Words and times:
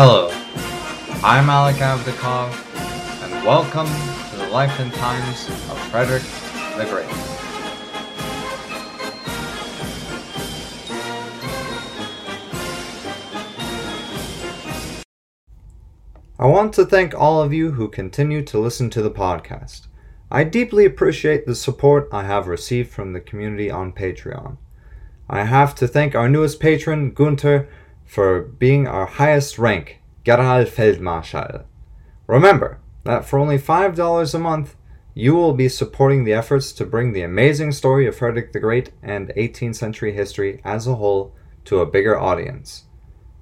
Hello, 0.00 0.30
I'm 1.24 1.50
Alec 1.50 1.74
Avdakov, 1.78 2.54
and 3.24 3.44
welcome 3.44 3.88
to 4.30 4.36
the 4.36 4.46
life 4.52 4.78
and 4.78 4.92
times 4.94 5.48
of 5.48 5.76
Frederick 5.90 6.22
the 6.76 6.84
Great. 6.84 7.10
I 16.38 16.46
want 16.46 16.72
to 16.74 16.86
thank 16.86 17.12
all 17.12 17.42
of 17.42 17.52
you 17.52 17.72
who 17.72 17.88
continue 17.88 18.44
to 18.44 18.58
listen 18.60 18.90
to 18.90 19.02
the 19.02 19.10
podcast. 19.10 19.88
I 20.30 20.44
deeply 20.44 20.84
appreciate 20.84 21.44
the 21.44 21.56
support 21.56 22.08
I 22.12 22.22
have 22.22 22.46
received 22.46 22.92
from 22.92 23.14
the 23.14 23.20
community 23.20 23.68
on 23.68 23.92
Patreon. 23.92 24.58
I 25.28 25.42
have 25.42 25.74
to 25.74 25.88
thank 25.88 26.14
our 26.14 26.28
newest 26.28 26.60
patron, 26.60 27.10
Gunter, 27.10 27.68
for 28.08 28.40
being 28.40 28.88
our 28.88 29.06
highest 29.06 29.58
rank, 29.58 30.00
Generalfeldmarschall. 30.24 31.64
Remember 32.26 32.80
that 33.04 33.24
for 33.24 33.38
only 33.38 33.58
$5 33.58 34.34
a 34.34 34.38
month, 34.38 34.74
you 35.14 35.34
will 35.34 35.52
be 35.52 35.68
supporting 35.68 36.24
the 36.24 36.32
efforts 36.32 36.72
to 36.72 36.86
bring 36.86 37.12
the 37.12 37.22
amazing 37.22 37.72
story 37.72 38.06
of 38.06 38.16
Frederick 38.16 38.52
the 38.52 38.60
Great 38.60 38.92
and 39.02 39.28
18th 39.36 39.76
century 39.76 40.12
history 40.12 40.60
as 40.64 40.86
a 40.86 40.94
whole 40.94 41.34
to 41.64 41.80
a 41.80 41.86
bigger 41.86 42.18
audience. 42.18 42.84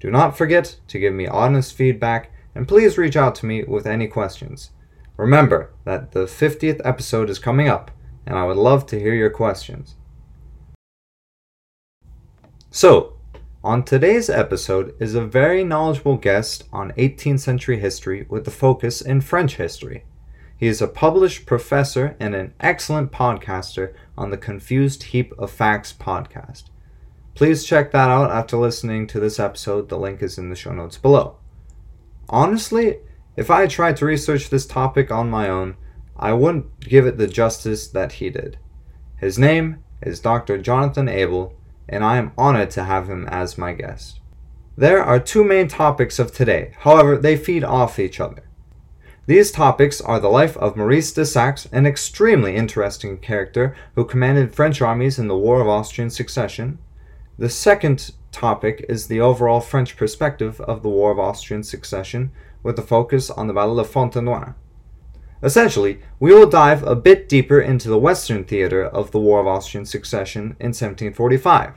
Do 0.00 0.10
not 0.10 0.36
forget 0.36 0.80
to 0.88 0.98
give 0.98 1.14
me 1.14 1.26
honest 1.26 1.74
feedback 1.74 2.32
and 2.54 2.66
please 2.66 2.98
reach 2.98 3.16
out 3.16 3.34
to 3.36 3.46
me 3.46 3.62
with 3.64 3.86
any 3.86 4.08
questions. 4.08 4.70
Remember 5.16 5.72
that 5.84 6.12
the 6.12 6.24
50th 6.24 6.80
episode 6.84 7.30
is 7.30 7.38
coming 7.38 7.68
up, 7.68 7.90
and 8.26 8.36
I 8.36 8.44
would 8.44 8.56
love 8.56 8.86
to 8.86 8.98
hear 8.98 9.14
your 9.14 9.30
questions. 9.30 9.96
So, 12.70 13.15
on 13.64 13.82
today's 13.82 14.30
episode 14.30 14.94
is 15.00 15.14
a 15.14 15.26
very 15.26 15.64
knowledgeable 15.64 16.16
guest 16.16 16.64
on 16.72 16.92
18th 16.92 17.40
century 17.40 17.78
history 17.78 18.26
with 18.28 18.46
a 18.46 18.50
focus 18.50 19.00
in 19.00 19.20
French 19.20 19.56
history. 19.56 20.04
He 20.56 20.66
is 20.66 20.80
a 20.80 20.88
published 20.88 21.46
professor 21.46 22.16
and 22.20 22.34
an 22.34 22.54
excellent 22.60 23.12
podcaster 23.12 23.94
on 24.16 24.30
the 24.30 24.36
Confused 24.36 25.04
Heap 25.04 25.32
of 25.38 25.50
Facts 25.50 25.92
podcast. 25.92 26.64
Please 27.34 27.64
check 27.64 27.92
that 27.92 28.08
out 28.08 28.30
after 28.30 28.56
listening 28.56 29.06
to 29.08 29.20
this 29.20 29.38
episode. 29.38 29.88
The 29.88 29.98
link 29.98 30.22
is 30.22 30.38
in 30.38 30.48
the 30.48 30.56
show 30.56 30.72
notes 30.72 30.96
below. 30.96 31.36
Honestly, 32.28 32.98
if 33.36 33.50
I 33.50 33.66
tried 33.66 33.96
to 33.98 34.06
research 34.06 34.48
this 34.48 34.66
topic 34.66 35.10
on 35.10 35.28
my 35.28 35.48
own, 35.48 35.76
I 36.16 36.32
wouldn't 36.32 36.80
give 36.80 37.06
it 37.06 37.18
the 37.18 37.26
justice 37.26 37.88
that 37.88 38.12
he 38.12 38.30
did. 38.30 38.58
His 39.18 39.38
name 39.38 39.82
is 40.00 40.20
Dr. 40.20 40.56
Jonathan 40.58 41.08
Abel, 41.08 41.52
and 41.88 42.04
I 42.04 42.16
am 42.16 42.32
honored 42.36 42.70
to 42.70 42.84
have 42.84 43.08
him 43.08 43.26
as 43.28 43.58
my 43.58 43.72
guest. 43.72 44.20
There 44.76 45.02
are 45.02 45.18
two 45.18 45.44
main 45.44 45.68
topics 45.68 46.18
of 46.18 46.32
today, 46.32 46.72
however, 46.80 47.16
they 47.16 47.36
feed 47.36 47.64
off 47.64 47.98
each 47.98 48.20
other. 48.20 48.42
These 49.26 49.50
topics 49.50 50.00
are 50.00 50.20
the 50.20 50.28
life 50.28 50.56
of 50.58 50.76
Maurice 50.76 51.12
de 51.12 51.24
Saxe, 51.24 51.66
an 51.72 51.84
extremely 51.84 52.54
interesting 52.54 53.18
character 53.18 53.74
who 53.94 54.04
commanded 54.04 54.54
French 54.54 54.80
armies 54.80 55.18
in 55.18 55.26
the 55.26 55.36
War 55.36 55.60
of 55.60 55.66
Austrian 55.66 56.10
Succession. 56.10 56.78
The 57.38 57.48
second 57.48 58.12
topic 58.30 58.84
is 58.88 59.08
the 59.08 59.20
overall 59.20 59.60
French 59.60 59.96
perspective 59.96 60.60
of 60.60 60.82
the 60.82 60.88
War 60.88 61.10
of 61.10 61.18
Austrian 61.18 61.64
Succession, 61.64 62.30
with 62.62 62.78
a 62.78 62.82
focus 62.82 63.30
on 63.30 63.46
the 63.46 63.54
Battle 63.54 63.80
of 63.80 63.88
Fontenoy. 63.88 64.54
Essentially, 65.42 66.00
we 66.18 66.32
will 66.32 66.48
dive 66.48 66.82
a 66.82 66.96
bit 66.96 67.28
deeper 67.28 67.60
into 67.60 67.88
the 67.88 67.98
Western 67.98 68.44
theater 68.44 68.84
of 68.84 69.10
the 69.10 69.20
War 69.20 69.40
of 69.40 69.46
Austrian 69.46 69.84
Succession 69.84 70.56
in 70.58 70.72
1745. 70.72 71.74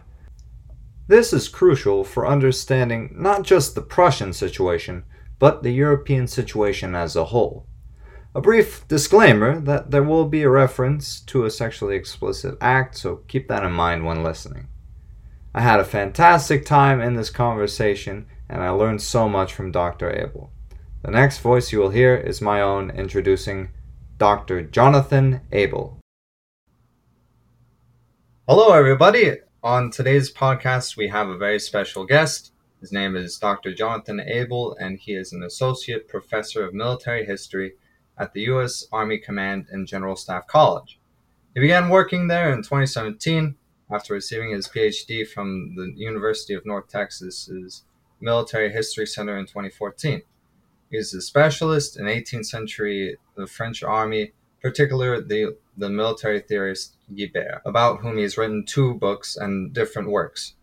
This 1.07 1.33
is 1.33 1.49
crucial 1.49 2.03
for 2.03 2.27
understanding 2.27 3.13
not 3.17 3.43
just 3.43 3.75
the 3.75 3.81
Prussian 3.81 4.31
situation, 4.31 5.03
but 5.39 5.63
the 5.63 5.71
European 5.71 6.27
situation 6.27 6.95
as 6.95 7.15
a 7.15 7.25
whole. 7.25 7.65
A 8.35 8.41
brief 8.41 8.87
disclaimer 8.87 9.59
that 9.59 9.89
there 9.89 10.03
will 10.03 10.25
be 10.25 10.43
a 10.43 10.49
reference 10.49 11.19
to 11.21 11.45
a 11.45 11.49
sexually 11.49 11.95
explicit 11.95 12.57
act, 12.61 12.95
so 12.95 13.23
keep 13.27 13.47
that 13.47 13.63
in 13.63 13.71
mind 13.71 14.05
when 14.05 14.23
listening. 14.23 14.67
I 15.53 15.61
had 15.61 15.79
a 15.79 15.83
fantastic 15.83 16.63
time 16.63 17.01
in 17.01 17.15
this 17.15 17.31
conversation, 17.31 18.27
and 18.47 18.61
I 18.61 18.69
learned 18.69 19.01
so 19.01 19.27
much 19.27 19.53
from 19.53 19.71
Dr. 19.71 20.15
Abel. 20.15 20.51
The 21.01 21.11
next 21.11 21.37
voice 21.37 21.71
you 21.71 21.79
will 21.79 21.91
hear 21.91 22.13
is 22.13 22.41
my 22.41 22.61
own 22.61 22.89
introducing 22.89 23.69
Dr. 24.17 24.61
Jonathan 24.63 25.39
Abel. 25.53 25.97
Hello, 28.49 28.73
everybody. 28.73 29.37
On 29.63 29.91
today's 29.91 30.29
podcast, 30.29 30.97
we 30.97 31.07
have 31.07 31.29
a 31.29 31.37
very 31.37 31.57
special 31.57 32.05
guest. 32.05 32.51
His 32.81 32.91
name 32.91 33.15
is 33.15 33.37
Dr. 33.37 33.73
Jonathan 33.73 34.19
Abel, 34.19 34.75
and 34.77 34.99
he 34.99 35.13
is 35.13 35.31
an 35.31 35.41
associate 35.41 36.09
professor 36.09 36.65
of 36.65 36.73
military 36.73 37.25
history 37.25 37.75
at 38.17 38.33
the 38.33 38.41
U.S. 38.41 38.85
Army 38.91 39.19
Command 39.19 39.67
and 39.71 39.87
General 39.87 40.17
Staff 40.17 40.47
College. 40.47 40.99
He 41.53 41.61
began 41.61 41.87
working 41.87 42.27
there 42.27 42.51
in 42.51 42.57
2017 42.57 43.55
after 43.89 44.13
receiving 44.13 44.51
his 44.51 44.67
PhD 44.67 45.25
from 45.25 45.75
the 45.77 45.93
University 45.95 46.55
of 46.55 46.65
North 46.65 46.89
Texas's 46.89 47.85
Military 48.19 48.69
History 48.69 49.05
Center 49.05 49.37
in 49.37 49.45
2014. 49.45 50.23
He 50.91 50.97
a 50.97 51.21
specialist 51.21 51.99
in 51.99 52.05
18th 52.05 52.45
century 52.45 53.17
the 53.35 53.45
French 53.45 53.83
army, 53.83 54.33
particularly 54.61 55.21
the, 55.21 55.57
the 55.77 55.89
military 55.89 56.39
theorist 56.39 56.97
Guibert, 57.13 57.61
about 57.65 58.01
whom 58.01 58.17
he 58.17 58.23
has 58.23 58.37
written 58.37 58.65
two 58.65 58.95
books 58.95 59.37
and 59.37 59.71
different 59.73 60.09
works. 60.09 60.55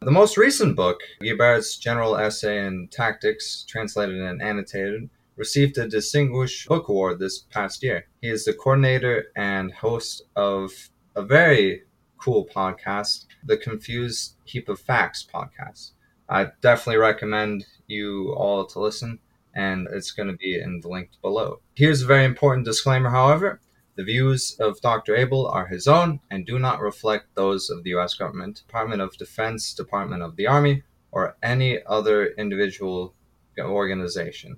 The 0.00 0.10
most 0.10 0.36
recent 0.36 0.74
book, 0.74 1.00
Guibert's 1.20 1.76
General 1.76 2.16
Essay 2.16 2.66
in 2.66 2.88
Tactics, 2.88 3.64
translated 3.68 4.20
and 4.20 4.42
annotated, 4.42 5.08
received 5.36 5.78
a 5.78 5.88
Distinguished 5.88 6.68
Book 6.68 6.88
Award 6.88 7.18
this 7.18 7.40
past 7.40 7.82
year. 7.82 8.06
He 8.20 8.28
is 8.28 8.44
the 8.44 8.54
coordinator 8.54 9.26
and 9.36 9.72
host 9.72 10.22
of 10.36 10.72
a 11.16 11.22
very 11.22 11.82
cool 12.18 12.46
podcast, 12.46 13.26
the 13.44 13.56
Confused 13.56 14.36
Heap 14.44 14.68
of 14.68 14.80
Facts 14.80 15.26
podcast. 15.32 15.90
I 16.28 16.48
definitely 16.62 16.98
recommend 16.98 17.66
you 17.86 18.32
all 18.34 18.64
to 18.66 18.80
listen 18.80 19.18
and 19.54 19.86
it's 19.92 20.10
going 20.10 20.28
to 20.28 20.36
be 20.36 20.60
in 20.60 20.80
the 20.80 20.88
link 20.88 21.10
below. 21.22 21.60
Here's 21.74 22.02
a 22.02 22.06
very 22.06 22.24
important 22.24 22.66
disclaimer, 22.66 23.10
however. 23.10 23.60
The 23.96 24.04
views 24.04 24.56
of 24.58 24.80
Dr. 24.80 25.14
Abel 25.14 25.46
are 25.46 25.68
his 25.68 25.86
own 25.86 26.18
and 26.28 26.44
do 26.44 26.58
not 26.58 26.80
reflect 26.80 27.34
those 27.36 27.70
of 27.70 27.84
the 27.84 27.90
U.S. 27.90 28.14
government, 28.14 28.62
Department 28.66 29.00
of 29.00 29.16
Defense, 29.16 29.72
Department 29.72 30.20
of 30.20 30.34
the 30.34 30.48
Army, 30.48 30.82
or 31.12 31.36
any 31.42 31.80
other 31.86 32.26
individual 32.36 33.14
organization. 33.56 34.56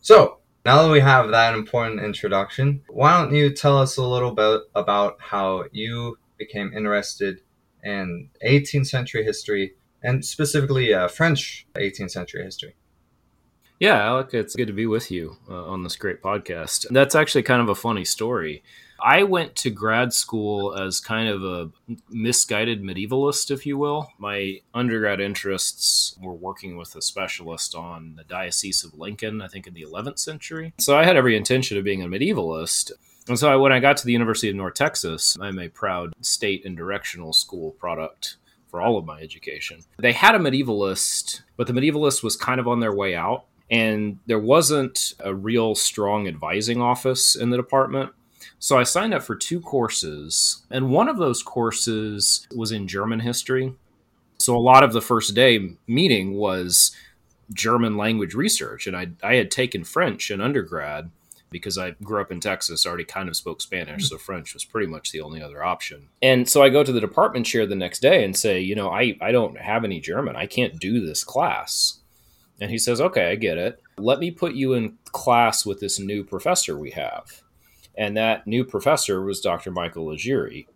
So, 0.00 0.38
now 0.64 0.82
that 0.82 0.90
we 0.90 1.00
have 1.00 1.30
that 1.30 1.54
important 1.54 2.00
introduction, 2.00 2.82
why 2.88 3.18
don't 3.18 3.34
you 3.34 3.52
tell 3.52 3.78
us 3.78 3.98
a 3.98 4.02
little 4.02 4.32
bit 4.32 4.62
about 4.74 5.16
how 5.20 5.64
you 5.70 6.16
became 6.38 6.72
interested 6.74 7.42
in 7.84 8.30
18th 8.44 8.86
century 8.86 9.24
history 9.24 9.74
and 10.02 10.24
specifically 10.24 10.94
uh, 10.94 11.08
French 11.08 11.66
18th 11.74 12.12
century 12.12 12.44
history? 12.44 12.74
Yeah, 13.82 14.00
Alec, 14.00 14.32
it's 14.32 14.54
good 14.54 14.68
to 14.68 14.72
be 14.72 14.86
with 14.86 15.10
you 15.10 15.38
uh, 15.50 15.64
on 15.64 15.82
this 15.82 15.96
great 15.96 16.22
podcast. 16.22 16.86
That's 16.90 17.16
actually 17.16 17.42
kind 17.42 17.60
of 17.60 17.68
a 17.68 17.74
funny 17.74 18.04
story. 18.04 18.62
I 19.02 19.24
went 19.24 19.56
to 19.56 19.70
grad 19.70 20.12
school 20.12 20.72
as 20.78 21.00
kind 21.00 21.28
of 21.28 21.42
a 21.42 21.68
misguided 22.08 22.80
medievalist, 22.80 23.50
if 23.50 23.66
you 23.66 23.76
will. 23.76 24.08
My 24.18 24.60
undergrad 24.72 25.20
interests 25.20 26.16
were 26.22 26.32
working 26.32 26.76
with 26.76 26.94
a 26.94 27.02
specialist 27.02 27.74
on 27.74 28.14
the 28.14 28.22
Diocese 28.22 28.84
of 28.84 28.94
Lincoln, 28.94 29.42
I 29.42 29.48
think 29.48 29.66
in 29.66 29.74
the 29.74 29.82
11th 29.82 30.20
century. 30.20 30.74
So 30.78 30.96
I 30.96 31.02
had 31.02 31.16
every 31.16 31.36
intention 31.36 31.76
of 31.76 31.82
being 31.82 32.04
a 32.04 32.06
medievalist. 32.06 32.92
And 33.26 33.36
so 33.36 33.60
when 33.60 33.72
I 33.72 33.80
got 33.80 33.96
to 33.96 34.06
the 34.06 34.12
University 34.12 34.48
of 34.48 34.54
North 34.54 34.74
Texas, 34.74 35.36
I'm 35.40 35.58
a 35.58 35.68
proud 35.68 36.12
state 36.20 36.64
and 36.64 36.76
directional 36.76 37.32
school 37.32 37.72
product 37.72 38.36
for 38.68 38.80
all 38.80 38.96
of 38.96 39.04
my 39.04 39.20
education. 39.20 39.80
They 39.98 40.12
had 40.12 40.36
a 40.36 40.38
medievalist, 40.38 41.42
but 41.56 41.66
the 41.66 41.72
medievalist 41.72 42.22
was 42.22 42.36
kind 42.36 42.60
of 42.60 42.68
on 42.68 42.78
their 42.78 42.94
way 42.94 43.16
out 43.16 43.46
and 43.70 44.18
there 44.26 44.38
wasn't 44.38 45.14
a 45.20 45.34
real 45.34 45.74
strong 45.74 46.28
advising 46.28 46.80
office 46.80 47.36
in 47.36 47.50
the 47.50 47.56
department. 47.56 48.12
So 48.58 48.78
I 48.78 48.84
signed 48.84 49.14
up 49.14 49.22
for 49.22 49.34
two 49.34 49.60
courses, 49.60 50.62
and 50.70 50.90
one 50.90 51.08
of 51.08 51.18
those 51.18 51.42
courses 51.42 52.46
was 52.54 52.70
in 52.70 52.86
German 52.86 53.20
history. 53.20 53.74
So 54.38 54.56
a 54.56 54.58
lot 54.58 54.84
of 54.84 54.92
the 54.92 55.00
first 55.00 55.34
day 55.34 55.76
meeting 55.86 56.34
was 56.34 56.94
German 57.52 57.96
language 57.96 58.34
research, 58.34 58.86
and 58.86 58.96
I, 58.96 59.08
I 59.22 59.34
had 59.34 59.50
taken 59.50 59.84
French 59.84 60.30
in 60.30 60.40
undergrad 60.40 61.10
because 61.50 61.76
I 61.76 61.90
grew 62.02 62.20
up 62.20 62.32
in 62.32 62.40
Texas, 62.40 62.86
already 62.86 63.04
kind 63.04 63.28
of 63.28 63.36
spoke 63.36 63.60
Spanish, 63.60 64.08
so 64.08 64.16
French 64.16 64.54
was 64.54 64.64
pretty 64.64 64.86
much 64.86 65.12
the 65.12 65.20
only 65.20 65.42
other 65.42 65.62
option. 65.62 66.08
And 66.22 66.48
so 66.48 66.62
I 66.62 66.70
go 66.70 66.82
to 66.82 66.92
the 66.92 67.00
department 67.00 67.46
chair 67.46 67.66
the 67.66 67.74
next 67.74 68.00
day 68.00 68.24
and 68.24 68.36
say, 68.36 68.60
you 68.60 68.74
know, 68.74 68.90
I, 68.90 69.16
I 69.20 69.32
don't 69.32 69.58
have 69.58 69.84
any 69.84 70.00
German. 70.00 70.34
I 70.34 70.46
can't 70.46 70.80
do 70.80 71.04
this 71.04 71.22
class. 71.22 72.00
And 72.62 72.70
he 72.70 72.78
says, 72.78 73.00
Okay, 73.00 73.32
I 73.32 73.34
get 73.34 73.58
it. 73.58 73.82
Let 73.98 74.20
me 74.20 74.30
put 74.30 74.54
you 74.54 74.74
in 74.74 74.96
class 75.06 75.66
with 75.66 75.80
this 75.80 75.98
new 75.98 76.22
professor 76.22 76.78
we 76.78 76.92
have. 76.92 77.42
And 77.98 78.16
that 78.16 78.46
new 78.46 78.64
professor 78.64 79.20
was 79.20 79.40
Dr. 79.40 79.72
Michael 79.72 80.06
Leggiere. 80.06 80.68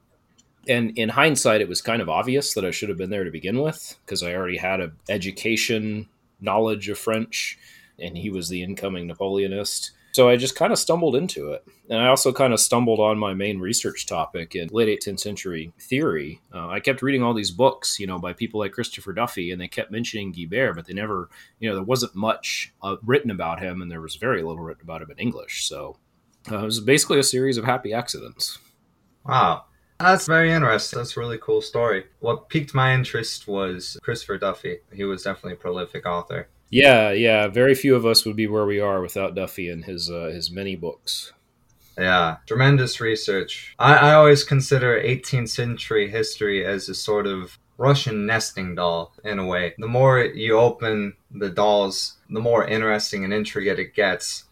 And 0.69 0.99
in 0.99 1.11
hindsight, 1.11 1.61
it 1.61 1.69
was 1.69 1.81
kind 1.81 2.03
of 2.03 2.09
obvious 2.09 2.55
that 2.55 2.65
I 2.65 2.73
should 2.73 2.88
have 2.88 2.99
been 2.99 3.11
there 3.11 3.23
to 3.23 3.31
begin 3.31 3.62
with 3.62 3.97
because 4.05 4.25
I 4.25 4.35
already 4.35 4.56
had 4.56 4.81
an 4.81 4.97
education 5.09 6.09
knowledge 6.41 6.88
of 6.88 6.99
French, 6.99 7.56
and 8.00 8.19
he 8.19 8.31
was 8.31 8.49
the 8.49 8.65
incoming 8.65 9.09
Napoleonist. 9.09 9.93
So 10.16 10.30
I 10.30 10.36
just 10.36 10.56
kind 10.56 10.72
of 10.72 10.78
stumbled 10.78 11.14
into 11.14 11.52
it. 11.52 11.62
And 11.90 12.00
I 12.00 12.06
also 12.06 12.32
kind 12.32 12.54
of 12.54 12.58
stumbled 12.58 13.00
on 13.00 13.18
my 13.18 13.34
main 13.34 13.58
research 13.58 14.06
topic 14.06 14.54
in 14.56 14.70
late 14.72 14.88
18th 14.88 15.20
century 15.20 15.74
theory. 15.78 16.40
Uh, 16.54 16.68
I 16.68 16.80
kept 16.80 17.02
reading 17.02 17.22
all 17.22 17.34
these 17.34 17.50
books, 17.50 18.00
you 18.00 18.06
know, 18.06 18.18
by 18.18 18.32
people 18.32 18.58
like 18.58 18.72
Christopher 18.72 19.12
Duffy, 19.12 19.50
and 19.50 19.60
they 19.60 19.68
kept 19.68 19.90
mentioning 19.90 20.32
Guibert, 20.32 20.74
but 20.74 20.86
they 20.86 20.94
never, 20.94 21.28
you 21.60 21.68
know, 21.68 21.74
there 21.74 21.84
wasn't 21.84 22.14
much 22.14 22.72
uh, 22.82 22.96
written 23.04 23.30
about 23.30 23.60
him, 23.60 23.82
and 23.82 23.90
there 23.90 24.00
was 24.00 24.16
very 24.16 24.42
little 24.42 24.64
written 24.64 24.84
about 24.84 25.02
him 25.02 25.10
in 25.10 25.18
English. 25.18 25.68
So 25.68 25.98
uh, 26.50 26.60
it 26.60 26.64
was 26.64 26.80
basically 26.80 27.18
a 27.18 27.22
series 27.22 27.58
of 27.58 27.66
happy 27.66 27.92
accidents. 27.92 28.58
Wow. 29.26 29.64
That's 30.00 30.26
very 30.26 30.50
interesting. 30.50 30.98
That's 30.98 31.14
a 31.18 31.20
really 31.20 31.36
cool 31.36 31.60
story. 31.60 32.06
What 32.20 32.48
piqued 32.48 32.74
my 32.74 32.94
interest 32.94 33.46
was 33.46 33.98
Christopher 34.02 34.38
Duffy. 34.38 34.78
He 34.94 35.04
was 35.04 35.24
definitely 35.24 35.52
a 35.52 35.56
prolific 35.56 36.06
author. 36.06 36.48
Yeah, 36.70 37.12
yeah. 37.12 37.48
Very 37.48 37.74
few 37.74 37.94
of 37.94 38.04
us 38.04 38.24
would 38.24 38.36
be 38.36 38.46
where 38.46 38.66
we 38.66 38.80
are 38.80 39.00
without 39.00 39.34
Duffy 39.34 39.68
and 39.68 39.84
his 39.84 40.10
uh, 40.10 40.30
his 40.32 40.50
many 40.50 40.76
books. 40.76 41.32
Yeah, 41.98 42.36
tremendous 42.46 43.00
research. 43.00 43.74
I, 43.78 43.94
I 43.96 44.14
always 44.14 44.44
consider 44.44 45.00
18th 45.00 45.48
century 45.48 46.10
history 46.10 46.64
as 46.64 46.88
a 46.88 46.94
sort 46.94 47.26
of 47.26 47.58
Russian 47.78 48.26
nesting 48.26 48.74
doll 48.74 49.14
in 49.24 49.38
a 49.38 49.46
way. 49.46 49.74
The 49.78 49.88
more 49.88 50.20
you 50.20 50.58
open 50.58 51.14
the 51.30 51.48
dolls, 51.48 52.16
the 52.28 52.40
more 52.40 52.66
interesting 52.66 53.24
and 53.24 53.32
intricate 53.32 53.78
it 53.78 53.94
gets. 53.94 54.44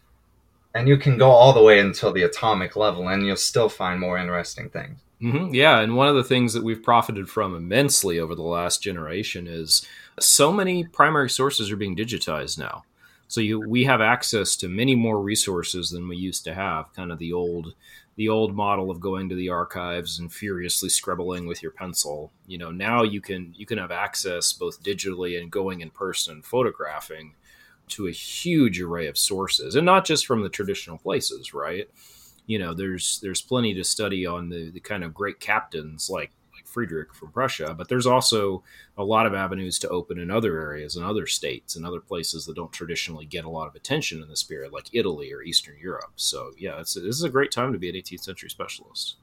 And 0.73 0.87
you 0.87 0.97
can 0.97 1.17
go 1.17 1.29
all 1.29 1.53
the 1.53 1.63
way 1.63 1.79
until 1.79 2.11
the 2.11 2.23
atomic 2.23 2.75
level, 2.75 3.07
and 3.07 3.25
you'll 3.25 3.37
still 3.37 3.69
find 3.69 3.99
more 3.99 4.17
interesting 4.17 4.69
things. 4.69 4.99
Mm-hmm. 5.21 5.53
Yeah, 5.53 5.79
and 5.79 5.95
one 5.95 6.09
of 6.09 6.15
the 6.15 6.23
things 6.23 6.53
that 6.53 6.63
we've 6.63 6.83
profited 6.83 7.29
from 7.29 7.55
immensely 7.55 8.19
over 8.19 8.35
the 8.35 8.41
last 8.41 8.83
generation 8.83 9.47
is 9.47 9.87
so 10.19 10.51
many 10.51 10.83
primary 10.85 11.29
sources 11.29 11.71
are 11.71 11.77
being 11.77 11.95
digitized 11.95 12.57
now. 12.57 12.83
So 13.27 13.41
you 13.41 13.59
we 13.59 13.85
have 13.85 14.01
access 14.01 14.55
to 14.57 14.67
many 14.67 14.95
more 14.95 15.21
resources 15.21 15.89
than 15.89 16.07
we 16.07 16.15
used 16.15 16.43
to 16.45 16.53
have. 16.53 16.93
Kind 16.93 17.11
of 17.11 17.19
the 17.19 17.33
old 17.33 17.73
the 18.15 18.29
old 18.29 18.55
model 18.55 18.89
of 18.89 19.01
going 19.01 19.27
to 19.29 19.35
the 19.35 19.49
archives 19.49 20.19
and 20.19 20.31
furiously 20.31 20.89
scribbling 20.89 21.47
with 21.47 21.61
your 21.61 21.71
pencil. 21.71 22.31
You 22.47 22.57
know, 22.57 22.71
now 22.71 23.03
you 23.03 23.21
can 23.21 23.53
you 23.57 23.65
can 23.65 23.77
have 23.77 23.91
access 23.91 24.53
both 24.53 24.83
digitally 24.83 25.39
and 25.39 25.51
going 25.51 25.81
in 25.81 25.89
person 25.89 26.41
photographing 26.41 27.33
to 27.87 28.07
a 28.07 28.11
huge 28.11 28.79
array 28.79 29.07
of 29.07 29.17
sources, 29.17 29.75
and 29.75 29.85
not 29.85 30.05
just 30.05 30.25
from 30.25 30.41
the 30.41 30.49
traditional 30.49 30.97
places, 30.97 31.53
right? 31.53 31.89
You 32.45 32.59
know, 32.59 32.73
there's 32.73 33.19
there's 33.21 33.41
plenty 33.41 33.73
to 33.73 33.83
study 33.83 34.25
on 34.25 34.49
the, 34.49 34.69
the 34.69 34.79
kind 34.79 35.03
of 35.03 35.13
great 35.13 35.39
captains 35.39 36.09
like 36.09 36.31
Friedrich 36.75 37.13
from 37.13 37.31
Prussia, 37.31 37.73
but 37.73 37.87
there's 37.87 38.05
also 38.05 38.61
a 38.97 39.03
lot 39.05 39.25
of 39.25 39.33
avenues 39.33 39.79
to 39.79 39.87
open 39.87 40.19
in 40.19 40.29
other 40.29 40.59
areas 40.59 40.97
and 40.97 41.05
other 41.05 41.25
states 41.25 41.77
and 41.77 41.85
other 41.85 42.01
places 42.01 42.45
that 42.45 42.57
don't 42.57 42.73
traditionally 42.73 43.25
get 43.25 43.45
a 43.45 43.49
lot 43.49 43.69
of 43.69 43.75
attention 43.75 44.21
in 44.21 44.27
this 44.27 44.43
period, 44.43 44.73
like 44.73 44.89
Italy 44.91 45.31
or 45.31 45.41
Eastern 45.41 45.77
Europe. 45.81 46.11
So, 46.17 46.51
yeah, 46.57 46.75
this 46.75 46.97
is 46.97 47.23
a 47.23 47.29
great 47.29 47.49
time 47.49 47.71
to 47.71 47.79
be 47.79 47.87
an 47.87 47.95
18th 47.95 48.25
century 48.25 48.49
specialist. 48.49 49.15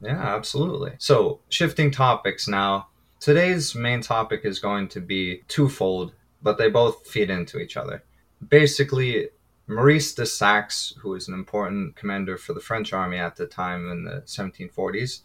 Yeah, 0.00 0.18
absolutely. 0.18 0.92
So, 0.96 1.40
shifting 1.50 1.90
topics 1.90 2.48
now. 2.48 2.88
Today's 3.20 3.74
main 3.74 4.00
topic 4.00 4.40
is 4.44 4.58
going 4.58 4.88
to 4.88 5.00
be 5.00 5.42
twofold, 5.48 6.14
but 6.40 6.56
they 6.56 6.70
both 6.70 7.06
feed 7.06 7.28
into 7.28 7.58
each 7.58 7.76
other. 7.76 8.02
Basically, 8.48 9.28
Maurice 9.66 10.14
de 10.14 10.24
Saxe, 10.24 10.94
who 11.02 11.10
was 11.10 11.28
an 11.28 11.34
important 11.34 11.96
commander 11.96 12.38
for 12.38 12.54
the 12.54 12.60
French 12.60 12.94
army 12.94 13.18
at 13.18 13.36
the 13.36 13.46
time 13.46 13.90
in 13.90 14.04
the 14.04 14.22
1740s, 14.24 15.20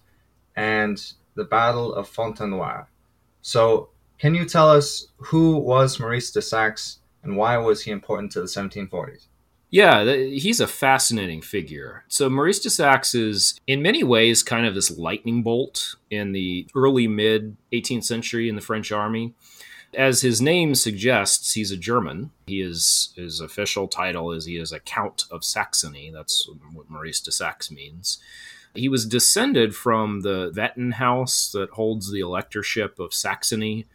and 0.57 1.13
the 1.35 1.43
Battle 1.43 1.93
of 1.93 2.09
Fontenoy. 2.09 2.85
So, 3.41 3.89
can 4.19 4.35
you 4.35 4.45
tell 4.45 4.69
us 4.69 5.07
who 5.17 5.57
was 5.57 5.99
Maurice 5.99 6.31
de 6.31 6.41
Saxe 6.41 6.99
and 7.23 7.35
why 7.35 7.57
was 7.57 7.83
he 7.83 7.91
important 7.91 8.31
to 8.33 8.41
the 8.41 8.47
1740s? 8.47 9.27
Yeah, 9.71 10.03
he's 10.03 10.59
a 10.59 10.67
fascinating 10.67 11.41
figure. 11.41 12.03
So 12.09 12.29
Maurice 12.29 12.59
de 12.59 12.69
Saxe 12.69 13.15
is, 13.15 13.57
in 13.65 13.81
many 13.81 14.03
ways, 14.03 14.43
kind 14.43 14.65
of 14.65 14.75
this 14.75 14.97
lightning 14.97 15.43
bolt 15.43 15.95
in 16.09 16.33
the 16.33 16.67
early 16.75 17.07
mid 17.07 17.55
18th 17.71 18.03
century 18.03 18.49
in 18.49 18.55
the 18.55 18.61
French 18.61 18.91
army. 18.91 19.33
As 19.95 20.21
his 20.21 20.41
name 20.41 20.75
suggests, 20.75 21.53
he's 21.53 21.71
a 21.71 21.77
German. 21.77 22.31
He 22.47 22.61
is 22.61 23.13
his 23.15 23.39
official 23.39 23.87
title 23.87 24.33
is 24.33 24.45
he 24.45 24.57
is 24.57 24.73
a 24.73 24.79
Count 24.79 25.23
of 25.31 25.43
Saxony. 25.45 26.11
That's 26.13 26.49
what 26.73 26.89
Maurice 26.89 27.21
de 27.21 27.31
Saxe 27.31 27.71
means. 27.71 28.17
He 28.73 28.89
was 28.89 29.05
descended 29.05 29.75
from 29.75 30.21
the 30.21 30.51
Wettin 30.55 30.93
house 30.93 31.51
that 31.53 31.71
holds 31.71 32.11
the 32.11 32.21
electorship 32.21 32.99
of 32.99 33.13
Saxony. 33.13 33.85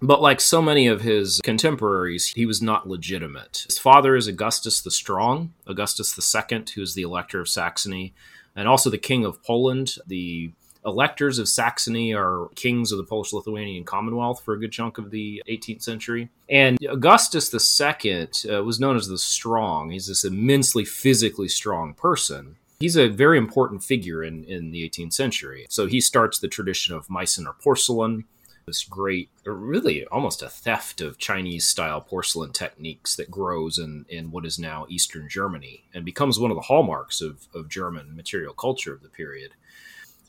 But 0.00 0.22
like 0.22 0.40
so 0.40 0.62
many 0.62 0.86
of 0.86 1.00
his 1.00 1.40
contemporaries, 1.42 2.28
he 2.28 2.46
was 2.46 2.62
not 2.62 2.88
legitimate. 2.88 3.64
His 3.66 3.78
father 3.78 4.14
is 4.14 4.28
Augustus 4.28 4.80
the 4.80 4.90
Strong, 4.90 5.54
Augustus 5.66 6.16
II, 6.16 6.64
who 6.74 6.82
is 6.82 6.94
the 6.94 7.02
elector 7.02 7.40
of 7.40 7.48
Saxony, 7.48 8.14
and 8.54 8.68
also 8.68 8.90
the 8.90 8.98
king 8.98 9.24
of 9.24 9.42
Poland. 9.42 9.96
The 10.06 10.52
electors 10.84 11.38
of 11.38 11.48
Saxony 11.48 12.14
are 12.14 12.48
kings 12.54 12.92
of 12.92 12.98
the 12.98 13.04
Polish 13.04 13.32
Lithuanian 13.32 13.84
Commonwealth 13.84 14.42
for 14.44 14.54
a 14.54 14.60
good 14.60 14.72
chunk 14.72 14.98
of 14.98 15.10
the 15.10 15.42
18th 15.48 15.82
century. 15.82 16.30
And 16.48 16.78
Augustus 16.88 17.52
II 17.80 18.28
uh, 18.50 18.62
was 18.62 18.80
known 18.80 18.96
as 18.96 19.08
the 19.08 19.18
Strong. 19.18 19.90
He's 19.90 20.06
this 20.06 20.24
immensely 20.24 20.84
physically 20.84 21.48
strong 21.48 21.94
person. 21.94 22.56
He's 22.80 22.96
a 22.96 23.08
very 23.08 23.38
important 23.38 23.82
figure 23.82 24.22
in, 24.22 24.44
in 24.44 24.70
the 24.70 24.88
18th 24.88 25.12
century. 25.12 25.66
So 25.68 25.86
he 25.86 26.00
starts 26.00 26.38
the 26.38 26.46
tradition 26.46 26.94
of 26.94 27.08
Meissen 27.08 27.46
or 27.46 27.54
porcelain, 27.54 28.24
this 28.66 28.84
great, 28.84 29.30
really 29.44 30.06
almost 30.06 30.42
a 30.42 30.48
theft 30.48 31.00
of 31.00 31.18
Chinese 31.18 31.66
style 31.66 32.00
porcelain 32.00 32.52
techniques 32.52 33.16
that 33.16 33.30
grows 33.30 33.78
in, 33.78 34.04
in 34.08 34.30
what 34.30 34.46
is 34.46 34.58
now 34.60 34.86
Eastern 34.88 35.28
Germany 35.28 35.84
and 35.92 36.04
becomes 36.04 36.38
one 36.38 36.52
of 36.52 36.56
the 36.56 36.62
hallmarks 36.62 37.20
of, 37.20 37.48
of 37.52 37.68
German 37.68 38.14
material 38.14 38.54
culture 38.54 38.92
of 38.92 39.02
the 39.02 39.08
period. 39.08 39.54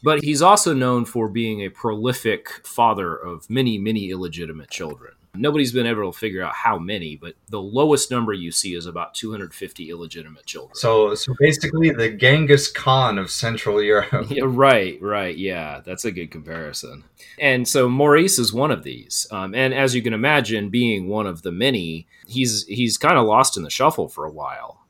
But 0.01 0.24
he's 0.24 0.42
also 0.42 0.74
known 0.74 1.06
for 1.06 1.28
being 1.28 1.62
a 1.62 1.69
prolific 1.69 2.66
father 2.66 3.13
of 3.16 3.50
many, 3.50 3.78
many 3.78 4.10
illegitimate 4.10 4.72
children. 4.72 5.13
Nobody's 5.36 5.72
been 5.72 5.86
able 5.86 6.12
to 6.12 6.18
figure 6.18 6.44
out 6.44 6.56
how 6.56 6.80
many, 6.80 7.16
but 7.16 7.36
the 7.50 7.62
lowest 7.62 8.10
number 8.10 8.34
you 8.34 8.52
see 8.52 8.74
is 8.74 8.86
about 8.86 9.14
250 9.14 9.90
illegitimate 9.90 10.46
children. 10.46 10.76
So, 10.76 11.14
so 11.14 11.36
basically, 11.40 11.92
the 11.92 12.10
Genghis 12.10 12.72
Khan 12.72 13.20
of 13.20 13.30
Central 13.30 13.81
Europe. 13.81 14.28
yeah, 14.30 14.44
right, 14.46 15.00
right. 15.02 15.38
Yeah, 15.38 15.81
that's 15.86 16.04
a 16.04 16.12
good 16.12 16.31
comparison. 16.31 17.04
And 17.38 17.68
so 17.68 17.88
Maurice 17.88 18.39
is 18.39 18.51
one 18.51 18.72
of 18.72 18.84
these. 18.84 19.27
Um, 19.32 19.53
and 19.53 19.74
as 19.74 19.94
you 19.94 20.01
can 20.01 20.13
imagine, 20.13 20.70
being 20.70 21.08
one 21.08 21.27
of 21.27 21.44
the 21.44 21.51
many, 21.51 22.08
he's 22.27 22.65
he's 22.65 22.98
kind 22.98 23.18
of 23.18 23.25
lost 23.25 23.56
in 23.56 23.63
the 23.63 23.70
shuffle 23.70 24.08
for 24.08 24.25
a 24.25 24.32
while. 24.32 24.86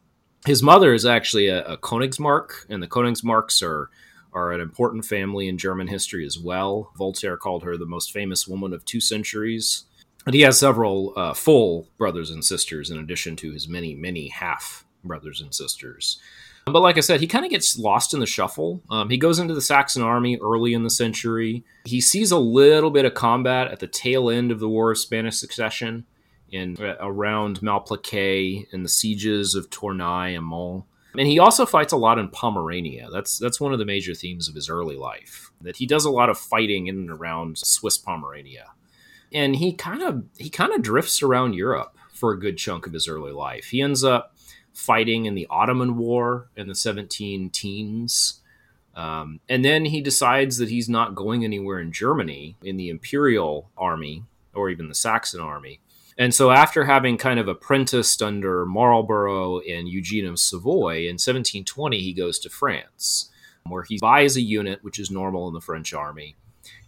His 0.46 0.64
mother 0.64 0.94
is 0.94 1.06
actually 1.06 1.48
a, 1.48 1.66
a 1.66 1.78
Königsmark, 1.78 2.66
and 2.70 2.82
the 2.82 2.88
Königsmarks 2.88 3.62
are 3.62 3.90
are 4.34 4.52
an 4.52 4.62
important 4.62 5.06
family 5.06 5.48
in 5.48 5.58
German 5.58 5.88
history 5.88 6.26
as 6.26 6.38
well. 6.38 6.92
Voltaire 6.98 7.38
called 7.38 7.64
her 7.64 7.78
the 7.78 7.86
most 7.86 8.12
famous 8.12 8.48
woman 8.48 8.74
of 8.74 8.86
two 8.86 9.02
centuries. 9.02 9.86
And 10.30 10.36
he 10.36 10.42
has 10.42 10.60
several 10.60 11.14
uh, 11.16 11.34
full 11.34 11.90
brothers 11.98 12.30
and 12.30 12.46
sisters 12.46 12.92
in 12.92 13.00
addition 13.00 13.36
to 13.38 13.52
his 13.52 13.68
many, 13.68 13.96
many 13.96 14.28
half 14.28 14.86
brothers 15.04 15.42
and 15.42 15.52
sisters. 15.56 16.20
But 16.68 16.82
like 16.82 16.98
I 16.98 17.00
said, 17.00 17.20
he 17.20 17.26
kind 17.26 17.46
of 17.46 17.50
gets 17.50 17.80
lost 17.80 18.14
in 18.14 18.20
the 18.20 18.28
shuffle. 18.28 18.84
Um, 18.92 19.10
he 19.10 19.18
goes 19.18 19.40
into 19.40 19.56
the 19.56 19.62
Saxon 19.64 20.04
army 20.04 20.38
early 20.40 20.76
in 20.76 20.84
the 20.84 20.92
century. 20.92 21.64
He 21.86 22.00
sees 22.00 22.30
a 22.30 22.38
little 22.38 22.92
bit 22.92 23.06
of 23.06 23.16
combat 23.16 23.72
at 23.72 23.80
the 23.80 23.88
tail 23.88 24.30
end 24.30 24.52
of 24.52 24.60
the 24.60 24.70
War 24.70 24.92
of 24.92 25.00
Spanish 25.00 25.36
Succession 25.38 26.06
in 26.52 26.78
uh, 26.80 26.98
around 27.00 27.62
Malplaquet 27.62 28.68
and 28.72 28.86
the 28.86 28.90
sieges 28.90 29.56
of 29.56 29.72
Tournai 29.72 30.36
and 30.36 30.46
Mons. 30.46 30.84
And 31.18 31.28
he 31.28 31.40
also 31.40 31.66
fights 31.66 31.92
a 31.92 31.98
lot 31.98 32.20
in 32.20 32.30
Pomerania. 32.30 33.10
That's 33.12 33.40
that's 33.40 33.60
one 33.60 33.74
of 33.74 33.80
the 33.80 33.86
major 33.86 34.14
themes 34.14 34.48
of 34.48 34.54
his 34.54 34.70
early 34.70 34.96
life. 34.96 35.50
That 35.62 35.78
he 35.78 35.88
does 35.88 36.06
a 36.06 36.12
lot 36.12 36.30
of 36.30 36.38
fighting 36.38 36.86
in 36.86 36.98
and 36.98 37.10
around 37.10 37.58
Swedish 37.58 38.04
Pomerania 38.04 38.68
and 39.32 39.56
he 39.56 39.74
kind 39.74 40.02
of 40.02 40.24
he 40.38 40.50
kind 40.50 40.74
of 40.74 40.82
drifts 40.82 41.22
around 41.22 41.54
Europe 41.54 41.96
for 42.14 42.32
a 42.32 42.40
good 42.40 42.58
chunk 42.58 42.86
of 42.86 42.94
his 42.94 43.08
early 43.08 43.32
life. 43.32 43.66
He 43.66 43.82
ends 43.82 44.04
up 44.04 44.36
fighting 44.74 45.26
in 45.26 45.36
the 45.36 45.48
Ottoman 45.50 45.98
War 45.98 46.50
in 46.56 46.68
the 46.68 46.76
17 46.76 47.50
teens. 47.50 48.42
Um, 48.96 49.40
and 49.48 49.64
then 49.64 49.86
he 49.86 50.02
decides 50.02 50.58
that 50.58 50.70
he's 50.70 50.90
not 50.90 51.16
going 51.16 51.44
anywhere 51.44 51.80
in 51.80 51.92
Germany 51.92 52.58
in 52.64 52.78
the 52.78 52.90
Imperial 52.90 53.70
Army 53.78 54.24
or 54.54 54.70
even 54.70 54.90
the 54.90 54.96
Saxon 54.96 55.40
Army. 55.40 55.80
And 56.18 56.36
so, 56.36 56.52
after 56.52 56.84
having 56.84 57.18
kind 57.18 57.40
of 57.40 57.48
apprenticed 57.48 58.22
under 58.22 58.66
Marlborough 58.66 59.60
and 59.62 59.88
Eugene 59.88 60.26
of 60.26 60.38
Savoy, 60.38 61.04
in 61.04 61.14
1720, 61.14 62.00
he 62.00 62.12
goes 62.12 62.40
to 62.40 62.50
France, 62.50 63.30
where 63.66 63.84
he 63.84 63.98
buys 64.02 64.36
a 64.36 64.42
unit, 64.42 64.84
which 64.84 65.00
is 65.00 65.10
normal 65.10 65.48
in 65.48 65.54
the 65.54 65.62
French 65.62 65.94
army, 65.94 66.36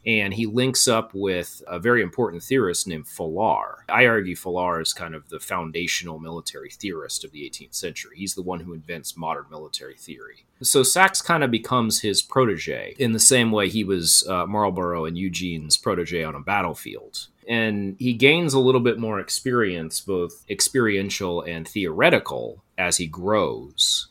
and 0.06 0.34
he 0.34 0.46
links 0.46 0.88
up 0.88 1.14
with 1.14 1.62
a 1.68 1.80
very 1.80 2.02
important 2.02 2.44
theorist 2.44 2.88
named 2.88 3.08
Folard. 3.08 3.84
I 3.90 4.06
argue 4.08 4.36
Folard 4.36 4.82
is 4.82 4.94
kind 4.94 5.14
of 5.14 5.30
the 5.30 5.40
foundational 5.40 6.20
military 6.20 6.70
theorist 6.70 7.24
of 7.24 7.32
the 7.32 7.42
18th 7.42 7.76
century. 7.76 8.18
He's 8.18 8.36
the 8.36 8.42
one 8.42 8.62
who 8.62 8.74
invents 8.74 9.18
modern 9.18 9.46
military 9.50 9.96
theory. 9.96 10.46
So 10.62 10.84
Saxe 10.84 11.22
kind 11.22 11.44
of 11.44 11.52
becomes 11.52 12.02
his 12.02 12.22
protege 12.22 12.96
in 13.00 13.14
the 13.14 13.20
same 13.20 13.52
way 13.52 13.70
he 13.70 13.84
was 13.84 14.28
uh, 14.28 14.46
Marlborough 14.46 15.06
and 15.06 15.18
Eugene's 15.18 15.78
protege 15.78 16.24
on 16.24 16.36
a 16.36 16.40
battlefield. 16.40 17.28
And 17.48 17.96
he 18.00 18.14
gains 18.14 18.54
a 18.54 18.60
little 18.60 18.82
bit 18.82 19.00
more 19.00 19.20
experience, 19.20 20.00
both 20.00 20.46
experiential 20.50 21.42
and 21.42 21.68
theoretical, 21.68 22.64
as 22.78 22.98
he 22.98 23.08
grows. 23.08 24.08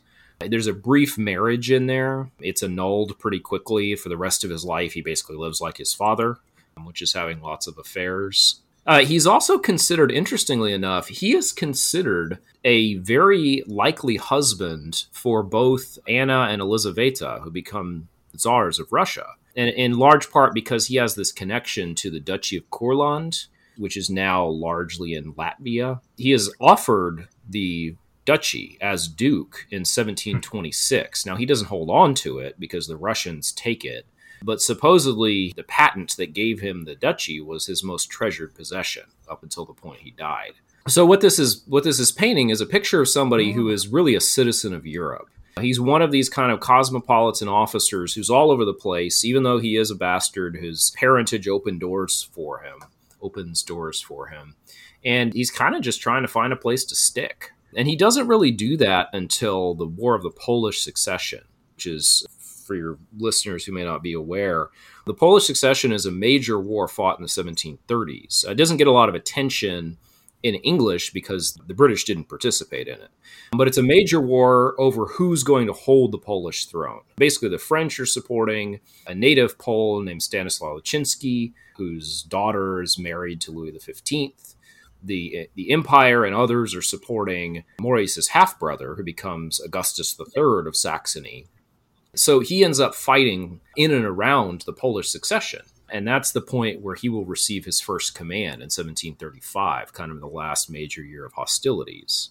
There's 0.49 0.67
a 0.67 0.73
brief 0.73 1.17
marriage 1.17 1.71
in 1.71 1.87
there. 1.87 2.29
It's 2.39 2.63
annulled 2.63 3.17
pretty 3.19 3.39
quickly. 3.39 3.95
For 3.95 4.09
the 4.09 4.17
rest 4.17 4.43
of 4.43 4.49
his 4.49 4.65
life, 4.65 4.93
he 4.93 5.01
basically 5.01 5.35
lives 5.35 5.61
like 5.61 5.77
his 5.77 5.93
father, 5.93 6.37
which 6.83 7.01
is 7.01 7.13
having 7.13 7.41
lots 7.41 7.67
of 7.67 7.77
affairs. 7.77 8.61
Uh, 8.85 9.05
he's 9.05 9.27
also 9.27 9.59
considered, 9.59 10.11
interestingly 10.11 10.73
enough, 10.73 11.07
he 11.07 11.35
is 11.35 11.51
considered 11.51 12.39
a 12.63 12.95
very 12.95 13.63
likely 13.67 14.15
husband 14.17 15.05
for 15.11 15.43
both 15.43 15.99
Anna 16.07 16.47
and 16.49 16.61
Elizaveta, 16.61 17.41
who 17.43 17.51
become 17.51 18.07
czars 18.35 18.79
of 18.79 18.91
Russia. 18.91 19.27
And 19.55 19.69
in 19.69 19.99
large 19.99 20.31
part 20.31 20.53
because 20.53 20.87
he 20.87 20.95
has 20.95 21.15
this 21.15 21.31
connection 21.31 21.93
to 21.95 22.09
the 22.09 22.19
Duchy 22.19 22.57
of 22.57 22.69
Courland, 22.69 23.45
which 23.77 23.97
is 23.97 24.09
now 24.09 24.45
largely 24.45 25.13
in 25.13 25.33
Latvia. 25.33 26.01
He 26.17 26.31
is 26.31 26.53
offered 26.59 27.27
the 27.47 27.95
duchy 28.25 28.77
as 28.81 29.07
duke 29.07 29.65
in 29.71 29.81
1726. 29.81 31.25
Now, 31.25 31.35
he 31.35 31.45
doesn't 31.45 31.67
hold 31.67 31.89
on 31.89 32.13
to 32.15 32.39
it 32.39 32.59
because 32.59 32.87
the 32.87 32.97
Russians 32.97 33.51
take 33.51 33.83
it, 33.83 34.05
but 34.43 34.61
supposedly 34.61 35.53
the 35.55 35.63
patent 35.63 36.15
that 36.17 36.33
gave 36.33 36.59
him 36.59 36.83
the 36.83 36.95
duchy 36.95 37.41
was 37.41 37.67
his 37.67 37.83
most 37.83 38.09
treasured 38.09 38.55
possession 38.55 39.03
up 39.29 39.43
until 39.43 39.65
the 39.65 39.73
point 39.73 40.01
he 40.01 40.11
died. 40.11 40.53
So 40.87 41.05
what 41.05 41.21
this 41.21 41.37
is 41.37 41.63
what 41.67 41.83
this 41.83 41.99
is 41.99 42.11
painting 42.11 42.49
is 42.49 42.59
a 42.59 42.65
picture 42.65 43.01
of 43.01 43.09
somebody 43.09 43.51
who 43.51 43.69
is 43.69 43.87
really 43.87 44.15
a 44.15 44.21
citizen 44.21 44.73
of 44.73 44.85
Europe. 44.85 45.29
He's 45.59 45.79
one 45.79 46.01
of 46.01 46.11
these 46.11 46.29
kind 46.29 46.51
of 46.51 46.59
cosmopolitan 46.59 47.47
officers 47.47 48.15
who's 48.15 48.29
all 48.29 48.51
over 48.51 48.65
the 48.65 48.73
place, 48.73 49.23
even 49.25 49.43
though 49.43 49.59
he 49.59 49.75
is 49.75 49.91
a 49.91 49.95
bastard 49.95 50.55
whose 50.55 50.91
parentage 50.91 51.47
opened 51.47 51.81
doors 51.81 52.29
for 52.31 52.63
him, 52.63 52.83
opens 53.21 53.61
doors 53.61 54.01
for 54.01 54.27
him. 54.27 54.55
And 55.03 55.33
he's 55.33 55.51
kind 55.51 55.75
of 55.75 55.81
just 55.81 56.01
trying 56.01 56.21
to 56.21 56.27
find 56.27 56.53
a 56.53 56.57
place 56.57 56.85
to 56.85 56.95
stick. 56.95 57.51
And 57.75 57.87
he 57.87 57.95
doesn't 57.95 58.27
really 58.27 58.51
do 58.51 58.77
that 58.77 59.09
until 59.13 59.73
the 59.73 59.85
War 59.85 60.15
of 60.15 60.23
the 60.23 60.31
Polish 60.31 60.81
Succession, 60.81 61.41
which 61.75 61.87
is, 61.87 62.25
for 62.65 62.75
your 62.75 62.97
listeners 63.17 63.65
who 63.65 63.71
may 63.71 63.83
not 63.83 64.03
be 64.03 64.13
aware, 64.13 64.69
the 65.05 65.13
Polish 65.13 65.45
Succession 65.45 65.91
is 65.91 66.05
a 66.05 66.11
major 66.11 66.59
war 66.59 66.87
fought 66.87 67.17
in 67.17 67.23
the 67.23 67.29
1730s. 67.29 68.47
It 68.47 68.55
doesn't 68.55 68.77
get 68.77 68.87
a 68.87 68.91
lot 68.91 69.09
of 69.09 69.15
attention 69.15 69.97
in 70.43 70.55
English 70.55 71.13
because 71.13 71.53
the 71.67 71.73
British 71.73 72.03
didn't 72.03 72.29
participate 72.29 72.87
in 72.87 72.95
it. 72.95 73.09
But 73.51 73.67
it's 73.67 73.77
a 73.77 73.83
major 73.83 74.19
war 74.19 74.75
over 74.79 75.05
who's 75.05 75.43
going 75.43 75.67
to 75.67 75.73
hold 75.73 76.11
the 76.11 76.17
Polish 76.17 76.65
throne. 76.65 77.01
Basically, 77.17 77.49
the 77.49 77.59
French 77.59 77.99
are 77.99 78.05
supporting 78.05 78.79
a 79.07 79.13
native 79.13 79.57
Pole 79.59 80.01
named 80.01 80.23
Stanislaw 80.23 80.79
Leszczyński, 80.79 81.53
whose 81.77 82.23
daughter 82.23 82.81
is 82.81 82.97
married 82.97 83.39
to 83.41 83.51
Louis 83.51 83.77
XV 83.77 84.33
the 85.03 85.49
the 85.55 85.71
empire 85.71 86.25
and 86.25 86.35
others 86.35 86.75
are 86.75 86.81
supporting 86.81 87.63
Maurice's 87.79 88.29
half 88.29 88.59
brother, 88.59 88.95
who 88.95 89.03
becomes 89.03 89.59
Augustus 89.59 90.17
III 90.19 90.67
of 90.67 90.75
Saxony. 90.75 91.47
So 92.15 92.39
he 92.39 92.63
ends 92.63 92.79
up 92.79 92.93
fighting 92.93 93.61
in 93.75 93.91
and 93.91 94.05
around 94.05 94.61
the 94.61 94.73
Polish 94.73 95.09
succession. 95.09 95.61
And 95.89 96.07
that's 96.07 96.31
the 96.31 96.41
point 96.41 96.81
where 96.81 96.95
he 96.95 97.09
will 97.09 97.25
receive 97.25 97.65
his 97.65 97.81
first 97.81 98.15
command 98.15 98.55
in 98.55 98.69
1735, 98.69 99.93
kind 99.93 100.11
of 100.11 100.21
the 100.21 100.27
last 100.27 100.69
major 100.69 101.03
year 101.03 101.25
of 101.25 101.33
hostilities. 101.33 102.29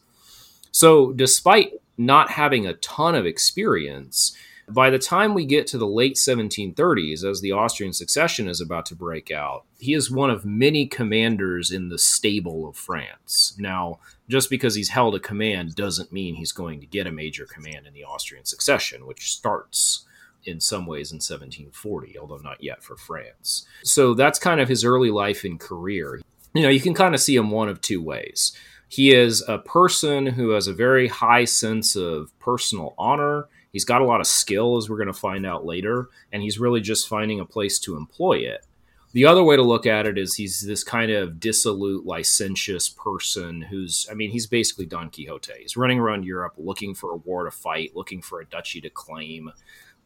So, 0.72 1.12
despite 1.12 1.72
not 1.98 2.30
having 2.30 2.66
a 2.66 2.74
ton 2.74 3.14
of 3.14 3.26
experience, 3.26 4.34
by 4.72 4.90
the 4.90 4.98
time 4.98 5.34
we 5.34 5.44
get 5.44 5.66
to 5.68 5.78
the 5.78 5.86
late 5.86 6.16
1730s, 6.16 7.24
as 7.24 7.40
the 7.40 7.52
Austrian 7.52 7.92
succession 7.92 8.48
is 8.48 8.60
about 8.60 8.86
to 8.86 8.94
break 8.94 9.30
out, 9.30 9.64
he 9.78 9.94
is 9.94 10.10
one 10.10 10.30
of 10.30 10.44
many 10.44 10.86
commanders 10.86 11.70
in 11.70 11.88
the 11.88 11.98
stable 11.98 12.68
of 12.68 12.76
France. 12.76 13.54
Now, 13.58 13.98
just 14.28 14.50
because 14.50 14.74
he's 14.74 14.90
held 14.90 15.14
a 15.14 15.20
command 15.20 15.74
doesn't 15.74 16.12
mean 16.12 16.34
he's 16.34 16.52
going 16.52 16.80
to 16.80 16.86
get 16.86 17.06
a 17.06 17.12
major 17.12 17.46
command 17.46 17.86
in 17.86 17.94
the 17.94 18.04
Austrian 18.04 18.44
succession, 18.44 19.06
which 19.06 19.32
starts 19.32 20.06
in 20.44 20.60
some 20.60 20.86
ways 20.86 21.12
in 21.12 21.16
1740, 21.16 22.18
although 22.18 22.38
not 22.38 22.62
yet 22.62 22.82
for 22.82 22.96
France. 22.96 23.66
So 23.84 24.14
that's 24.14 24.38
kind 24.38 24.60
of 24.60 24.68
his 24.68 24.84
early 24.84 25.10
life 25.10 25.44
and 25.44 25.58
career. 25.60 26.20
You 26.54 26.62
know, 26.62 26.68
you 26.68 26.80
can 26.80 26.94
kind 26.94 27.14
of 27.14 27.20
see 27.20 27.36
him 27.36 27.50
one 27.50 27.68
of 27.68 27.80
two 27.80 28.02
ways. 28.02 28.52
He 28.88 29.14
is 29.14 29.44
a 29.46 29.58
person 29.58 30.26
who 30.26 30.50
has 30.50 30.66
a 30.66 30.72
very 30.72 31.08
high 31.08 31.44
sense 31.44 31.94
of 31.94 32.36
personal 32.40 32.94
honor 32.98 33.48
He's 33.72 33.84
got 33.84 34.02
a 34.02 34.04
lot 34.04 34.20
of 34.20 34.26
skill, 34.26 34.76
as 34.76 34.88
we're 34.88 34.96
going 34.96 35.06
to 35.06 35.12
find 35.12 35.46
out 35.46 35.64
later, 35.64 36.08
and 36.32 36.42
he's 36.42 36.58
really 36.58 36.80
just 36.80 37.08
finding 37.08 37.40
a 37.40 37.44
place 37.44 37.78
to 37.80 37.96
employ 37.96 38.38
it. 38.38 38.66
The 39.12 39.26
other 39.26 39.42
way 39.42 39.56
to 39.56 39.62
look 39.62 39.86
at 39.86 40.06
it 40.06 40.18
is 40.18 40.34
he's 40.34 40.60
this 40.60 40.84
kind 40.84 41.10
of 41.10 41.40
dissolute, 41.40 42.06
licentious 42.06 42.88
person 42.88 43.60
who's, 43.62 44.06
I 44.10 44.14
mean, 44.14 44.30
he's 44.30 44.46
basically 44.46 44.86
Don 44.86 45.10
Quixote. 45.10 45.52
He's 45.58 45.76
running 45.76 45.98
around 45.98 46.24
Europe 46.24 46.54
looking 46.56 46.94
for 46.94 47.12
a 47.12 47.16
war 47.16 47.44
to 47.44 47.50
fight, 47.50 47.96
looking 47.96 48.22
for 48.22 48.40
a 48.40 48.46
duchy 48.46 48.80
to 48.82 48.90
claim, 48.90 49.50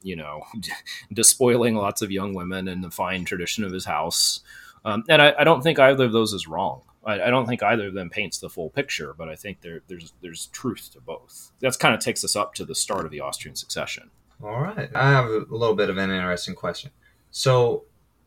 you 0.03 0.17
know, 0.17 0.43
despoiling 1.13 1.75
lots 1.75 2.01
of 2.01 2.11
young 2.11 2.33
women 2.33 2.67
in 2.67 2.81
the 2.81 2.91
fine 2.91 3.27
tradition 3.27 3.63
of 3.63 3.73
his 3.73 3.85
house. 3.85 4.41
Um, 4.87 5.05
and 5.09 5.21
I, 5.21 5.35
I 5.39 5.45
don't 5.45 5.63
think 5.63 5.79
either 5.79 6.05
of 6.05 6.13
those 6.13 6.33
is 6.33 6.49
wrong. 6.49 6.81
I, 7.07 7.23
I, 7.25 7.31
don't 7.31 7.47
think 7.47 7.63
either 7.63 7.89
of 7.89 7.95
them 7.95 8.11
paints 8.11 8.39
the 8.39 8.49
full 8.49 8.71
picture, 8.71 9.15
but 9.17 9.29
I 9.29 9.37
think 9.37 9.61
there, 9.61 9.83
there's 9.89 10.13
there's 10.23 10.47
truth 10.47 10.91
to 10.93 11.01
both. 11.01 11.53
That's 11.61 11.77
kind 11.77 11.95
of 11.95 12.01
takes 12.01 12.25
us 12.25 12.37
up 12.37 12.55
to 12.55 12.65
the 12.65 12.75
start 12.75 13.05
of 13.05 13.11
the 13.11 13.21
Austrian 13.21 13.57
succession. 13.57 14.11
All 14.43 14.61
right, 14.61 14.91
I 14.95 15.11
have 15.11 15.27
a 15.27 15.47
little 15.49 15.77
bit 15.77 15.91
of 15.91 15.97
an 15.97 16.11
interesting 16.11 16.55
question. 16.55 16.91
So, 17.31 17.85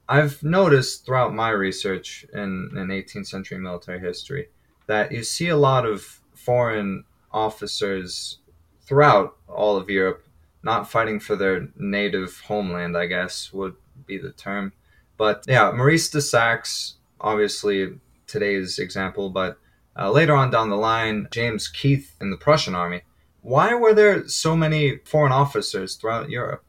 I've 0.09 0.41
noticed 0.41 1.05
throughout 1.05 1.33
my 1.33 1.49
research 1.49 2.25
in, 2.33 2.71
in 2.75 2.87
18th 2.87 3.27
century 3.27 3.57
military 3.57 3.99
history 3.99 4.49
that 4.87 5.11
you 5.11 5.23
see 5.23 5.49
a 5.49 5.57
lot 5.57 5.85
of 5.85 6.21
foreign 6.33 7.03
officers 7.31 8.39
throughout 8.81 9.35
all 9.47 9.75
of 9.75 9.89
Europe 9.89 10.23
not 10.63 10.89
fighting 10.89 11.19
for 11.19 11.35
their 11.35 11.67
native 11.77 12.41
homeland, 12.47 12.97
I 12.97 13.05
guess 13.05 13.53
would 13.53 13.75
be 14.05 14.17
the 14.17 14.31
term. 14.31 14.73
But 15.17 15.45
yeah, 15.47 15.71
Maurice 15.71 16.09
de 16.09 16.21
Saxe, 16.21 16.95
obviously 17.19 17.99
today's 18.27 18.77
example, 18.77 19.29
but 19.29 19.57
uh, 19.97 20.11
later 20.11 20.35
on 20.35 20.51
down 20.51 20.69
the 20.69 20.75
line, 20.75 21.27
James 21.31 21.67
Keith 21.67 22.15
in 22.21 22.29
the 22.29 22.37
Prussian 22.37 22.75
army. 22.75 23.01
Why 23.41 23.73
were 23.73 23.93
there 23.93 24.27
so 24.27 24.55
many 24.55 24.97
foreign 25.05 25.31
officers 25.31 25.95
throughout 25.95 26.29
Europe? 26.29 26.63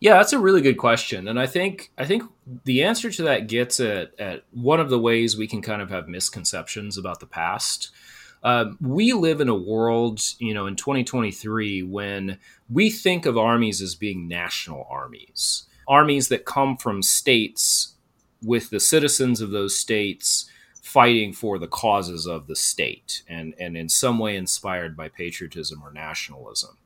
Yeah, 0.00 0.14
that's 0.14 0.32
a 0.32 0.38
really 0.38 0.60
good 0.60 0.76
question, 0.76 1.28
and 1.28 1.40
I 1.40 1.46
think 1.46 1.90
I 1.96 2.04
think 2.04 2.24
the 2.64 2.82
answer 2.82 3.10
to 3.10 3.22
that 3.22 3.46
gets 3.46 3.80
at, 3.80 4.18
at 4.18 4.44
one 4.50 4.80
of 4.80 4.90
the 4.90 4.98
ways 4.98 5.36
we 5.36 5.46
can 5.46 5.62
kind 5.62 5.80
of 5.80 5.90
have 5.90 6.08
misconceptions 6.08 6.98
about 6.98 7.20
the 7.20 7.26
past. 7.26 7.90
Uh, 8.42 8.72
we 8.80 9.14
live 9.14 9.40
in 9.40 9.48
a 9.48 9.54
world, 9.54 10.20
you 10.38 10.52
know, 10.52 10.66
in 10.66 10.76
2023 10.76 11.82
when 11.82 12.38
we 12.68 12.90
think 12.90 13.24
of 13.24 13.38
armies 13.38 13.80
as 13.80 13.94
being 13.94 14.28
national 14.28 14.86
armies, 14.90 15.64
armies 15.88 16.28
that 16.28 16.44
come 16.44 16.76
from 16.76 17.00
states 17.00 17.94
with 18.42 18.68
the 18.68 18.80
citizens 18.80 19.40
of 19.40 19.50
those 19.50 19.78
states 19.78 20.50
fighting 20.84 21.32
for 21.32 21.58
the 21.58 21.66
causes 21.66 22.26
of 22.26 22.46
the 22.46 22.54
state 22.54 23.22
and, 23.26 23.54
and 23.58 23.74
in 23.74 23.88
some 23.88 24.18
way 24.18 24.36
inspired 24.36 24.94
by 24.94 25.08
patriotism 25.08 25.82
or 25.82 25.90
nationalism. 25.90 26.76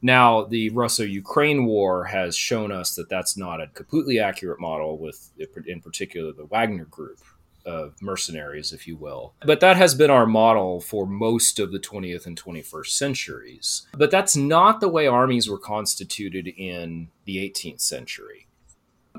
Now, 0.00 0.44
the 0.44 0.70
Russo 0.70 1.02
Ukraine 1.02 1.66
war 1.66 2.04
has 2.04 2.36
shown 2.36 2.70
us 2.70 2.94
that 2.94 3.08
that's 3.08 3.36
not 3.36 3.60
a 3.60 3.66
completely 3.66 4.20
accurate 4.20 4.60
model, 4.60 4.96
with, 4.96 5.30
in 5.66 5.80
particular, 5.80 6.32
the 6.32 6.44
Wagner 6.44 6.84
group 6.84 7.18
of 7.66 8.00
mercenaries, 8.00 8.72
if 8.72 8.86
you 8.86 8.96
will. 8.96 9.34
But 9.44 9.58
that 9.60 9.76
has 9.76 9.92
been 9.92 10.10
our 10.10 10.26
model 10.26 10.80
for 10.80 11.04
most 11.04 11.58
of 11.58 11.72
the 11.72 11.80
20th 11.80 12.26
and 12.26 12.40
21st 12.40 12.86
centuries. 12.86 13.88
But 13.92 14.12
that's 14.12 14.36
not 14.36 14.80
the 14.80 14.88
way 14.88 15.08
armies 15.08 15.50
were 15.50 15.58
constituted 15.58 16.46
in 16.46 17.08
the 17.24 17.36
18th 17.38 17.80
century. 17.80 18.46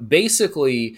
Basically, 0.08 0.96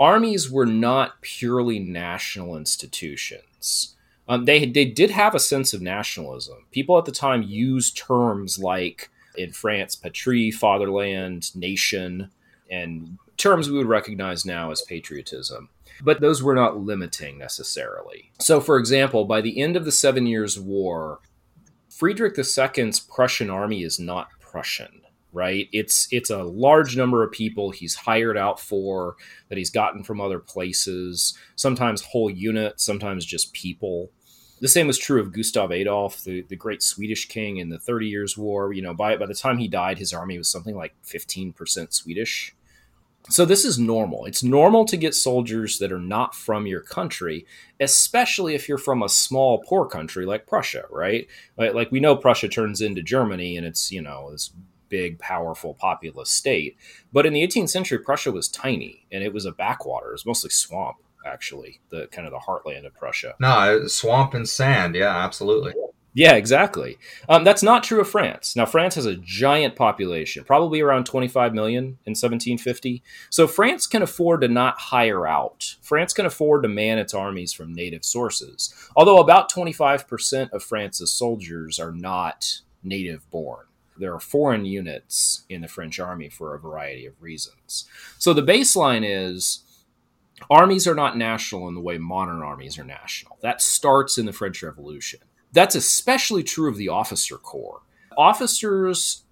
armies 0.00 0.50
were 0.50 0.66
not 0.66 1.20
purely 1.20 1.78
national 1.78 2.56
institutions. 2.56 3.94
Um, 4.26 4.46
they 4.46 4.64
they 4.64 4.86
did 4.86 5.10
have 5.10 5.34
a 5.34 5.40
sense 5.40 5.74
of 5.74 5.82
nationalism. 5.82 6.64
People 6.70 6.98
at 6.98 7.04
the 7.04 7.12
time 7.12 7.42
used 7.42 7.96
terms 7.96 8.58
like 8.58 9.10
in 9.36 9.52
France, 9.52 9.94
patrie, 9.94 10.50
fatherland, 10.50 11.54
nation, 11.54 12.30
and 12.70 13.18
terms 13.36 13.68
we 13.68 13.76
would 13.76 13.86
recognize 13.86 14.44
now 14.44 14.70
as 14.70 14.82
patriotism. 14.82 15.68
But 16.02 16.20
those 16.20 16.42
were 16.42 16.54
not 16.54 16.78
limiting 16.78 17.38
necessarily. 17.38 18.32
So, 18.38 18.60
for 18.60 18.78
example, 18.78 19.24
by 19.26 19.40
the 19.40 19.60
end 19.60 19.76
of 19.76 19.84
the 19.84 19.92
Seven 19.92 20.26
Years' 20.26 20.58
War, 20.58 21.20
Friedrich 21.88 22.38
II's 22.38 23.00
Prussian 23.00 23.50
army 23.50 23.82
is 23.82 23.98
not 23.98 24.28
Prussian 24.40 25.02
right? 25.32 25.68
It's 25.72 26.08
it's 26.10 26.30
a 26.30 26.44
large 26.44 26.96
number 26.96 27.22
of 27.22 27.32
people 27.32 27.70
he's 27.70 27.94
hired 27.94 28.36
out 28.36 28.58
for 28.60 29.16
that 29.48 29.58
he's 29.58 29.70
gotten 29.70 30.02
from 30.02 30.20
other 30.20 30.38
places, 30.38 31.36
sometimes 31.56 32.02
whole 32.02 32.30
units, 32.30 32.84
sometimes 32.84 33.24
just 33.24 33.52
people. 33.52 34.10
The 34.60 34.68
same 34.68 34.86
was 34.86 34.98
true 34.98 35.20
of 35.20 35.32
Gustav 35.32 35.72
Adolf, 35.72 36.22
the, 36.22 36.42
the 36.42 36.56
great 36.56 36.82
Swedish 36.82 37.26
king 37.26 37.56
in 37.56 37.70
the 37.70 37.78
Thirty 37.78 38.08
Years' 38.08 38.36
War. 38.36 38.72
You 38.72 38.82
know, 38.82 38.92
by 38.92 39.16
by 39.16 39.26
the 39.26 39.34
time 39.34 39.58
he 39.58 39.68
died, 39.68 39.98
his 39.98 40.12
army 40.12 40.36
was 40.36 40.50
something 40.50 40.76
like 40.76 40.94
fifteen 41.02 41.52
percent 41.52 41.94
Swedish. 41.94 42.54
So 43.28 43.44
this 43.44 43.66
is 43.66 43.78
normal. 43.78 44.24
It's 44.24 44.42
normal 44.42 44.86
to 44.86 44.96
get 44.96 45.14
soldiers 45.14 45.78
that 45.78 45.92
are 45.92 46.00
not 46.00 46.34
from 46.34 46.66
your 46.66 46.80
country, 46.80 47.46
especially 47.78 48.54
if 48.54 48.66
you're 48.66 48.78
from 48.78 49.02
a 49.02 49.10
small 49.10 49.58
poor 49.58 49.86
country 49.86 50.24
like 50.24 50.46
Prussia, 50.46 50.86
right? 50.90 51.28
Like 51.56 51.92
we 51.92 52.00
know 52.00 52.16
Prussia 52.16 52.48
turns 52.48 52.80
into 52.80 53.02
Germany 53.02 53.58
and 53.58 53.66
it's, 53.66 53.92
you 53.92 54.00
know, 54.00 54.30
this 54.32 54.50
big, 54.90 55.18
powerful, 55.18 55.72
populous 55.74 56.28
state. 56.28 56.76
But 57.12 57.24
in 57.24 57.32
the 57.32 57.46
18th 57.46 57.70
century, 57.70 57.98
Prussia 57.98 58.30
was 58.30 58.48
tiny 58.48 59.06
and 59.10 59.24
it 59.24 59.32
was 59.32 59.46
a 59.46 59.52
backwater. 59.52 60.10
It 60.10 60.12
was 60.12 60.26
mostly 60.26 60.50
swamp, 60.50 60.96
actually, 61.24 61.80
the 61.88 62.08
kind 62.08 62.26
of 62.26 62.32
the 62.32 62.40
heartland 62.40 62.84
of 62.84 62.94
Prussia. 62.94 63.34
No, 63.40 63.86
swamp 63.86 64.34
and 64.34 64.46
sand. 64.46 64.94
Yeah, 64.94 65.16
absolutely. 65.16 65.72
Yeah, 66.12 66.34
exactly. 66.34 66.98
Um, 67.28 67.44
that's 67.44 67.62
not 67.62 67.84
true 67.84 68.00
of 68.00 68.08
France. 68.08 68.56
Now, 68.56 68.66
France 68.66 68.96
has 68.96 69.06
a 69.06 69.14
giant 69.14 69.76
population, 69.76 70.42
probably 70.42 70.80
around 70.80 71.04
25 71.04 71.54
million 71.54 71.84
in 72.04 72.12
1750. 72.16 73.02
So, 73.30 73.46
France 73.46 73.86
can 73.86 74.02
afford 74.02 74.40
to 74.40 74.48
not 74.48 74.76
hire 74.78 75.26
out. 75.26 75.76
France 75.82 76.12
can 76.12 76.26
afford 76.26 76.64
to 76.64 76.68
man 76.68 76.98
its 76.98 77.14
armies 77.14 77.52
from 77.52 77.72
native 77.72 78.04
sources. 78.04 78.74
Although, 78.96 79.18
about 79.18 79.52
25% 79.52 80.50
of 80.50 80.64
France's 80.64 81.12
soldiers 81.12 81.78
are 81.78 81.92
not 81.92 82.60
native 82.82 83.30
born. 83.30 83.66
There 84.00 84.14
are 84.14 84.20
foreign 84.20 84.64
units 84.64 85.44
in 85.48 85.60
the 85.60 85.68
French 85.68 86.00
army 86.00 86.28
for 86.28 86.54
a 86.54 86.58
variety 86.58 87.06
of 87.06 87.20
reasons. 87.20 87.86
So, 88.18 88.32
the 88.32 88.42
baseline 88.42 89.04
is 89.04 89.64
armies 90.50 90.88
are 90.88 90.94
not 90.94 91.16
national 91.16 91.68
in 91.68 91.74
the 91.74 91.80
way 91.80 91.98
modern 91.98 92.42
armies 92.42 92.78
are 92.78 92.84
national. 92.84 93.38
That 93.42 93.60
starts 93.60 94.18
in 94.18 94.26
the 94.26 94.32
French 94.32 94.62
Revolution 94.62 95.20
that's 95.52 95.74
especially 95.74 96.42
true 96.42 96.68
of 96.68 96.76
the 96.76 96.88
officer 96.88 97.36
corps. 97.36 97.82
Officers 98.16 99.24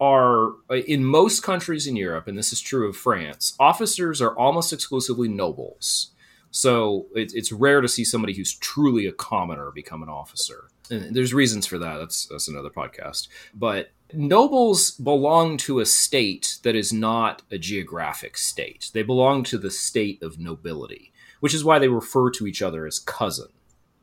are, 0.00 0.52
in 0.70 1.04
most 1.04 1.42
countries 1.42 1.86
in 1.86 1.96
Europe, 1.96 2.28
and 2.28 2.36
this 2.36 2.52
is 2.52 2.60
true 2.60 2.88
of 2.88 2.96
France, 2.96 3.54
officers 3.58 4.20
are 4.20 4.36
almost 4.36 4.72
exclusively 4.72 5.28
nobles. 5.28 6.12
So 6.50 7.06
it, 7.14 7.32
it's 7.34 7.52
rare 7.52 7.80
to 7.80 7.88
see 7.88 8.04
somebody 8.04 8.34
who's 8.34 8.54
truly 8.54 9.06
a 9.06 9.12
commoner 9.12 9.70
become 9.70 10.02
an 10.02 10.08
officer. 10.08 10.68
And 10.90 11.14
there's 11.14 11.34
reasons 11.34 11.66
for 11.66 11.78
that. 11.78 11.98
That's 11.98 12.26
that's 12.26 12.48
another 12.48 12.70
podcast. 12.70 13.28
But 13.54 13.90
nobles 14.12 14.92
belong 14.92 15.56
to 15.58 15.80
a 15.80 15.86
state 15.86 16.58
that 16.62 16.76
is 16.76 16.92
not 16.92 17.42
a 17.50 17.58
geographic 17.58 18.38
state. 18.38 18.90
They 18.94 19.02
belong 19.02 19.42
to 19.44 19.58
the 19.58 19.70
state 19.70 20.22
of 20.22 20.38
nobility, 20.38 21.12
which 21.40 21.54
is 21.54 21.64
why 21.64 21.78
they 21.78 21.88
refer 21.88 22.30
to 22.30 22.46
each 22.46 22.62
other 22.62 22.86
as 22.86 22.98
cousin 22.98 23.48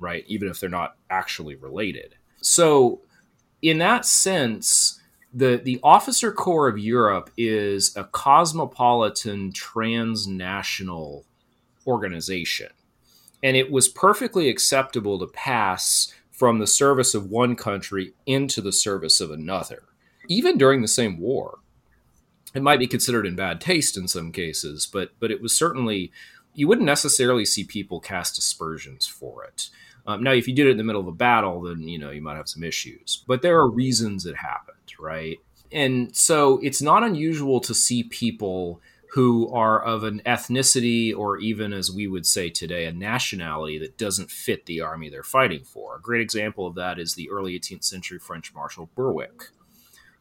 right? 0.04 0.26
Even 0.28 0.50
if 0.50 0.60
they're 0.60 0.70
not 0.70 0.98
actually 1.10 1.56
related. 1.56 2.16
So, 2.42 3.02
in 3.62 3.78
that 3.78 4.06
sense, 4.06 5.00
the, 5.34 5.60
the 5.64 5.80
officer 5.82 6.32
corps 6.32 6.68
of 6.68 6.78
Europe 6.78 7.32
is 7.38 7.96
a 7.96 8.04
cosmopolitan 8.04 9.54
transnational 9.54 11.26
organization. 11.86 12.70
And 13.42 13.58
it 13.58 13.72
was 13.72 13.90
perfectly 13.90 14.50
acceptable 14.50 15.20
to 15.20 15.28
pass 15.28 16.14
from 16.32 16.60
the 16.60 16.68
service 16.68 17.14
of 17.14 17.30
one 17.30 17.56
country 17.56 18.14
into 18.26 18.62
the 18.62 18.72
service 18.72 19.22
of 19.22 19.32
another, 19.32 19.84
even 20.28 20.58
during 20.58 20.82
the 20.82 20.88
same 20.88 21.20
war. 21.20 21.60
It 22.56 22.64
might 22.64 22.80
be 22.80 22.88
considered 22.88 23.26
in 23.26 23.36
bad 23.36 23.60
taste 23.60 23.98
in 23.98 24.08
some 24.08 24.32
cases, 24.32 24.88
but 24.92 25.12
but 25.20 25.32
it 25.32 25.42
was 25.42 25.56
certainly 25.56 26.12
you 26.54 26.68
wouldn't 26.68 26.86
necessarily 26.86 27.46
see 27.46 27.64
people 27.64 28.00
cast 28.00 28.38
aspersions 28.38 29.08
for 29.08 29.44
it. 29.44 29.70
Um, 30.06 30.22
now, 30.22 30.32
if 30.32 30.48
you 30.48 30.54
did 30.54 30.68
it 30.68 30.72
in 30.72 30.78
the 30.78 30.84
middle 30.84 31.02
of 31.02 31.08
a 31.08 31.14
battle, 31.14 31.62
then 31.62 31.88
you 31.88 31.98
know 31.98 32.12
you 32.12 32.22
might 32.22 32.38
have 32.38 32.50
some 32.50 32.64
issues. 32.64 33.24
But 33.28 33.42
there 33.42 33.58
are 33.58 33.70
reasons 33.70 34.26
it 34.26 34.36
happened, 34.38 34.94
right? 35.00 35.38
And 35.72 36.16
so 36.16 36.60
it's 36.62 36.82
not 36.82 37.04
unusual 37.04 37.60
to 37.62 37.74
see 37.74 38.04
people 38.04 38.82
who 39.14 39.52
are 39.54 39.82
of 39.82 40.04
an 40.04 40.22
ethnicity 40.26 41.16
or 41.16 41.38
even 41.38 41.72
as 41.72 41.92
we 41.92 42.08
would 42.08 42.26
say 42.26 42.50
today 42.50 42.86
a 42.86 42.92
nationality 42.92 43.78
that 43.78 43.98
doesn't 43.98 44.32
fit 44.32 44.66
the 44.66 44.82
army 44.82 45.10
they're 45.10 45.24
fighting 45.24 45.64
for 45.64 45.96
a 45.96 46.02
great 46.02 46.22
example 46.22 46.66
of 46.66 46.76
that 46.76 47.00
is 47.00 47.16
the 47.16 47.30
early 47.30 47.58
18th 47.60 47.84
century 47.84 48.20
french 48.20 48.54
marshal 48.54 48.90
berwick 48.96 49.50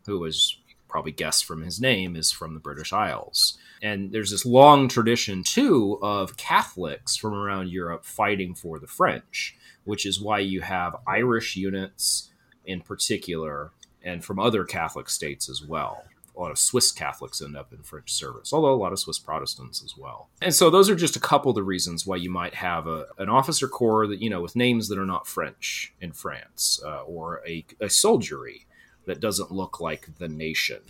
who 0.07 0.19
was 0.19 0.59
probably 0.89 1.13
guessed 1.13 1.47
from 1.47 1.63
his 1.63 1.81
name 1.81 2.17
is 2.17 2.31
from 2.31 2.53
the 2.55 2.61
british 2.61 2.93
isles 2.93 3.57
and 3.83 4.13
there's 4.13 4.31
this 4.31 4.45
long 4.45 4.89
tradition 4.89 5.43
too 5.43 5.99
of 6.03 6.37
catholics 6.37 7.17
from 7.17 7.33
around 7.33 7.71
europe 7.71 8.05
fighting 8.05 8.55
for 8.55 8.79
the 8.79 8.87
french 8.87 9.57
which 9.85 10.07
is 10.07 10.21
why 10.21 10.39
you 10.39 10.61
have 10.61 10.97
Irish 11.07 11.57
units 11.57 12.31
in 12.65 12.81
particular, 12.81 13.73
and 14.05 14.25
from 14.25 14.39
other 14.39 14.65
Catholic 14.65 15.09
states 15.09 15.49
as 15.49 15.63
well. 15.63 16.05
A 16.35 16.41
lot 16.41 16.51
of 16.51 16.59
Swiss 16.59 16.91
Catholics 16.91 17.43
end 17.43 17.57
up 17.57 17.73
in 17.73 17.83
French 17.83 18.13
service, 18.13 18.53
although 18.53 18.73
a 18.73 18.77
lot 18.77 18.93
of 18.93 18.99
Swiss 18.99 19.19
Protestants 19.19 19.83
as 19.85 19.97
well. 19.97 20.31
And 20.41 20.55
so 20.55 20.71
those 20.71 20.89
are 20.89 20.95
just 20.95 21.17
a 21.17 21.21
couple 21.21 21.51
of 21.51 21.57
the 21.57 21.63
reasons 21.63 22.07
why 22.07 22.17
you 22.17 22.31
might 22.31 22.55
have 22.55 22.87
a, 22.87 23.07
an 23.19 23.29
officer 23.29 23.69
corps 23.69 24.07
that, 24.07 24.23
you 24.23 24.31
know, 24.31 24.41
with 24.41 24.57
names 24.57 24.89
that 24.89 24.99
are 24.99 25.07
not 25.07 25.27
French 25.27 25.93
in 26.01 26.13
France, 26.13 26.81
uh, 26.85 27.03
or 27.03 27.43
a, 27.47 27.65
a 27.81 27.91
soldiery 27.91 28.67
that 29.05 29.21
doesn't 29.21 29.51
look 29.51 29.81
like 29.81 30.09
the 30.19 30.29
nation. 30.29 30.81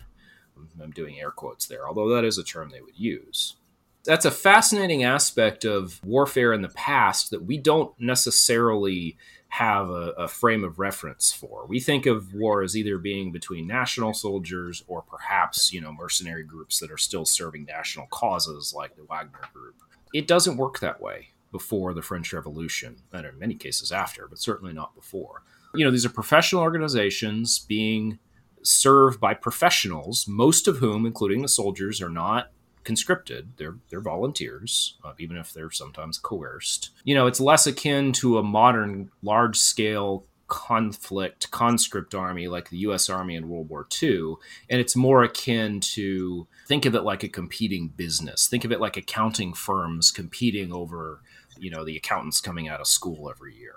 I'm 0.81 0.91
doing 0.91 1.19
air 1.19 1.31
quotes 1.31 1.67
there, 1.67 1.89
although 1.89 2.09
that 2.11 2.25
is 2.25 2.39
a 2.39 2.45
term 2.45 2.71
they 2.71 2.81
would 2.81 2.99
use 2.99 3.57
that's 4.05 4.25
a 4.25 4.31
fascinating 4.31 5.05
aspect 5.05 5.65
of 5.65 6.01
warfare 6.05 6.53
in 6.53 6.63
the 6.63 6.69
past 6.71 7.31
that 7.31 7.45
we 7.45 7.57
don't 7.57 7.99
necessarily 8.01 9.17
have 9.53 9.91
a, 9.91 10.15
a, 10.17 10.27
frame 10.29 10.65
of 10.65 10.79
reference 10.79 11.31
for. 11.31 11.67
We 11.67 11.79
think 11.79 12.07
of 12.07 12.33
war 12.33 12.63
as 12.63 12.75
either 12.75 12.97
being 12.97 13.33
between 13.33 13.67
national 13.67 14.15
soldiers 14.15 14.83
or 14.87 15.03
perhaps, 15.03 15.75
you 15.75 15.81
know, 15.83 15.93
mercenary 15.93 16.43
groups 16.43 16.79
that 16.79 16.91
are 16.91 16.97
still 16.97 17.27
serving 17.27 17.67
national 17.67 18.07
causes 18.07 18.73
like 18.75 18.97
the 18.97 19.05
Wagner 19.05 19.43
group. 19.53 19.75
It 20.15 20.27
doesn't 20.27 20.57
work 20.57 20.81
that 20.81 21.03
way 21.03 21.29
before 21.51 21.93
the 21.93 22.01
French 22.01 22.33
Revolution, 22.33 23.03
and 23.13 23.27
in 23.27 23.39
many 23.39 23.55
cases 23.55 23.93
after, 23.93 24.27
but 24.27 24.39
certainly 24.39 24.73
not 24.73 24.95
before. 24.95 25.43
You 25.75 25.85
know, 25.85 25.91
these 25.91 26.07
are 26.07 26.11
professional 26.11 26.63
organizations 26.63 27.59
being 27.59 28.19
served 28.63 29.21
by 29.21 29.35
professionals, 29.35 30.27
most 30.27 30.67
of 30.67 30.79
whom, 30.79 31.05
including 31.05 31.43
the 31.43 31.49
soldiers, 31.49 32.01
are 32.01 32.09
not 32.09 32.53
conscripted. 32.85 33.53
They're 33.57 33.77
they're 33.89 34.01
volunteers, 34.01 34.97
uh, 35.05 35.13
even 35.19 35.37
if 35.37 35.53
they're 35.53 35.71
sometimes 35.71 36.19
coerced. 36.19 36.91
You 37.05 37.15
know, 37.15 37.27
it's 37.27 37.41
less 37.41 37.67
akin 37.67 38.13
to 38.15 38.39
a 38.39 38.43
modern 38.43 39.11
large 39.23 39.59
scale 39.59 40.27
conflict 40.53 41.51
conscript 41.51 42.15
army 42.15 42.47
like 42.47 42.69
the 42.69 42.77
U.S. 42.79 43.09
Army 43.09 43.37
in 43.37 43.49
World 43.49 43.71
War 43.71 43.87
II, 44.03 44.35
and 44.69 44.81
it's 44.81 44.95
more 44.95 45.23
akin 45.23 45.81
to 45.81 46.47
think 46.67 46.85
of 46.85 46.95
it 46.95 47.05
like 47.05 47.23
a 47.23 47.29
competing 47.29 47.89
business. 47.89 48.49
Think 48.49 48.67
of 48.67 48.71
it 48.71 48.79
like 48.79 48.99
accounting 48.99 49.55
firms 49.55 50.11
competing 50.11 50.71
over, 50.71 51.23
you 51.59 51.71
know, 51.71 51.87
the 51.87 51.97
accountants 51.97 52.43
coming 52.43 52.69
out 52.69 52.81
of 52.81 52.87
school 52.87 53.31
every 53.31 53.55
year. 53.55 53.77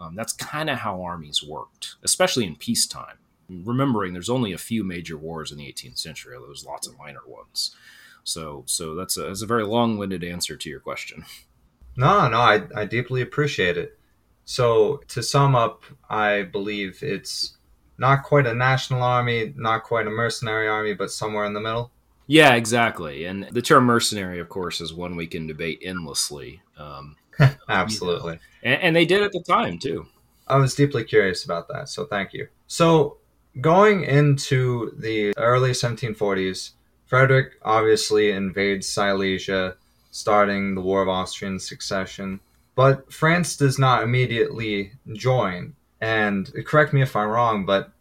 Um, 0.00 0.16
that's 0.16 0.32
kind 0.32 0.68
of 0.68 0.78
how 0.78 1.00
armies 1.00 1.44
worked, 1.44 1.94
especially 2.02 2.44
in 2.44 2.56
peacetime. 2.56 3.18
Remembering 3.48 4.12
there's 4.12 4.28
only 4.28 4.52
a 4.52 4.58
few 4.58 4.82
major 4.82 5.16
wars 5.16 5.52
in 5.52 5.58
the 5.58 5.72
18th 5.72 5.98
century, 5.98 6.36
there 6.36 6.48
was 6.48 6.66
lots 6.66 6.88
of 6.88 6.98
minor 6.98 7.20
ones. 7.24 7.74
So 8.26 8.64
so 8.66 8.94
that's 8.94 9.16
a, 9.16 9.22
that's 9.22 9.42
a 9.42 9.46
very 9.46 9.64
long 9.64 9.98
winded 9.98 10.24
answer 10.24 10.56
to 10.56 10.68
your 10.68 10.80
question. 10.80 11.24
No, 11.96 12.28
no, 12.28 12.38
I, 12.38 12.62
I 12.74 12.84
deeply 12.84 13.22
appreciate 13.22 13.78
it. 13.78 13.98
So 14.44 15.00
to 15.08 15.22
sum 15.22 15.54
up, 15.54 15.82
I 16.10 16.42
believe 16.42 17.02
it's 17.02 17.56
not 17.98 18.22
quite 18.22 18.46
a 18.46 18.54
national 18.54 19.02
army, 19.02 19.54
not 19.56 19.84
quite 19.84 20.06
a 20.06 20.10
mercenary 20.10 20.68
army, 20.68 20.92
but 20.92 21.10
somewhere 21.10 21.46
in 21.46 21.54
the 21.54 21.60
middle. 21.60 21.90
Yeah, 22.26 22.54
exactly. 22.54 23.24
And 23.24 23.48
the 23.52 23.62
term 23.62 23.84
mercenary, 23.84 24.40
of 24.40 24.48
course, 24.48 24.80
is 24.80 24.92
one 24.92 25.16
we 25.16 25.26
can 25.26 25.46
debate 25.46 25.80
endlessly. 25.82 26.62
Um, 26.76 27.16
Absolutely. 27.68 28.40
You 28.62 28.70
know, 28.70 28.74
and, 28.74 28.82
and 28.82 28.96
they 28.96 29.04
did 29.04 29.22
at 29.22 29.32
the 29.32 29.42
time, 29.42 29.78
too. 29.78 30.06
I 30.48 30.56
was 30.56 30.74
deeply 30.74 31.04
curious 31.04 31.44
about 31.44 31.68
that, 31.68 31.88
so 31.88 32.04
thank 32.04 32.32
you. 32.32 32.48
So, 32.66 33.18
going 33.60 34.04
into 34.04 34.92
the 34.98 35.36
early 35.36 35.70
1740s, 35.70 36.72
Frederick 37.06 37.52
obviously 37.62 38.32
invades 38.32 38.88
Silesia, 38.88 39.76
starting 40.10 40.74
the 40.74 40.80
War 40.80 41.02
of 41.02 41.08
Austrian 41.08 41.58
Succession. 41.58 42.40
But 42.74 43.12
France 43.12 43.56
does 43.56 43.78
not 43.78 44.02
immediately 44.02 44.92
join. 45.12 45.74
And 46.00 46.52
correct 46.66 46.92
me 46.92 47.02
if 47.02 47.16
I'm 47.16 47.28
wrong, 47.28 47.64
but 47.64 47.92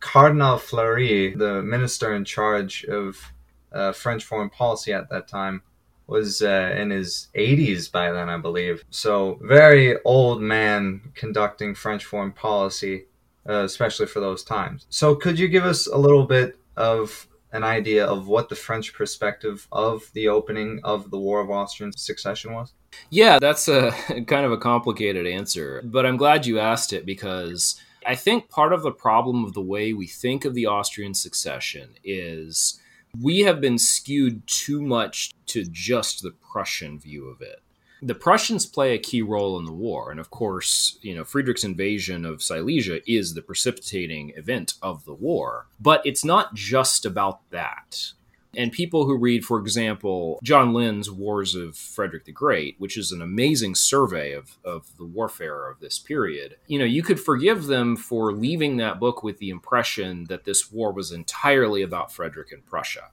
Cardinal 0.00 0.58
Fleury, 0.58 1.34
the 1.34 1.62
minister 1.62 2.14
in 2.14 2.24
charge 2.24 2.84
of 2.84 3.32
uh, 3.72 3.92
French 3.92 4.24
foreign 4.24 4.50
policy 4.50 4.92
at 4.92 5.10
that 5.10 5.28
time, 5.28 5.62
was 6.06 6.42
uh, 6.42 6.74
in 6.76 6.90
his 6.90 7.28
80s 7.36 7.90
by 7.90 8.10
then, 8.10 8.28
I 8.28 8.36
believe. 8.36 8.84
So, 8.90 9.38
very 9.42 9.96
old 10.04 10.42
man 10.42 11.12
conducting 11.14 11.74
French 11.74 12.04
foreign 12.04 12.32
policy, 12.32 13.06
uh, 13.48 13.64
especially 13.64 14.06
for 14.06 14.20
those 14.20 14.42
times. 14.42 14.86
So, 14.90 15.14
could 15.14 15.38
you 15.38 15.48
give 15.48 15.64
us 15.64 15.86
a 15.86 15.96
little 15.96 16.26
bit 16.26 16.58
of 16.76 17.28
an 17.52 17.64
idea 17.64 18.04
of 18.04 18.28
what 18.28 18.48
the 18.48 18.54
French 18.54 18.94
perspective 18.94 19.68
of 19.70 20.10
the 20.14 20.28
opening 20.28 20.80
of 20.82 21.10
the 21.10 21.18
War 21.18 21.40
of 21.40 21.50
Austrian 21.50 21.92
Succession 21.92 22.54
was? 22.54 22.72
Yeah, 23.10 23.38
that's 23.38 23.68
a 23.68 23.92
kind 24.26 24.44
of 24.44 24.52
a 24.52 24.58
complicated 24.58 25.26
answer, 25.26 25.82
but 25.84 26.06
I'm 26.06 26.16
glad 26.16 26.46
you 26.46 26.58
asked 26.58 26.92
it 26.92 27.06
because 27.06 27.80
I 28.04 28.14
think 28.14 28.48
part 28.48 28.72
of 28.72 28.82
the 28.82 28.92
problem 28.92 29.44
of 29.44 29.52
the 29.52 29.62
way 29.62 29.92
we 29.92 30.06
think 30.06 30.44
of 30.44 30.54
the 30.54 30.66
Austrian 30.66 31.14
succession 31.14 31.90
is 32.02 32.80
we 33.20 33.40
have 33.40 33.60
been 33.60 33.78
skewed 33.78 34.46
too 34.46 34.82
much 34.82 35.32
to 35.46 35.64
just 35.64 36.22
the 36.22 36.32
Prussian 36.52 36.98
view 36.98 37.28
of 37.28 37.40
it. 37.42 37.61
The 38.04 38.16
Prussians 38.16 38.66
play 38.66 38.94
a 38.94 38.98
key 38.98 39.22
role 39.22 39.56
in 39.60 39.64
the 39.64 39.72
war, 39.72 40.10
and 40.10 40.18
of 40.18 40.28
course, 40.28 40.98
you 41.02 41.14
know, 41.14 41.22
Friedrich's 41.22 41.62
invasion 41.62 42.24
of 42.24 42.42
Silesia 42.42 43.00
is 43.06 43.34
the 43.34 43.42
precipitating 43.42 44.32
event 44.34 44.74
of 44.82 45.04
the 45.04 45.14
war. 45.14 45.68
But 45.78 46.04
it's 46.04 46.24
not 46.24 46.52
just 46.52 47.06
about 47.06 47.48
that. 47.50 48.12
And 48.56 48.72
people 48.72 49.06
who 49.06 49.16
read, 49.16 49.44
for 49.44 49.58
example, 49.58 50.38
John 50.42 50.74
Lynn's 50.74 51.10
Wars 51.10 51.54
of 51.54 51.76
Frederick 51.76 52.24
the 52.24 52.32
Great, 52.32 52.74
which 52.78 52.98
is 52.98 53.12
an 53.12 53.22
amazing 53.22 53.76
survey 53.76 54.32
of, 54.32 54.58
of 54.64 54.96
the 54.98 55.06
warfare 55.06 55.70
of 55.70 55.80
this 55.80 55.98
period, 55.98 56.56
you 56.66 56.78
know, 56.78 56.84
you 56.84 57.02
could 57.02 57.20
forgive 57.20 57.66
them 57.66 57.96
for 57.96 58.32
leaving 58.32 58.76
that 58.76 59.00
book 59.00 59.22
with 59.22 59.38
the 59.38 59.50
impression 59.50 60.24
that 60.24 60.44
this 60.44 60.70
war 60.70 60.92
was 60.92 61.12
entirely 61.12 61.82
about 61.82 62.12
Frederick 62.12 62.52
and 62.52 62.66
Prussia. 62.66 63.10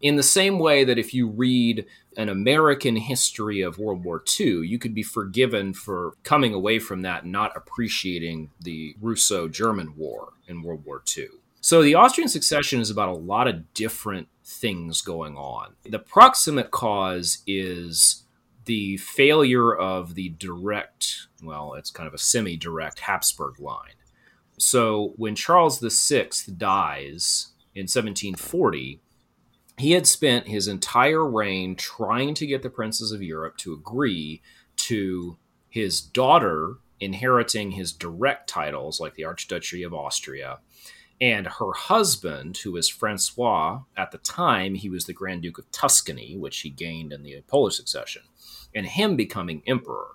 In 0.00 0.16
the 0.16 0.22
same 0.22 0.58
way 0.58 0.84
that 0.84 0.98
if 0.98 1.14
you 1.14 1.26
read 1.26 1.86
an 2.16 2.28
American 2.28 2.96
history 2.96 3.62
of 3.62 3.78
World 3.78 4.04
War 4.04 4.22
II, 4.38 4.66
you 4.66 4.78
could 4.78 4.94
be 4.94 5.02
forgiven 5.02 5.72
for 5.72 6.14
coming 6.22 6.52
away 6.52 6.78
from 6.78 7.02
that 7.02 7.22
and 7.22 7.32
not 7.32 7.56
appreciating 7.56 8.50
the 8.60 8.94
Russo 9.00 9.48
German 9.48 9.96
War 9.96 10.34
in 10.46 10.62
World 10.62 10.84
War 10.84 11.02
II. 11.16 11.28
So 11.60 11.82
the 11.82 11.94
Austrian 11.94 12.28
succession 12.28 12.80
is 12.80 12.90
about 12.90 13.08
a 13.08 13.14
lot 13.14 13.48
of 13.48 13.72
different 13.74 14.28
things 14.44 15.00
going 15.00 15.36
on. 15.36 15.74
The 15.84 15.98
proximate 15.98 16.70
cause 16.70 17.42
is 17.46 18.22
the 18.66 18.98
failure 18.98 19.74
of 19.74 20.14
the 20.14 20.28
direct, 20.30 21.28
well, 21.42 21.74
it's 21.74 21.90
kind 21.90 22.06
of 22.06 22.14
a 22.14 22.18
semi 22.18 22.56
direct 22.56 23.00
Habsburg 23.00 23.58
line. 23.58 23.94
So 24.58 25.14
when 25.16 25.34
Charles 25.34 25.80
VI 25.80 26.28
dies 26.56 27.52
in 27.74 27.82
1740, 27.82 29.00
he 29.78 29.92
had 29.92 30.06
spent 30.06 30.48
his 30.48 30.68
entire 30.68 31.24
reign 31.28 31.76
trying 31.76 32.34
to 32.34 32.46
get 32.46 32.62
the 32.62 32.70
princes 32.70 33.12
of 33.12 33.22
Europe 33.22 33.56
to 33.58 33.74
agree 33.74 34.42
to 34.76 35.36
his 35.68 36.00
daughter 36.00 36.76
inheriting 36.98 37.72
his 37.72 37.92
direct 37.92 38.48
titles, 38.48 39.00
like 39.00 39.14
the 39.14 39.24
Archduchy 39.24 39.84
of 39.84 39.92
Austria, 39.92 40.58
and 41.20 41.46
her 41.46 41.72
husband, 41.72 42.56
who 42.58 42.72
was 42.72 42.88
Francois, 42.88 43.80
at 43.96 44.10
the 44.10 44.18
time, 44.18 44.74
he 44.74 44.88
was 44.88 45.04
the 45.04 45.12
Grand 45.12 45.42
Duke 45.42 45.58
of 45.58 45.70
Tuscany, 45.72 46.36
which 46.36 46.60
he 46.60 46.70
gained 46.70 47.12
in 47.12 47.22
the 47.22 47.42
Polish 47.46 47.76
succession, 47.76 48.22
and 48.74 48.86
him 48.86 49.16
becoming 49.16 49.62
emperor. 49.66 50.08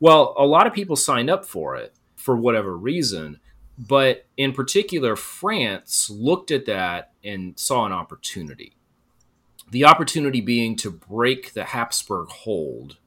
Well, 0.00 0.34
a 0.38 0.46
lot 0.46 0.66
of 0.66 0.72
people 0.74 0.96
signed 0.96 1.30
up 1.30 1.44
for 1.44 1.76
it 1.76 1.94
for 2.14 2.36
whatever 2.36 2.76
reason, 2.76 3.40
but 3.78 4.26
in 4.36 4.52
particular, 4.52 5.16
France 5.16 6.10
looked 6.10 6.50
at 6.50 6.66
that 6.66 7.12
and 7.22 7.58
saw 7.58 7.86
an 7.86 7.92
opportunity. 7.92 8.76
The 9.70 9.84
opportunity 9.84 10.40
being 10.40 10.76
to 10.76 10.90
break 10.90 11.52
the 11.52 11.64
Habsburg 11.64 12.28
hold 12.28 12.98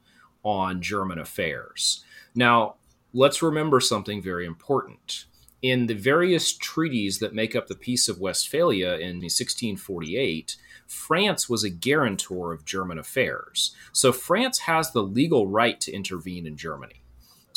on 0.44 0.82
German 0.82 1.18
affairs. 1.18 2.04
Now, 2.34 2.76
let's 3.12 3.42
remember 3.42 3.80
something 3.80 4.22
very 4.22 4.46
important 4.46 5.24
in 5.62 5.86
the 5.86 5.94
various 5.94 6.52
treaties 6.52 7.18
that 7.18 7.34
make 7.34 7.54
up 7.54 7.66
the 7.66 7.74
Peace 7.74 8.08
of 8.08 8.20
Westphalia 8.20 8.94
in 8.94 9.16
1648, 9.16 10.56
France 10.86 11.48
was 11.48 11.62
a 11.62 11.70
guarantor 11.70 12.52
of 12.52 12.64
German 12.64 12.98
affairs. 12.98 13.74
So 13.92 14.12
France 14.12 14.60
has 14.60 14.92
the 14.92 15.02
legal 15.02 15.46
right 15.46 15.80
to 15.82 15.92
intervene 15.92 16.46
in 16.46 16.56
Germany. 16.56 16.99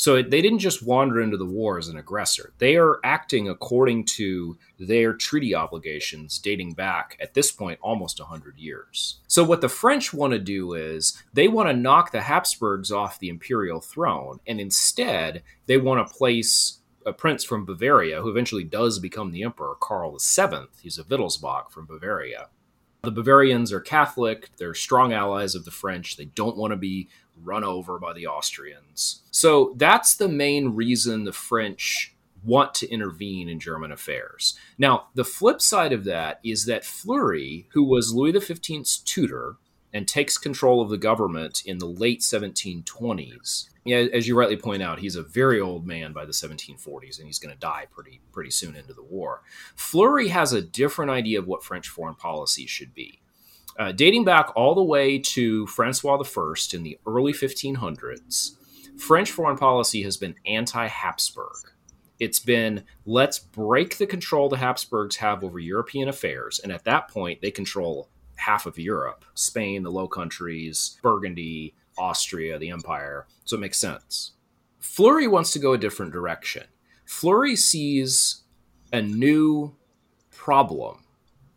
So 0.04 0.22
they 0.22 0.42
didn't 0.42 0.60
just 0.60 0.86
wander 0.86 1.22
into 1.22 1.38
the 1.38 1.46
war 1.46 1.78
as 1.78 1.88
an 1.88 1.96
aggressor. 1.96 2.52
They 2.58 2.76
are 2.76 3.00
acting 3.06 3.48
according 3.48 4.04
to 4.18 4.58
their 4.78 5.14
treaty 5.14 5.56
obligations 5.56 6.40
dating 6.40 6.74
back 6.74 7.18
at 7.22 7.34
this 7.34 7.54
point 7.54 7.80
almost 7.82 8.20
100 8.20 8.58
years. 8.58 9.22
So 9.28 9.46
what 9.46 9.62
the 9.62 9.70
French 9.70 10.14
want 10.14 10.34
to 10.34 10.40
do 10.40 10.74
is 10.74 11.24
they 11.32 11.48
want 11.48 11.70
to 11.70 11.74
knock 11.74 12.12
the 12.12 12.20
Habsburgs 12.20 12.92
off 12.92 13.18
the 13.20 13.30
imperial 13.30 13.80
throne 13.80 14.42
and 14.46 14.60
instead 14.60 15.42
they 15.68 15.78
want 15.78 16.06
to 16.06 16.14
place 16.14 16.80
a 17.06 17.14
prince 17.14 17.46
from 17.46 17.64
Bavaria 17.64 18.22
who 18.22 18.30
eventually 18.30 18.66
does 18.66 19.00
become 19.00 19.32
the 19.32 19.44
emperor, 19.44 19.76
Karl 19.80 20.18
VII. 20.20 20.68
He's 20.82 21.00
a 21.00 21.06
Wittelsbach 21.06 21.72
from 21.72 21.86
Bavaria. 21.86 22.50
The 23.04 23.12
Bavarians 23.12 23.74
are 23.74 23.82
Catholic, 23.82 24.50
they're 24.58 24.74
strong 24.74 25.12
allies 25.12 25.56
of 25.56 25.66
the 25.66 25.72
French. 25.72 26.16
They 26.16 26.24
don't 26.24 26.56
want 26.56 26.72
to 26.72 26.78
be 26.78 27.10
run 27.44 27.64
over 27.64 28.00
by 28.00 28.14
the 28.14 28.28
Austrians. 28.28 29.22
So 29.32 29.74
that's 29.78 30.16
the 30.16 30.28
main 30.28 30.76
reason 30.76 31.24
the 31.24 31.34
French 31.34 32.16
want 32.44 32.74
to 32.76 32.90
intervene 32.90 33.48
in 33.50 33.60
German 33.60 33.92
affairs. 33.92 34.58
Now, 34.78 35.08
the 35.16 35.24
flip 35.24 35.62
side 35.62 35.94
of 35.94 36.04
that 36.06 36.40
is 36.44 36.66
that 36.66 36.84
Fleury, 36.84 37.68
who 37.72 37.84
was 37.84 38.14
Louis 38.14 38.34
XV's 38.34 38.98
tutor 38.98 39.56
and 39.94 40.08
takes 40.08 40.38
control 40.38 40.82
of 40.82 40.90
the 40.90 40.98
government 40.98 41.64
in 41.66 41.78
the 41.78 41.86
late 41.86 42.20
1720s, 42.20 43.70
as 43.92 44.28
you 44.28 44.38
rightly 44.38 44.56
point 44.56 44.82
out, 44.82 45.00
he's 45.00 45.16
a 45.16 45.24
very 45.24 45.60
old 45.60 45.86
man 45.86 46.14
by 46.14 46.26
the 46.26 46.32
1740s, 46.32 47.18
and 47.18 47.28
he's 47.28 47.40
going 47.40 47.54
to 47.54 47.60
die 47.60 47.86
pretty 47.92 48.22
pretty 48.32 48.50
soon 48.50 48.76
into 48.76 48.94
the 48.94 49.04
war. 49.04 49.42
Fleury 49.76 50.30
has 50.30 50.54
a 50.54 50.62
different 50.62 51.12
idea 51.12 51.40
of 51.40 51.48
what 51.48 51.64
French 51.64 51.90
foreign 51.90 52.16
policy 52.16 52.66
should 52.66 52.94
be. 52.94 53.20
Uh, 53.78 53.92
dating 53.92 54.24
back 54.24 54.56
all 54.56 54.76
the 54.76 54.84
way 54.84 55.18
to 55.18 55.66
Francois 55.68 56.22
I 56.22 56.54
in 56.74 56.84
the 56.84 57.00
early 57.08 57.34
1500s, 57.34 58.52
French 58.98 59.32
foreign 59.32 59.58
policy 59.58 60.04
has 60.04 60.18
been 60.18 60.36
anti-Habsburg. 60.46 61.72
It's 62.20 62.40
been 62.40 62.84
let's 63.06 63.40
break 63.40 63.98
the 63.98 64.06
control 64.06 64.48
the 64.48 64.58
Habsburgs 64.58 65.18
have 65.18 65.44
over 65.44 65.60
European 65.60 66.08
affairs, 66.08 66.60
and 66.60 66.72
at 66.72 66.86
that 66.86 67.10
point 67.10 67.42
they 67.42 67.52
control 67.52 68.10
half 68.36 68.66
of 68.66 68.78
Europe: 68.78 69.26
Spain, 69.34 69.84
the 69.84 69.92
Low 69.92 70.08
Countries, 70.08 70.98
Burgundy, 71.02 71.74
Austria, 71.98 72.60
the 72.60 72.70
empire, 72.70 73.26
so 73.44 73.58
it 73.58 73.60
makes 73.60 73.80
sense. 73.80 74.34
Fleury 74.80 75.28
wants 75.28 75.52
to 75.52 75.60
go 75.60 75.74
a 75.74 75.78
different 75.78 76.14
direction. 76.14 76.64
Fleury 77.06 77.56
sees 77.56 78.44
a 78.92 79.02
new 79.02 79.76
problem, 80.30 81.03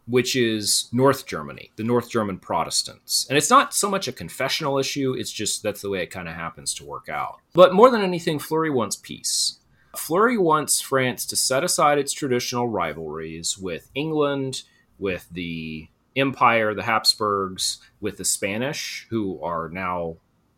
which 0.07 0.37
is 0.37 0.89
North 0.93 1.27
Germany, 1.27 1.73
the 1.77 1.85
North 1.85 2.09
German 2.11 2.39
Protestants. 2.39 3.27
And 3.29 3.37
it's 3.37 3.51
not 3.51 3.75
so 3.75 3.91
much 3.91 4.07
a 4.09 4.13
confessional 4.13 4.79
issue, 4.79 5.15
it's 5.19 5.33
just 5.33 5.63
that's 5.63 5.83
the 5.83 5.91
way 5.91 6.03
it 6.03 6.11
kind 6.11 6.29
of 6.29 6.35
happens 6.35 6.73
to 6.75 6.85
work 6.85 7.09
out. 7.09 7.41
But 7.53 7.75
more 7.75 7.91
than 7.91 8.03
anything, 8.03 8.39
Fleury 8.39 8.71
wants 8.71 8.97
peace. 8.97 9.59
Fleury 9.97 10.39
wants 10.39 10.81
France 10.81 11.25
to 11.27 11.37
set 11.37 11.65
aside 11.65 11.99
its 11.99 12.13
traditional 12.13 12.69
rivalries 12.69 13.59
with 13.59 13.91
England, 13.95 14.63
with 14.99 15.27
the 15.31 15.89
Empire, 16.15 16.75
the 16.75 16.85
Habsburgs, 16.85 17.79
with 18.01 18.17
the 18.19 18.25
Spanish, 18.25 19.07
who 19.11 19.41
are 19.43 19.69
now 19.69 20.17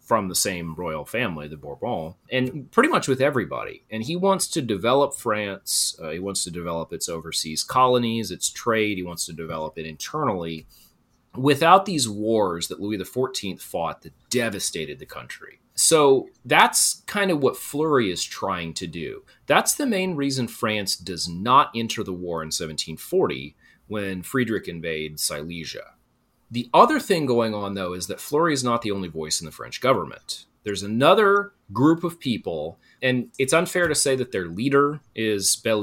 from 0.08 0.28
the 0.28 0.34
same 0.34 0.74
royal 0.74 1.04
family, 1.04 1.48
the 1.48 1.56
Bourbon, 1.58 2.14
and 2.32 2.72
pretty 2.72 2.88
much 2.88 3.06
with 3.06 3.20
everybody. 3.20 3.84
And 3.90 4.02
he 4.02 4.16
wants 4.16 4.48
to 4.48 4.62
develop 4.62 5.14
France. 5.14 5.94
Uh, 6.02 6.08
he 6.08 6.18
wants 6.18 6.42
to 6.44 6.50
develop 6.50 6.94
its 6.94 7.10
overseas 7.10 7.62
colonies, 7.62 8.30
its 8.30 8.48
trade. 8.48 8.96
He 8.96 9.02
wants 9.02 9.26
to 9.26 9.34
develop 9.34 9.78
it 9.78 9.84
internally 9.84 10.66
without 11.36 11.84
these 11.84 12.08
wars 12.08 12.68
that 12.68 12.80
Louis 12.80 12.96
XIV 12.96 13.60
fought 13.60 14.00
that 14.00 14.14
devastated 14.30 14.98
the 14.98 15.04
country. 15.04 15.60
So 15.74 16.30
that's 16.42 17.02
kind 17.06 17.30
of 17.30 17.42
what 17.42 17.58
Fleury 17.58 18.10
is 18.10 18.24
trying 18.24 18.72
to 18.74 18.86
do. 18.86 19.24
That's 19.46 19.74
the 19.74 19.86
main 19.86 20.16
reason 20.16 20.48
France 20.48 20.96
does 20.96 21.28
not 21.28 21.70
enter 21.76 22.02
the 22.02 22.14
war 22.14 22.42
in 22.42 22.46
1740 22.46 23.54
when 23.88 24.22
Friedrich 24.22 24.68
invades 24.68 25.22
Silesia. 25.22 25.97
The 26.50 26.70
other 26.72 26.98
thing 26.98 27.26
going 27.26 27.54
on, 27.54 27.74
though, 27.74 27.92
is 27.92 28.06
that 28.06 28.20
Fleury 28.20 28.54
is 28.54 28.64
not 28.64 28.82
the 28.82 28.90
only 28.90 29.08
voice 29.08 29.40
in 29.40 29.44
the 29.44 29.52
French 29.52 29.80
government. 29.80 30.46
There's 30.64 30.82
another 30.82 31.52
group 31.72 32.04
of 32.04 32.18
people, 32.18 32.78
and 33.02 33.30
it's 33.38 33.52
unfair 33.52 33.88
to 33.88 33.94
say 33.94 34.16
that 34.16 34.32
their 34.32 34.48
leader 34.48 35.00
is 35.14 35.56
Belle 35.56 35.82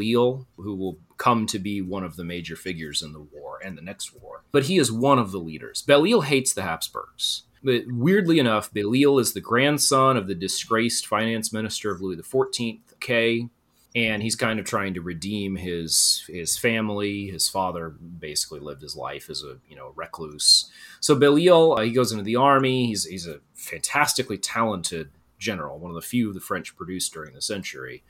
who 0.58 0.76
will 0.76 0.98
come 1.18 1.46
to 1.48 1.60
be 1.60 1.82
one 1.82 2.04
of 2.04 2.18
the 2.18 2.24
major 2.24 2.56
figures 2.56 3.02
in 3.02 3.14
the 3.14 3.22
war 3.22 3.60
and 3.64 3.78
the 3.78 3.82
next 3.82 4.14
war. 4.22 4.44
But 4.52 4.66
he 4.66 4.78
is 4.78 4.92
one 4.92 5.20
of 5.20 5.32
the 5.32 5.40
leaders. 5.40 5.82
Belle 5.82 6.22
hates 6.22 6.54
the 6.54 6.64
Habsburgs. 6.64 7.44
But 7.64 7.86
weirdly 7.88 8.38
enough, 8.38 8.72
Belle 8.72 9.18
is 9.18 9.34
the 9.34 9.42
grandson 9.42 10.18
of 10.18 10.28
the 10.28 10.36
disgraced 10.36 11.08
finance 11.08 11.52
minister 11.52 11.92
of 11.92 12.00
Louis 12.00 12.18
XIV, 12.18 12.82
Fouquet, 12.86 13.50
and 13.96 14.22
he's 14.22 14.36
kind 14.36 14.60
of 14.60 14.66
trying 14.66 14.94
to 14.94 15.02
redeem 15.02 15.56
his 15.56 16.24
his 16.28 16.58
family. 16.58 17.28
His 17.28 17.48
father 17.48 17.90
basically 17.90 18.60
lived 18.60 18.82
his 18.82 18.96
life 18.96 19.30
as 19.30 19.42
a 19.42 19.58
you 19.68 19.76
know 19.76 19.94
recluse. 19.96 20.70
So 21.00 21.16
Belle 21.16 21.40
Isle 21.40 21.74
uh, 21.78 21.82
he 21.82 21.92
goes 21.92 22.12
into 22.12 22.24
the 22.24 22.36
army. 22.36 22.88
He's 22.88 23.06
he's 23.06 23.28
a 23.28 23.40
fantastically 23.54 24.38
talented 24.38 25.12
general, 25.40 25.80
one 25.80 25.92
of 25.92 25.96
the 25.96 26.02
few 26.02 26.34
the 26.34 26.40
French 26.40 26.76
produced 26.76 27.14
during 27.14 27.34
the 27.34 27.42
century. 27.42 28.04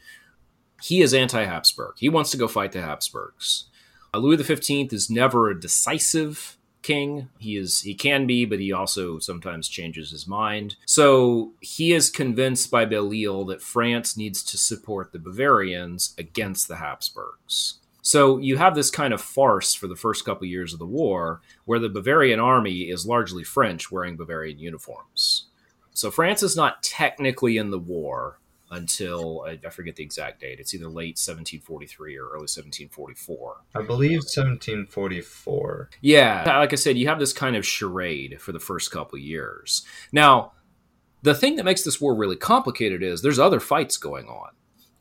He 0.82 1.02
is 1.02 1.14
anti-Habsburg. 1.14 1.96
He 1.98 2.10
wants 2.10 2.32
to 2.32 2.38
go 2.38 2.48
fight 2.48 2.74
the 2.74 2.82
Habsburgs. 2.82 3.66
Uh, 4.14 4.18
Louis 4.18 4.44
XV 4.44 4.92
is 4.94 5.10
never 5.10 5.50
a 5.50 5.60
decisive 5.60 6.58
king. 6.86 7.30
He 7.40 7.58
is 7.58 7.82
he 7.82 7.96
can 7.96 8.28
be, 8.28 8.46
but 8.46 8.60
he 8.60 8.72
also 8.72 9.20
sometimes 9.20 9.68
changes 9.68 10.12
his 10.12 10.28
mind. 10.28 10.76
So 10.86 11.54
he 11.60 11.94
is 11.94 12.10
convinced 12.10 12.70
by 12.70 12.86
Belle 12.86 13.12
Isle 13.12 13.46
that 13.46 13.62
France 13.62 14.16
needs 14.16 14.44
to 14.44 14.58
support 14.58 15.12
the 15.12 15.20
Bavarians 15.20 16.14
against 16.18 16.68
the 16.68 16.76
Habsburgs. 16.76 17.80
So 18.02 18.38
you 18.38 18.58
have 18.58 18.76
this 18.76 18.92
kind 18.92 19.16
of 19.16 19.22
farce 19.22 19.74
for 19.74 19.88
the 19.88 19.96
first 19.96 20.26
couple 20.26 20.46
years 20.46 20.74
of 20.74 20.80
the 20.80 20.86
war 20.86 21.42
where 21.66 21.80
the 21.80 21.90
Bavarian 21.90 22.40
army 22.40 22.82
is 22.84 23.08
largely 23.08 23.44
French 23.44 23.92
wearing 23.92 24.16
Bavarian 24.16 24.60
uniforms. 24.60 25.48
So 25.92 26.12
France 26.12 26.44
is 26.44 26.56
not 26.56 26.84
technically 26.84 27.58
in 27.58 27.72
the 27.72 27.80
war 27.80 28.38
until 28.72 29.46
I, 29.48 29.70
forget 29.70 29.96
the 29.96 30.04
exact 30.04 30.42
date. 30.42 30.60
It's 30.60 30.74
either 30.74 30.88
late 30.88 31.18
1743 31.18 32.18
or 32.18 32.26
early 32.26 32.48
1744. 32.48 33.58
I 33.76 33.82
believe 33.82 34.20
1744. 34.20 35.90
Yeah, 36.02 36.58
like 36.60 36.74
I 36.74 36.76
said, 36.76 36.98
you 36.98 37.08
have 37.08 37.20
this 37.20 37.34
kind 37.34 37.56
of 37.56 37.66
charade 37.66 38.42
for 38.42 38.52
the 38.52 38.60
first 38.60 38.92
couple 38.92 39.20
years. 39.20 39.86
Now, 40.12 40.54
the 41.22 41.36
thing 41.36 41.56
that 41.56 41.66
makes 41.66 41.84
this 41.84 42.02
war 42.02 42.16
really 42.16 42.36
complicated 42.36 43.02
is 43.04 43.22
there's 43.22 43.40
other 43.40 43.60
fights 43.60 43.98
going 43.98 44.28
on. 44.28 44.50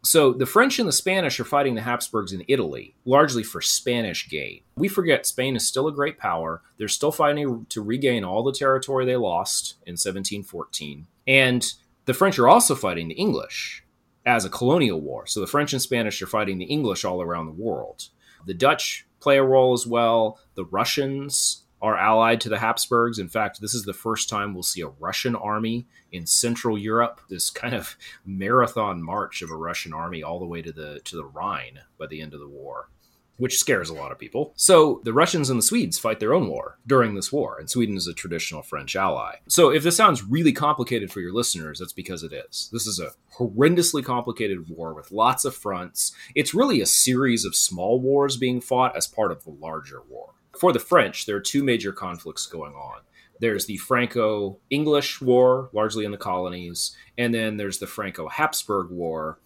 So 0.04 0.34
the 0.34 0.46
French 0.46 0.78
and 0.78 0.86
the 0.86 0.92
Spanish 0.92 1.40
are 1.40 1.44
fighting 1.44 1.74
the 1.74 1.80
Habsburgs 1.80 2.34
in 2.34 2.44
Italy, 2.46 2.94
largely 3.06 3.42
for 3.42 3.62
Spanish 3.62 4.28
gain. 4.28 4.60
We 4.76 4.88
forget 4.88 5.24
Spain 5.24 5.56
is 5.56 5.66
still 5.66 5.88
a 5.88 5.92
great 5.92 6.18
power. 6.18 6.60
They're 6.76 6.88
still 6.88 7.12
fighting 7.12 7.64
to 7.70 7.82
regain 7.82 8.22
all 8.22 8.42
the 8.42 8.52
territory 8.52 9.06
they 9.06 9.16
lost 9.16 9.76
in 9.86 9.92
1714. 9.92 11.06
And 11.26 11.64
the 12.04 12.14
French 12.14 12.38
are 12.38 12.48
also 12.48 12.74
fighting 12.74 13.08
the 13.08 13.14
English 13.14 13.84
as 14.26 14.44
a 14.44 14.50
colonial 14.50 15.00
war. 15.00 15.26
So 15.26 15.40
the 15.40 15.46
French 15.46 15.72
and 15.72 15.82
Spanish 15.82 16.20
are 16.22 16.26
fighting 16.26 16.58
the 16.58 16.64
English 16.64 17.04
all 17.04 17.22
around 17.22 17.46
the 17.46 17.52
world. 17.52 18.08
The 18.46 18.54
Dutch 18.54 19.06
play 19.20 19.38
a 19.38 19.44
role 19.44 19.72
as 19.72 19.86
well. 19.86 20.38
The 20.54 20.64
Russians 20.64 21.64
are 21.80 21.98
allied 21.98 22.40
to 22.40 22.48
the 22.48 22.58
Habsburgs. 22.58 23.18
In 23.18 23.28
fact, 23.28 23.60
this 23.60 23.74
is 23.74 23.84
the 23.84 23.92
first 23.92 24.28
time 24.28 24.54
we'll 24.54 24.62
see 24.62 24.80
a 24.80 24.88
Russian 24.88 25.36
army 25.36 25.86
in 26.12 26.26
Central 26.26 26.78
Europe. 26.78 27.20
This 27.28 27.50
kind 27.50 27.74
of 27.74 27.96
marathon 28.24 29.02
march 29.02 29.42
of 29.42 29.50
a 29.50 29.56
Russian 29.56 29.92
army 29.92 30.22
all 30.22 30.38
the 30.38 30.46
way 30.46 30.62
to 30.62 30.72
the 30.72 31.00
to 31.04 31.16
the 31.16 31.26
Rhine 31.26 31.80
by 31.98 32.06
the 32.06 32.22
end 32.22 32.32
of 32.32 32.40
the 32.40 32.48
war, 32.48 32.88
which 33.36 33.58
scares 33.58 33.90
a 33.90 33.94
lot 33.94 34.12
of 34.12 34.18
people. 34.18 34.52
So 34.56 35.00
the 35.04 35.12
Russians 35.12 35.50
and 35.50 35.58
the 35.58 35.62
Swedes 35.62 35.98
fight 35.98 36.20
their 36.20 36.34
own 36.34 36.48
war 36.48 36.78
during 36.86 37.14
this 37.14 37.32
war, 37.32 37.58
and 37.58 37.68
Sweden 37.68 37.96
is 37.96 38.06
a 38.06 38.14
traditional 38.14 38.62
French 38.62 38.94
ally. 38.96 39.36
So 39.48 39.70
if 39.70 39.82
this 39.82 39.96
sounds 39.96 40.22
really 40.22 40.52
complicated 40.52 41.10
for 41.10 41.20
your 41.20 41.32
listeners, 41.32 41.78
that's 41.78 41.92
because 41.92 42.22
it 42.22 42.32
is. 42.32 42.68
This 42.72 42.86
is 42.86 43.00
a 43.00 43.12
horrendously 43.36 44.04
complicated 44.04 44.68
war 44.68 44.94
with 44.94 45.10
lots 45.12 45.44
of 45.44 45.54
fronts. 45.54 46.14
It's 46.34 46.54
really 46.54 46.80
a 46.80 46.86
series 46.86 47.44
of 47.44 47.56
small 47.56 48.00
wars 48.00 48.36
being 48.36 48.60
fought 48.60 48.96
as 48.96 49.06
part 49.06 49.32
of 49.32 49.44
the 49.44 49.50
larger 49.50 50.02
war 50.08 50.34
for 50.56 50.72
the 50.72 50.78
French, 50.78 51.26
there 51.26 51.36
are 51.36 51.40
two 51.40 51.62
major 51.62 51.92
conflicts 51.92 52.46
going 52.46 52.74
on. 52.74 53.00
There's 53.40 53.66
the 53.66 53.76
Franco 53.78 54.58
English 54.70 55.20
War, 55.20 55.68
largely 55.72 56.04
in 56.04 56.12
the 56.12 56.16
colonies, 56.16 56.96
and 57.18 57.34
then 57.34 57.56
there's 57.56 57.78
the 57.78 57.86
Franco 57.86 58.28
Habsburg 58.28 58.90
War, 58.90 59.40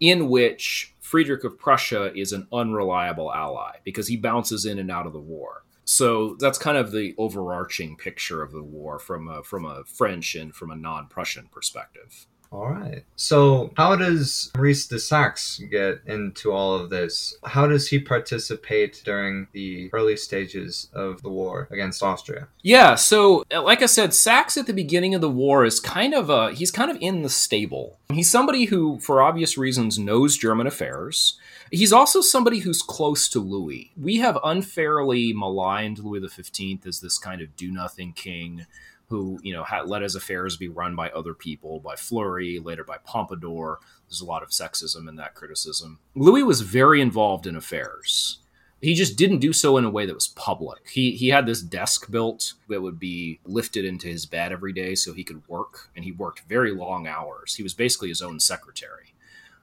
in 0.00 0.28
which 0.28 0.94
Friedrich 1.08 1.42
of 1.42 1.58
Prussia 1.58 2.12
is 2.14 2.34
an 2.34 2.46
unreliable 2.52 3.32
ally 3.32 3.76
because 3.82 4.08
he 4.08 4.16
bounces 4.18 4.66
in 4.66 4.78
and 4.78 4.90
out 4.90 5.06
of 5.06 5.14
the 5.14 5.18
war. 5.18 5.64
So 5.86 6.36
that's 6.38 6.58
kind 6.58 6.76
of 6.76 6.92
the 6.92 7.14
overarching 7.16 7.96
picture 7.96 8.42
of 8.42 8.52
the 8.52 8.62
war 8.62 8.98
from 8.98 9.26
a, 9.26 9.42
from 9.42 9.64
a 9.64 9.84
French 9.84 10.34
and 10.34 10.54
from 10.54 10.70
a 10.70 10.76
non 10.76 11.06
Prussian 11.06 11.48
perspective. 11.50 12.26
All 12.50 12.70
right. 12.70 13.04
So, 13.16 13.72
how 13.76 13.94
does 13.96 14.50
Maurice 14.56 14.86
de 14.86 14.98
Saxe 14.98 15.60
get 15.70 16.00
into 16.06 16.50
all 16.50 16.74
of 16.74 16.88
this? 16.88 17.36
How 17.44 17.66
does 17.66 17.88
he 17.88 17.98
participate 17.98 19.02
during 19.04 19.48
the 19.52 19.90
early 19.92 20.16
stages 20.16 20.88
of 20.94 21.20
the 21.22 21.28
war 21.28 21.68
against 21.70 22.02
Austria? 22.02 22.48
Yeah. 22.62 22.94
So, 22.94 23.44
uh, 23.52 23.62
like 23.62 23.82
I 23.82 23.86
said, 23.86 24.14
Saxe 24.14 24.56
at 24.56 24.66
the 24.66 24.72
beginning 24.72 25.14
of 25.14 25.20
the 25.20 25.30
war 25.30 25.66
is 25.66 25.78
kind 25.78 26.14
of 26.14 26.30
a 26.30 26.52
he's 26.52 26.70
kind 26.70 26.90
of 26.90 26.96
in 27.00 27.22
the 27.22 27.28
stable. 27.28 27.98
He's 28.10 28.30
somebody 28.30 28.64
who, 28.64 28.98
for 29.00 29.20
obvious 29.20 29.58
reasons, 29.58 29.98
knows 29.98 30.38
German 30.38 30.66
affairs. 30.66 31.38
He's 31.70 31.92
also 31.92 32.22
somebody 32.22 32.60
who's 32.60 32.80
close 32.80 33.28
to 33.28 33.40
Louis. 33.40 33.92
We 33.94 34.16
have 34.16 34.38
unfairly 34.42 35.34
maligned 35.34 35.98
Louis 35.98 36.26
XV 36.26 36.86
as 36.86 37.00
this 37.00 37.18
kind 37.18 37.42
of 37.42 37.56
do 37.56 37.70
nothing 37.70 38.14
king 38.14 38.66
who 39.08 39.38
you 39.42 39.52
know 39.52 39.64
had, 39.64 39.88
let 39.88 40.02
his 40.02 40.14
affairs 40.14 40.56
be 40.56 40.68
run 40.68 40.94
by 40.94 41.10
other 41.10 41.34
people, 41.34 41.80
by 41.80 41.96
Fleury, 41.96 42.58
later 42.58 42.84
by 42.84 42.98
Pompadour. 42.98 43.80
There's 44.08 44.20
a 44.20 44.26
lot 44.26 44.42
of 44.42 44.50
sexism 44.50 45.08
in 45.08 45.16
that 45.16 45.34
criticism. 45.34 45.98
Louis 46.14 46.42
was 46.42 46.60
very 46.60 47.00
involved 47.00 47.46
in 47.46 47.56
affairs. 47.56 48.38
He 48.80 48.94
just 48.94 49.16
didn't 49.16 49.40
do 49.40 49.52
so 49.52 49.76
in 49.76 49.84
a 49.84 49.90
way 49.90 50.06
that 50.06 50.14
was 50.14 50.28
public. 50.28 50.88
He 50.90 51.12
he 51.12 51.28
had 51.28 51.46
this 51.46 51.62
desk 51.62 52.10
built 52.10 52.54
that 52.68 52.82
would 52.82 52.98
be 52.98 53.40
lifted 53.44 53.84
into 53.84 54.08
his 54.08 54.26
bed 54.26 54.52
every 54.52 54.72
day 54.72 54.94
so 54.94 55.12
he 55.12 55.24
could 55.24 55.46
work, 55.48 55.90
and 55.96 56.04
he 56.04 56.12
worked 56.12 56.42
very 56.48 56.72
long 56.72 57.06
hours. 57.06 57.56
He 57.56 57.62
was 57.62 57.74
basically 57.74 58.08
his 58.08 58.22
own 58.22 58.38
secretary. 58.40 59.14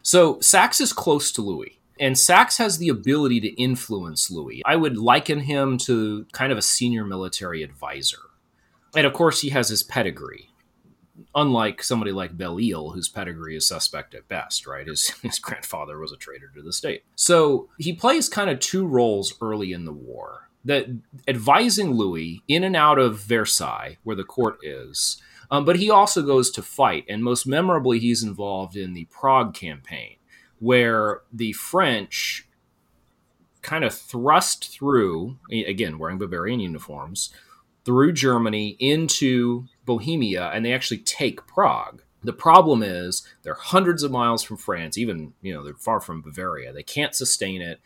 So 0.01 0.39
Saxe 0.39 0.81
is 0.81 0.93
close 0.93 1.31
to 1.31 1.41
Louis. 1.41 1.79
And 1.97 2.19
Saxe 2.19 2.57
has 2.57 2.77
the 2.77 2.89
ability 2.89 3.39
to 3.39 3.61
influence 3.61 4.29
Louis. 4.29 4.61
I 4.65 4.75
would 4.75 4.97
liken 4.97 5.39
him 5.39 5.77
to 5.79 6.25
kind 6.33 6.51
of 6.51 6.57
a 6.57 6.61
senior 6.61 7.05
military 7.05 7.63
advisor 7.63 8.19
and 8.95 9.05
of 9.05 9.13
course, 9.13 9.41
he 9.41 9.49
has 9.49 9.69
his 9.69 9.83
pedigree. 9.83 10.49
Unlike 11.33 11.83
somebody 11.83 12.11
like 12.11 12.37
Belle 12.37 12.59
Isle, 12.59 12.91
whose 12.91 13.09
pedigree 13.09 13.55
is 13.55 13.67
suspect 13.67 14.13
at 14.15 14.27
best, 14.27 14.67
right? 14.67 14.87
His, 14.87 15.09
his 15.21 15.39
grandfather 15.39 15.99
was 15.99 16.11
a 16.11 16.17
traitor 16.17 16.51
to 16.55 16.61
the 16.61 16.73
state. 16.73 17.03
So 17.15 17.69
he 17.77 17.93
plays 17.93 18.29
kind 18.29 18.49
of 18.49 18.59
two 18.59 18.85
roles 18.85 19.33
early 19.41 19.71
in 19.71 19.85
the 19.85 19.93
war 19.93 20.49
that 20.65 20.87
advising 21.27 21.91
Louis 21.91 22.41
in 22.47 22.63
and 22.63 22.75
out 22.75 22.97
of 22.97 23.19
Versailles, 23.19 23.97
where 24.03 24.15
the 24.15 24.23
court 24.23 24.57
is, 24.63 25.21
um, 25.51 25.63
but 25.63 25.77
he 25.77 25.89
also 25.91 26.21
goes 26.23 26.49
to 26.51 26.61
fight. 26.61 27.05
And 27.07 27.23
most 27.23 27.45
memorably, 27.45 27.99
he's 27.99 28.23
involved 28.23 28.75
in 28.75 28.93
the 28.93 29.05
Prague 29.05 29.53
campaign, 29.53 30.17
where 30.59 31.21
the 31.31 31.53
French 31.53 32.47
kind 33.61 33.83
of 33.83 33.93
thrust 33.93 34.71
through, 34.71 35.37
again, 35.51 35.97
wearing 35.97 36.17
Bavarian 36.17 36.59
uniforms, 36.59 37.31
through 37.85 38.13
Germany 38.13 38.75
into 38.79 39.65
Bohemia, 39.85 40.49
and 40.49 40.65
they 40.65 40.73
actually 40.73 40.97
take 40.97 41.47
Prague. 41.47 42.01
The 42.23 42.33
problem 42.33 42.81
is 42.81 43.25
they're 43.43 43.53
hundreds 43.53 44.01
of 44.01 44.11
miles 44.11 44.43
from 44.43 44.57
France, 44.57 44.97
even 44.97 45.33
you 45.41 45.53
know 45.53 45.63
they're 45.63 45.75
far 45.75 46.01
from 46.01 46.21
Bavaria. 46.21 46.73
They 46.73 46.83
can't 46.83 47.15
sustain 47.15 47.61
it. 47.61 47.79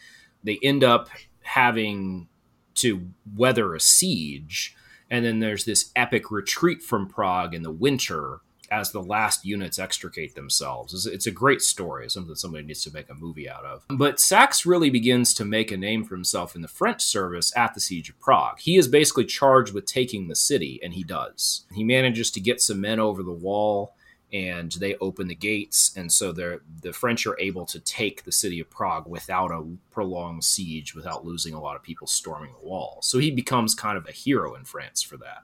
They 0.43 0.59
end 0.63 0.83
up 0.83 1.09
having 1.41 2.29
to 2.75 3.09
weather 3.35 3.75
a 3.75 3.79
siege, 3.79 4.75
and 5.09 5.25
then 5.25 5.39
there's 5.39 5.65
this 5.65 5.91
epic 5.95 6.31
retreat 6.31 6.81
from 6.81 7.09
Prague 7.09 7.53
in 7.53 7.63
the 7.63 7.71
winter 7.71 8.39
as 8.71 8.91
the 8.91 9.01
last 9.01 9.45
units 9.45 9.79
extricate 9.79 10.35
themselves. 10.35 11.05
It's, 11.05 11.27
a 11.27 11.31
great 11.31 11.61
story, 11.61 12.05
it's 12.05 12.13
something 12.13 12.35
somebody 12.35 12.65
needs 12.65 12.83
to 12.83 12.93
make 12.93 13.09
a 13.09 13.15
movie 13.15 13.49
out 13.49 13.65
of. 13.65 13.83
But 13.89 14.19
Saxe 14.19 14.65
really 14.65 14.89
begins 14.89 15.33
to 15.35 15.45
make 15.45 15.71
a 15.71 15.77
name 15.77 16.03
for 16.03 16.15
himself 16.15 16.55
in 16.55 16.61
the 16.61 16.67
French 16.67 17.01
service 17.01 17.55
at 17.55 17.73
the 17.73 17.79
Siege 17.79 18.09
of 18.09 18.19
Prague. 18.19 18.59
He 18.59 18.77
is 18.77 18.87
basically 18.87 19.25
charged 19.25 19.73
with 19.73 19.85
taking 19.85 20.27
the 20.27 20.35
city, 20.35 20.79
and 20.83 20.93
he 20.93 21.03
does. 21.03 21.65
He 21.73 21.83
manages 21.83 22.31
to 22.31 22.39
get 22.39 22.61
some 22.61 22.81
men 22.81 22.99
over 22.99 23.23
the 23.23 23.31
wall 23.31 23.95
and 24.31 24.73
they 24.73 24.95
open 24.95 25.27
the 25.27 25.35
gates 25.35 25.91
and 25.95 26.11
so 26.11 26.31
the 26.31 26.59
french 26.93 27.25
are 27.25 27.39
able 27.39 27.65
to 27.65 27.79
take 27.79 28.23
the 28.23 28.31
city 28.31 28.59
of 28.59 28.69
prague 28.69 29.07
without 29.07 29.51
a 29.51 29.65
prolonged 29.91 30.43
siege 30.43 30.93
without 30.93 31.25
losing 31.25 31.53
a 31.53 31.59
lot 31.59 31.75
of 31.75 31.81
people 31.81 32.05
storming 32.05 32.51
the 32.53 32.67
wall 32.67 32.99
so 33.01 33.17
he 33.17 33.31
becomes 33.31 33.73
kind 33.73 33.97
of 33.97 34.07
a 34.07 34.11
hero 34.11 34.53
in 34.55 34.63
france 34.63 35.01
for 35.01 35.17
that 35.17 35.43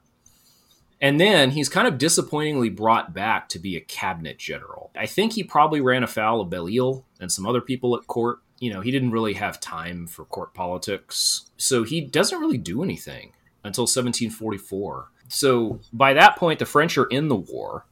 and 1.01 1.19
then 1.19 1.51
he's 1.51 1.69
kind 1.69 1.87
of 1.87 1.97
disappointingly 1.97 2.69
brought 2.69 3.13
back 3.13 3.49
to 3.49 3.59
be 3.59 3.75
a 3.75 3.81
cabinet 3.81 4.37
general. 4.37 4.91
I 4.95 5.05
think 5.05 5.33
he 5.33 5.43
probably 5.43 5.81
ran 5.81 6.03
afoul 6.03 6.41
of 6.41 6.49
Belle 6.49 6.69
Isle 6.69 7.05
and 7.19 7.31
some 7.31 7.45
other 7.45 7.61
people 7.61 7.95
at 7.95 8.07
court. 8.07 8.39
You 8.59 8.73
know, 8.73 8.81
he 8.81 8.91
didn't 8.91 9.11
really 9.11 9.33
have 9.33 9.59
time 9.59 10.07
for 10.07 10.25
court 10.25 10.53
politics. 10.53 11.49
So 11.57 11.83
he 11.83 12.01
doesn't 12.01 12.39
really 12.39 12.57
do 12.57 12.81
anything 12.81 13.33
until 13.63 13.83
1744. 13.83 15.11
So 15.27 15.81
by 15.91 16.13
that 16.13 16.37
point, 16.37 16.59
the 16.59 16.65
French 16.65 16.97
are 16.97 17.07
in 17.07 17.27
the 17.27 17.35
war 17.35 17.85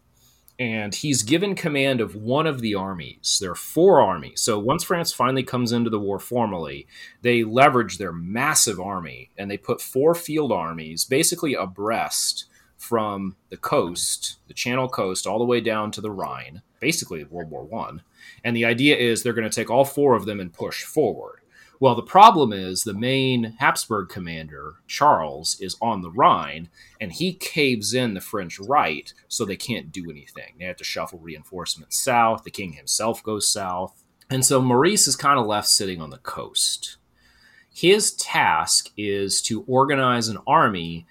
and 0.59 0.93
he's 0.93 1.23
given 1.23 1.55
command 1.55 1.99
of 1.99 2.15
one 2.15 2.45
of 2.45 2.61
the 2.61 2.75
armies. 2.75 3.39
There 3.41 3.51
are 3.51 3.55
four 3.55 3.99
armies. 3.99 4.39
So 4.41 4.59
once 4.59 4.83
France 4.83 5.11
finally 5.11 5.43
comes 5.43 5.71
into 5.71 5.89
the 5.89 5.99
war 5.99 6.19
formally, 6.19 6.87
they 7.21 7.43
leverage 7.43 7.97
their 7.97 8.13
massive 8.13 8.79
army 8.79 9.31
and 9.37 9.49
they 9.49 9.57
put 9.57 9.81
four 9.81 10.13
field 10.13 10.51
armies 10.51 11.05
basically 11.05 11.55
abreast 11.55 12.45
from 12.83 13.37
the 13.49 13.57
coast, 13.57 14.37
the 14.47 14.53
Channel 14.53 14.89
coast, 14.89 15.25
all 15.25 15.39
the 15.39 15.45
way 15.45 15.61
down 15.61 15.89
to 15.91 16.01
the 16.01 16.11
Rhine, 16.11 16.61
basically 16.81 17.23
World 17.23 17.49
War 17.49 17.63
One. 17.63 18.01
And 18.43 18.55
the 18.55 18.65
idea 18.65 18.97
is 18.97 19.23
they're 19.23 19.33
going 19.33 19.49
to 19.49 19.55
take 19.55 19.69
all 19.69 19.85
four 19.85 20.15
of 20.15 20.25
them 20.25 20.39
and 20.39 20.51
push 20.51 20.83
forward. 20.83 21.39
Well, 21.79 21.95
the 21.95 22.03
problem 22.03 22.53
is 22.53 22.83
the 22.83 22.93
main 22.93 23.55
Habsburg 23.59 24.09
commander, 24.09 24.75
Charles, 24.85 25.59
is 25.59 25.77
on 25.81 26.01
the 26.01 26.11
Rhine 26.11 26.69
and 26.99 27.11
he 27.11 27.33
caves 27.33 27.93
in 27.93 28.13
the 28.13 28.21
French 28.21 28.59
right, 28.59 29.13
so 29.27 29.43
they 29.43 29.55
can't 29.55 29.91
do 29.91 30.09
anything. 30.09 30.55
They 30.59 30.65
have 30.65 30.77
to 30.77 30.83
shuffle 30.83 31.19
reinforcements 31.19 31.97
south. 31.97 32.43
The 32.43 32.51
king 32.51 32.73
himself 32.73 33.23
goes 33.23 33.47
south. 33.47 34.03
And 34.29 34.45
so 34.45 34.61
Maurice 34.61 35.07
is 35.07 35.15
kind 35.15 35.39
of 35.39 35.45
left 35.45 35.67
sitting 35.67 36.01
on 36.01 36.09
the 36.09 36.17
coast. 36.17 36.97
His 37.73 38.13
task 38.13 38.91
is 38.97 39.41
to 39.43 39.63
organize 39.67 40.27
an 40.27 40.37
army 40.45 41.07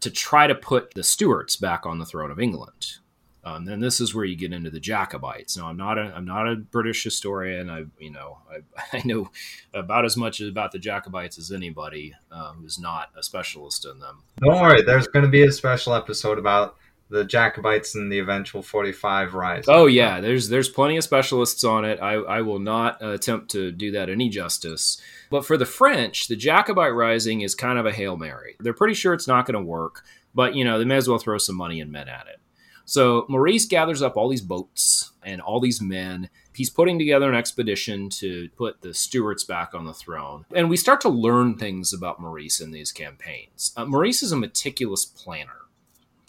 to 0.00 0.10
try 0.10 0.46
to 0.46 0.54
put 0.54 0.94
the 0.94 1.02
Stuarts 1.02 1.56
back 1.56 1.86
on 1.86 1.98
the 1.98 2.06
throne 2.06 2.30
of 2.30 2.40
England. 2.40 2.98
Um, 3.46 3.68
and 3.68 3.80
this 3.80 4.00
is 4.00 4.12
where 4.12 4.24
you 4.24 4.34
get 4.34 4.52
into 4.52 4.70
the 4.70 4.80
Jacobites. 4.80 5.56
Now, 5.56 5.68
I'm 5.68 5.76
not 5.76 5.98
a 5.98 6.12
I'm 6.16 6.24
not 6.24 6.48
a 6.48 6.56
British 6.56 7.04
historian. 7.04 7.70
I 7.70 7.84
you 7.98 8.10
know 8.10 8.38
I, 8.50 8.58
I 8.96 9.02
know 9.04 9.30
about 9.72 10.04
as 10.04 10.16
much 10.16 10.40
about 10.40 10.72
the 10.72 10.80
Jacobites 10.80 11.38
as 11.38 11.52
anybody 11.52 12.12
uh, 12.32 12.54
who's 12.54 12.76
not 12.76 13.10
a 13.16 13.22
specialist 13.22 13.86
in 13.86 14.00
them. 14.00 14.24
Don't 14.38 14.60
worry, 14.60 14.82
there's 14.82 15.06
going 15.06 15.24
to 15.24 15.30
be 15.30 15.44
a 15.44 15.52
special 15.52 15.94
episode 15.94 16.38
about 16.38 16.76
the 17.08 17.24
Jacobites 17.24 17.94
and 17.94 18.10
the 18.10 18.18
eventual 18.18 18.62
45 18.62 19.34
rise. 19.34 19.64
Oh 19.68 19.86
yeah, 19.86 20.20
there's 20.20 20.48
there's 20.48 20.68
plenty 20.68 20.96
of 20.96 21.04
specialists 21.04 21.62
on 21.64 21.84
it. 21.84 22.00
I, 22.00 22.14
I 22.14 22.40
will 22.42 22.58
not 22.58 23.02
attempt 23.02 23.50
to 23.52 23.70
do 23.70 23.92
that 23.92 24.10
any 24.10 24.28
justice. 24.28 25.00
But 25.30 25.46
for 25.46 25.56
the 25.56 25.66
French, 25.66 26.28
the 26.28 26.36
Jacobite 26.36 26.94
rising 26.94 27.42
is 27.42 27.54
kind 27.54 27.78
of 27.78 27.86
a 27.86 27.92
hail 27.92 28.16
mary. 28.16 28.56
They're 28.60 28.72
pretty 28.72 28.94
sure 28.94 29.14
it's 29.14 29.28
not 29.28 29.46
going 29.46 29.54
to 29.54 29.62
work, 29.62 30.04
but 30.34 30.54
you 30.54 30.64
know 30.64 30.78
they 30.78 30.84
may 30.84 30.96
as 30.96 31.08
well 31.08 31.18
throw 31.18 31.38
some 31.38 31.56
money 31.56 31.80
and 31.80 31.92
men 31.92 32.08
at 32.08 32.26
it. 32.26 32.40
So 32.88 33.26
Maurice 33.28 33.66
gathers 33.66 34.00
up 34.00 34.16
all 34.16 34.28
these 34.28 34.40
boats 34.40 35.10
and 35.24 35.40
all 35.40 35.58
these 35.58 35.82
men. 35.82 36.30
He's 36.54 36.70
putting 36.70 37.00
together 37.00 37.28
an 37.28 37.34
expedition 37.34 38.08
to 38.10 38.48
put 38.56 38.80
the 38.80 38.94
Stuarts 38.94 39.42
back 39.42 39.74
on 39.74 39.84
the 39.84 39.92
throne. 39.92 40.46
And 40.54 40.70
we 40.70 40.76
start 40.76 41.00
to 41.00 41.08
learn 41.08 41.56
things 41.56 41.92
about 41.92 42.20
Maurice 42.20 42.60
in 42.60 42.70
these 42.70 42.92
campaigns. 42.92 43.72
Uh, 43.76 43.86
Maurice 43.86 44.22
is 44.22 44.30
a 44.30 44.36
meticulous 44.36 45.04
planner 45.04 45.65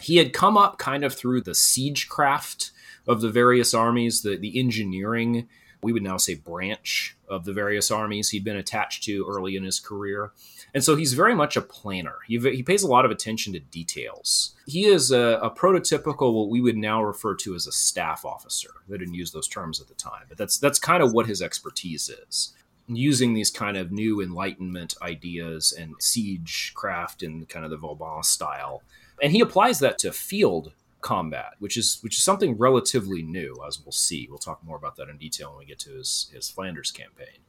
he 0.01 0.17
had 0.17 0.33
come 0.33 0.57
up 0.57 0.77
kind 0.77 1.03
of 1.03 1.13
through 1.13 1.41
the 1.41 1.55
siege 1.55 2.07
craft 2.07 2.71
of 3.07 3.21
the 3.21 3.29
various 3.29 3.73
armies, 3.73 4.21
the, 4.21 4.37
the 4.37 4.59
engineering, 4.59 5.47
we 5.81 5.93
would 5.93 6.03
now 6.03 6.17
say 6.17 6.33
branch 6.33 7.15
of 7.27 7.45
the 7.45 7.53
various 7.53 7.91
armies 7.91 8.29
he'd 8.29 8.43
been 8.43 8.57
attached 8.57 9.03
to 9.03 9.25
early 9.27 9.55
in 9.55 9.63
his 9.63 9.79
career. 9.79 10.31
And 10.73 10.83
so 10.83 10.95
he's 10.95 11.13
very 11.13 11.35
much 11.35 11.55
a 11.55 11.61
planner. 11.61 12.15
He, 12.27 12.37
he 12.39 12.63
pays 12.63 12.83
a 12.83 12.87
lot 12.87 13.05
of 13.05 13.11
attention 13.11 13.53
to 13.53 13.59
details. 13.59 14.55
He 14.65 14.85
is 14.85 15.11
a, 15.11 15.39
a, 15.41 15.49
prototypical, 15.49 16.33
what 16.33 16.49
we 16.49 16.61
would 16.61 16.77
now 16.77 17.03
refer 17.03 17.35
to 17.35 17.55
as 17.55 17.67
a 17.67 17.71
staff 17.71 18.25
officer. 18.25 18.69
They 18.87 18.97
didn't 18.97 19.13
use 19.13 19.31
those 19.31 19.47
terms 19.47 19.79
at 19.79 19.87
the 19.87 19.93
time, 19.93 20.23
but 20.27 20.37
that's 20.37 20.57
that's 20.57 20.79
kind 20.79 21.03
of 21.03 21.13
what 21.13 21.27
his 21.27 21.41
expertise 21.41 22.09
is. 22.09 22.53
Using 22.87 23.33
these 23.33 23.51
kind 23.51 23.75
of 23.77 23.91
new 23.91 24.21
Enlightenment 24.21 24.95
ideas 25.01 25.73
and 25.77 25.95
siege 25.99 26.71
craft 26.75 27.21
in 27.21 27.45
kind 27.45 27.65
of 27.65 27.71
the 27.71 27.77
Vauban 27.77 28.23
style 28.23 28.81
and 29.21 29.31
he 29.31 29.41
applies 29.41 29.79
that 29.79 29.97
to 29.99 30.11
field 30.11 30.73
combat, 31.01 31.53
which 31.59 31.77
is 31.77 31.99
which 32.01 32.17
is 32.17 32.23
something 32.23 32.57
relatively 32.57 33.21
new, 33.21 33.55
as 33.67 33.79
we'll 33.83 33.91
see. 33.91 34.27
We'll 34.29 34.39
talk 34.39 34.63
more 34.63 34.77
about 34.77 34.95
that 34.97 35.09
in 35.09 35.17
detail 35.17 35.49
when 35.49 35.59
we 35.59 35.65
get 35.65 35.79
to 35.79 35.91
his 35.91 36.29
his 36.33 36.49
Flanders 36.49 36.91
campaign. 36.91 37.39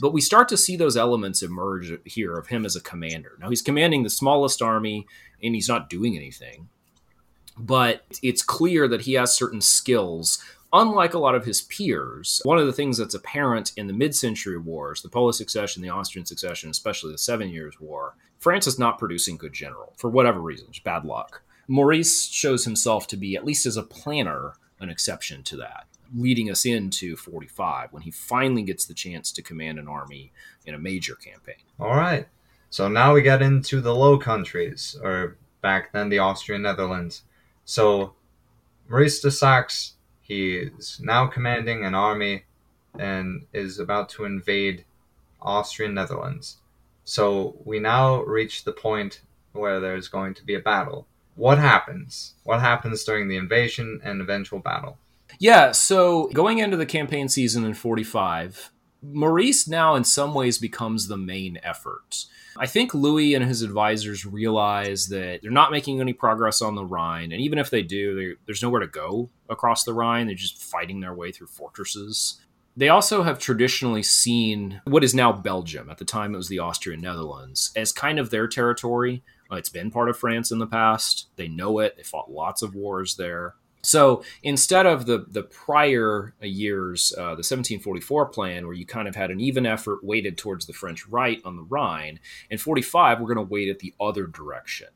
But 0.00 0.12
we 0.12 0.20
start 0.20 0.48
to 0.48 0.56
see 0.56 0.76
those 0.76 0.96
elements 0.96 1.42
emerge 1.42 1.92
here 2.04 2.36
of 2.36 2.48
him 2.48 2.64
as 2.64 2.76
a 2.76 2.80
commander. 2.80 3.36
Now 3.40 3.50
he's 3.50 3.62
commanding 3.62 4.02
the 4.02 4.10
smallest 4.10 4.62
army, 4.62 5.06
and 5.42 5.54
he's 5.54 5.68
not 5.68 5.90
doing 5.90 6.16
anything. 6.16 6.68
But 7.58 8.04
it's 8.22 8.42
clear 8.42 8.88
that 8.88 9.02
he 9.02 9.12
has 9.14 9.36
certain 9.36 9.60
skills 9.60 10.42
unlike 10.72 11.14
a 11.14 11.18
lot 11.18 11.34
of 11.34 11.44
his 11.44 11.62
peers, 11.62 12.40
one 12.44 12.58
of 12.58 12.66
the 12.66 12.72
things 12.72 12.96
that's 12.96 13.14
apparent 13.14 13.72
in 13.76 13.86
the 13.86 13.92
mid 13.92 14.14
century 14.14 14.58
wars, 14.58 15.02
the 15.02 15.08
Polish 15.08 15.36
succession, 15.36 15.82
the 15.82 15.90
Austrian 15.90 16.24
succession, 16.24 16.70
especially 16.70 17.12
the 17.12 17.18
Seven 17.18 17.50
Years' 17.50 17.78
War, 17.80 18.14
France 18.42 18.66
is 18.66 18.76
not 18.76 18.98
producing 18.98 19.36
good 19.36 19.52
general 19.52 19.92
for 19.96 20.10
whatever 20.10 20.40
reasons, 20.40 20.80
bad 20.80 21.04
luck. 21.04 21.42
Maurice 21.68 22.24
shows 22.24 22.64
himself 22.64 23.06
to 23.06 23.16
be, 23.16 23.36
at 23.36 23.44
least 23.44 23.66
as 23.66 23.76
a 23.76 23.84
planner, 23.84 24.54
an 24.80 24.88
exception 24.88 25.44
to 25.44 25.56
that, 25.58 25.86
leading 26.12 26.50
us 26.50 26.66
into 26.66 27.14
45 27.14 27.92
when 27.92 28.02
he 28.02 28.10
finally 28.10 28.64
gets 28.64 28.84
the 28.84 28.94
chance 28.94 29.30
to 29.30 29.42
command 29.42 29.78
an 29.78 29.86
army 29.86 30.32
in 30.66 30.74
a 30.74 30.78
major 30.78 31.14
campaign. 31.14 31.62
All 31.78 31.94
right. 31.94 32.26
So 32.68 32.88
now 32.88 33.14
we 33.14 33.22
get 33.22 33.42
into 33.42 33.80
the 33.80 33.94
Low 33.94 34.18
Countries, 34.18 34.96
or 35.00 35.36
back 35.60 35.92
then 35.92 36.08
the 36.08 36.18
Austrian 36.18 36.62
Netherlands. 36.62 37.22
So 37.64 38.14
Maurice 38.88 39.20
de 39.20 39.30
Saxe, 39.30 39.94
he 40.20 40.56
is 40.56 41.00
now 41.00 41.28
commanding 41.28 41.84
an 41.84 41.94
army 41.94 42.42
and 42.98 43.46
is 43.52 43.78
about 43.78 44.08
to 44.08 44.24
invade 44.24 44.84
Austrian 45.40 45.94
Netherlands. 45.94 46.56
So 47.04 47.56
we 47.64 47.78
now 47.78 48.22
reach 48.22 48.64
the 48.64 48.72
point 48.72 49.22
where 49.52 49.80
there's 49.80 50.08
going 50.08 50.34
to 50.34 50.44
be 50.44 50.54
a 50.54 50.60
battle. 50.60 51.06
What 51.34 51.58
happens? 51.58 52.34
What 52.44 52.60
happens 52.60 53.04
during 53.04 53.28
the 53.28 53.36
invasion 53.36 54.00
and 54.04 54.20
eventual 54.20 54.58
battle? 54.58 54.98
Yeah, 55.38 55.72
so 55.72 56.28
going 56.28 56.58
into 56.58 56.76
the 56.76 56.86
campaign 56.86 57.28
season 57.28 57.64
in 57.64 57.74
45, 57.74 58.70
Maurice 59.02 59.66
now 59.66 59.94
in 59.94 60.04
some 60.04 60.34
ways 60.34 60.58
becomes 60.58 61.08
the 61.08 61.16
main 61.16 61.58
effort. 61.62 62.26
I 62.56 62.66
think 62.66 62.92
Louis 62.92 63.34
and 63.34 63.44
his 63.44 63.62
advisors 63.62 64.26
realize 64.26 65.08
that 65.08 65.40
they're 65.42 65.50
not 65.50 65.72
making 65.72 66.00
any 66.00 66.12
progress 66.12 66.60
on 66.60 66.74
the 66.74 66.84
Rhine, 66.84 67.32
and 67.32 67.40
even 67.40 67.58
if 67.58 67.70
they 67.70 67.82
do, 67.82 68.36
there's 68.44 68.62
nowhere 68.62 68.80
to 68.80 68.86
go 68.86 69.30
across 69.48 69.84
the 69.84 69.94
Rhine. 69.94 70.26
They're 70.26 70.36
just 70.36 70.62
fighting 70.62 71.00
their 71.00 71.14
way 71.14 71.32
through 71.32 71.46
fortresses. 71.46 72.40
They 72.76 72.88
also 72.88 73.22
have 73.22 73.38
traditionally 73.38 74.02
seen 74.02 74.80
what 74.84 75.04
is 75.04 75.14
now 75.14 75.32
Belgium, 75.32 75.90
at 75.90 75.98
the 75.98 76.04
time 76.04 76.34
it 76.34 76.38
was 76.38 76.48
the 76.48 76.58
Austrian 76.58 77.00
Netherlands, 77.00 77.70
as 77.76 77.92
kind 77.92 78.18
of 78.18 78.30
their 78.30 78.48
territory. 78.48 79.22
Uh, 79.50 79.56
it's 79.56 79.68
been 79.68 79.90
part 79.90 80.08
of 80.08 80.16
France 80.16 80.50
in 80.50 80.58
the 80.58 80.66
past. 80.66 81.28
They 81.36 81.48
know 81.48 81.80
it. 81.80 81.96
They 81.96 82.02
fought 82.02 82.30
lots 82.30 82.62
of 82.62 82.74
wars 82.74 83.16
there. 83.16 83.56
So 83.82 84.22
instead 84.42 84.86
of 84.86 85.06
the 85.06 85.26
the 85.28 85.42
prior 85.42 86.34
years, 86.40 87.12
uh, 87.18 87.34
the 87.34 87.42
1744 87.42 88.26
plan, 88.26 88.64
where 88.64 88.74
you 88.74 88.86
kind 88.86 89.08
of 89.08 89.16
had 89.16 89.30
an 89.30 89.40
even 89.40 89.66
effort 89.66 90.04
weighted 90.04 90.38
towards 90.38 90.66
the 90.66 90.72
French 90.72 91.06
right 91.08 91.42
on 91.44 91.56
the 91.56 91.64
Rhine, 91.64 92.20
in 92.48 92.58
45 92.58 93.20
we're 93.20 93.34
going 93.34 93.46
to 93.46 93.52
weight 93.52 93.68
it 93.68 93.80
the 93.80 93.94
other 94.00 94.26
direction. 94.26 94.88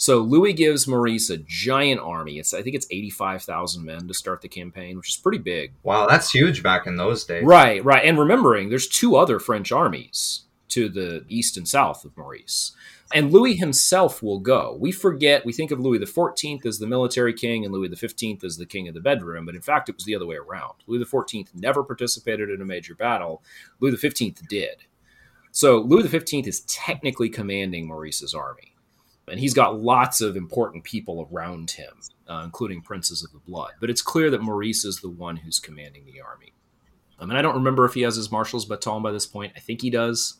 So 0.00 0.20
Louis 0.20 0.54
gives 0.54 0.88
Maurice 0.88 1.28
a 1.28 1.36
giant 1.36 2.00
army. 2.00 2.38
It's 2.38 2.54
I 2.54 2.62
think 2.62 2.74
it's 2.74 2.86
eighty 2.90 3.10
five 3.10 3.42
thousand 3.42 3.84
men 3.84 4.08
to 4.08 4.14
start 4.14 4.40
the 4.40 4.48
campaign, 4.48 4.96
which 4.96 5.10
is 5.10 5.16
pretty 5.18 5.36
big. 5.36 5.74
Wow, 5.82 6.06
that's 6.06 6.30
huge 6.30 6.62
back 6.62 6.86
in 6.86 6.96
those 6.96 7.22
days. 7.24 7.44
Right, 7.44 7.84
right. 7.84 8.02
And 8.02 8.18
remembering, 8.18 8.70
there's 8.70 8.88
two 8.88 9.14
other 9.14 9.38
French 9.38 9.70
armies 9.70 10.44
to 10.70 10.88
the 10.88 11.26
east 11.28 11.58
and 11.58 11.68
south 11.68 12.06
of 12.06 12.16
Maurice. 12.16 12.72
And 13.12 13.30
Louis 13.30 13.56
himself 13.56 14.22
will 14.22 14.38
go. 14.38 14.74
We 14.80 14.90
forget, 14.90 15.44
we 15.44 15.52
think 15.52 15.70
of 15.70 15.80
Louis 15.80 15.98
XIV 15.98 16.64
as 16.64 16.78
the 16.78 16.86
military 16.86 17.34
king 17.34 17.66
and 17.66 17.74
Louis 17.74 17.94
XV 17.94 18.42
as 18.42 18.56
the 18.56 18.64
king 18.64 18.88
of 18.88 18.94
the 18.94 19.00
bedroom, 19.00 19.44
but 19.44 19.54
in 19.54 19.60
fact, 19.60 19.90
it 19.90 19.96
was 19.96 20.04
the 20.04 20.14
other 20.14 20.26
way 20.26 20.36
around. 20.36 20.76
Louis 20.86 21.04
XIV 21.04 21.48
never 21.54 21.82
participated 21.82 22.48
in 22.48 22.62
a 22.62 22.64
major 22.64 22.94
battle, 22.94 23.42
Louis 23.80 23.96
XV 23.96 24.48
did. 24.48 24.84
So 25.50 25.78
Louis 25.78 26.08
XV 26.08 26.46
is 26.46 26.60
technically 26.62 27.28
commanding 27.28 27.86
Maurice's 27.86 28.32
army 28.32 28.69
and 29.30 29.40
he's 29.40 29.54
got 29.54 29.80
lots 29.80 30.20
of 30.20 30.36
important 30.36 30.84
people 30.84 31.28
around 31.30 31.70
him, 31.70 31.92
uh, 32.28 32.42
including 32.44 32.82
princes 32.82 33.24
of 33.24 33.32
the 33.32 33.38
blood. 33.38 33.72
But 33.80 33.90
it's 33.90 34.02
clear 34.02 34.30
that 34.30 34.42
Maurice 34.42 34.84
is 34.84 35.00
the 35.00 35.08
one 35.08 35.36
who's 35.36 35.58
commanding 35.58 36.04
the 36.04 36.20
army. 36.20 36.52
I 37.18 37.26
mean, 37.26 37.36
I 37.36 37.42
don't 37.42 37.56
remember 37.56 37.84
if 37.84 37.94
he 37.94 38.02
has 38.02 38.16
his 38.16 38.30
marshal's 38.30 38.64
baton 38.64 39.02
by 39.02 39.12
this 39.12 39.26
point. 39.26 39.52
I 39.56 39.60
think 39.60 39.82
he 39.82 39.90
does. 39.90 40.38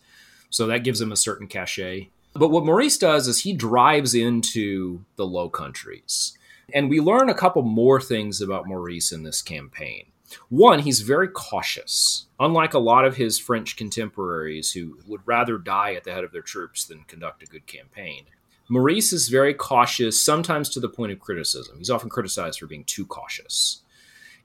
So 0.48 0.66
that 0.66 0.84
gives 0.84 1.00
him 1.00 1.12
a 1.12 1.16
certain 1.16 1.46
cachet. 1.46 2.10
But 2.34 2.48
what 2.48 2.64
Maurice 2.64 2.98
does 2.98 3.28
is 3.28 3.42
he 3.42 3.52
drives 3.52 4.14
into 4.14 5.04
the 5.16 5.26
Low 5.26 5.48
Countries. 5.48 6.36
And 6.72 6.88
we 6.88 7.00
learn 7.00 7.28
a 7.28 7.34
couple 7.34 7.62
more 7.62 8.00
things 8.00 8.40
about 8.40 8.66
Maurice 8.66 9.12
in 9.12 9.24
this 9.24 9.42
campaign. 9.42 10.06
One, 10.48 10.78
he's 10.80 11.00
very 11.00 11.28
cautious, 11.28 12.26
unlike 12.38 12.72
a 12.72 12.78
lot 12.78 13.04
of 13.04 13.16
his 13.16 13.38
French 13.40 13.76
contemporaries 13.76 14.72
who 14.72 14.98
would 15.06 15.22
rather 15.24 15.58
die 15.58 15.94
at 15.94 16.04
the 16.04 16.12
head 16.12 16.22
of 16.22 16.30
their 16.30 16.40
troops 16.40 16.84
than 16.84 17.02
conduct 17.04 17.42
a 17.42 17.46
good 17.46 17.66
campaign. 17.66 18.26
Maurice 18.70 19.12
is 19.12 19.28
very 19.28 19.52
cautious, 19.52 20.24
sometimes 20.24 20.68
to 20.68 20.80
the 20.80 20.88
point 20.88 21.10
of 21.10 21.18
criticism. 21.18 21.76
He's 21.76 21.90
often 21.90 22.08
criticized 22.08 22.60
for 22.60 22.68
being 22.68 22.84
too 22.84 23.04
cautious. 23.04 23.82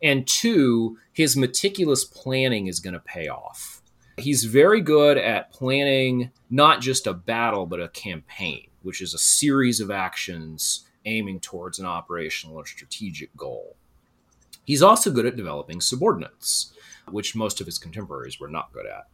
And 0.02 0.26
two, 0.26 0.98
his 1.14 1.38
meticulous 1.38 2.04
planning 2.04 2.66
is 2.66 2.80
going 2.80 2.96
to 2.96 3.00
pay 3.00 3.28
off. 3.28 3.84
He's 4.18 4.46
very 4.46 4.82
good 4.82 5.20
at 5.20 5.52
planning 5.52 6.32
not 6.50 6.82
just 6.82 7.06
a 7.06 7.14
battle, 7.14 7.68
but 7.68 7.80
a 7.80 7.90
campaign, 7.90 8.68
which 8.82 9.00
is 9.00 9.14
a 9.14 9.20
series 9.20 9.80
of 9.80 9.92
actions 9.92 10.86
aiming 11.06 11.40
towards 11.42 11.78
an 11.78 11.86
operational 11.86 12.56
or 12.56 12.66
strategic 12.66 13.36
goal. 13.38 13.76
He's 14.66 14.82
also 14.82 15.12
good 15.12 15.28
at 15.28 15.36
developing 15.36 15.82
subordinates, 15.82 16.74
which 17.12 17.36
most 17.36 17.62
of 17.62 17.68
his 17.68 17.78
contemporaries 17.78 18.40
were 18.40 18.48
not 18.48 18.74
good 18.74 18.88
at. 18.88 19.06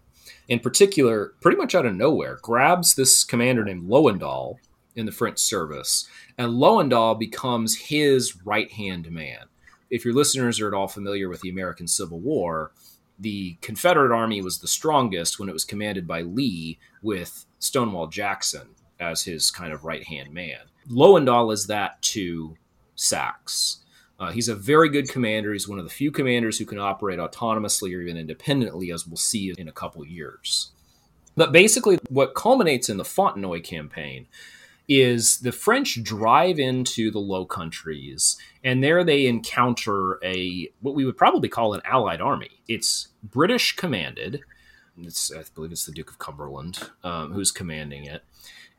In 0.47 0.59
particular, 0.59 1.33
pretty 1.41 1.57
much 1.57 1.75
out 1.75 1.85
of 1.85 1.95
nowhere, 1.95 2.39
grabs 2.41 2.95
this 2.95 3.25
commander 3.25 3.65
named 3.65 3.89
Lowendahl, 3.89 4.59
in 4.95 5.05
the 5.05 5.11
French 5.11 5.39
service, 5.39 6.07
and 6.37 6.53
Lowendahl 6.53 7.17
becomes 7.17 7.75
his 7.75 8.45
right 8.45 8.71
hand 8.71 9.09
man. 9.11 9.45
If 9.89 10.05
your 10.05 10.13
listeners 10.13 10.59
are 10.59 10.67
at 10.67 10.73
all 10.73 10.87
familiar 10.87 11.29
with 11.29 11.41
the 11.41 11.49
American 11.49 11.87
Civil 11.87 12.19
War, 12.19 12.71
the 13.19 13.57
Confederate 13.61 14.15
Army 14.15 14.41
was 14.41 14.59
the 14.59 14.67
strongest 14.67 15.39
when 15.39 15.49
it 15.49 15.53
was 15.53 15.65
commanded 15.65 16.07
by 16.07 16.21
Lee, 16.21 16.79
with 17.01 17.45
Stonewall 17.59 18.07
Jackson 18.07 18.69
as 18.99 19.23
his 19.23 19.51
kind 19.51 19.73
of 19.73 19.83
right 19.83 20.03
hand 20.03 20.33
man. 20.33 20.59
Lowendahl 20.89 21.53
is 21.53 21.67
that 21.67 22.01
to 22.01 22.55
Saxe. 22.95 23.77
Uh, 24.19 24.31
he's 24.31 24.49
a 24.49 24.55
very 24.55 24.89
good 24.89 25.09
commander. 25.09 25.51
He's 25.51 25.67
one 25.67 25.79
of 25.79 25.85
the 25.85 25.91
few 25.91 26.11
commanders 26.11 26.59
who 26.59 26.65
can 26.65 26.77
operate 26.77 27.17
autonomously 27.17 27.95
or 27.95 28.01
even 28.01 28.17
independently, 28.17 28.91
as 28.91 29.07
we'll 29.07 29.17
see 29.17 29.51
in 29.57 29.67
a 29.67 29.71
couple 29.71 30.05
years. 30.05 30.71
But 31.35 31.51
basically, 31.51 31.97
what 32.09 32.35
culminates 32.35 32.89
in 32.89 32.97
the 32.97 33.03
Fontenoy 33.03 33.63
campaign 33.63 34.27
is 34.91 35.39
the 35.39 35.53
French 35.53 36.03
drive 36.03 36.59
into 36.59 37.11
the 37.11 37.19
Low 37.19 37.45
Countries, 37.45 38.35
and 38.61 38.83
there 38.83 39.05
they 39.05 39.25
encounter 39.25 40.19
a 40.21 40.69
what 40.81 40.95
we 40.95 41.05
would 41.05 41.15
probably 41.15 41.47
call 41.47 41.73
an 41.73 41.81
Allied 41.85 42.19
army. 42.19 42.61
It's 42.67 43.07
British 43.23 43.77
commanded. 43.77 44.41
It's, 45.01 45.31
I 45.33 45.43
believe 45.55 45.71
it's 45.71 45.85
the 45.85 45.93
Duke 45.93 46.09
of 46.09 46.19
Cumberland 46.19 46.89
um, 47.05 47.31
who's 47.31 47.53
commanding 47.53 48.03
it, 48.03 48.25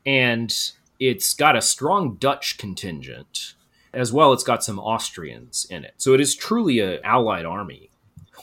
and 0.05 0.55
it's 0.99 1.33
got 1.33 1.55
a 1.55 1.63
strong 1.63 2.17
Dutch 2.17 2.59
contingent 2.59 3.55
as 3.91 4.13
well. 4.13 4.33
It's 4.33 4.43
got 4.43 4.63
some 4.63 4.77
Austrians 4.77 5.65
in 5.71 5.83
it, 5.83 5.95
so 5.97 6.13
it 6.13 6.21
is 6.21 6.35
truly 6.35 6.79
an 6.79 6.99
Allied 7.03 7.45
army. 7.45 7.89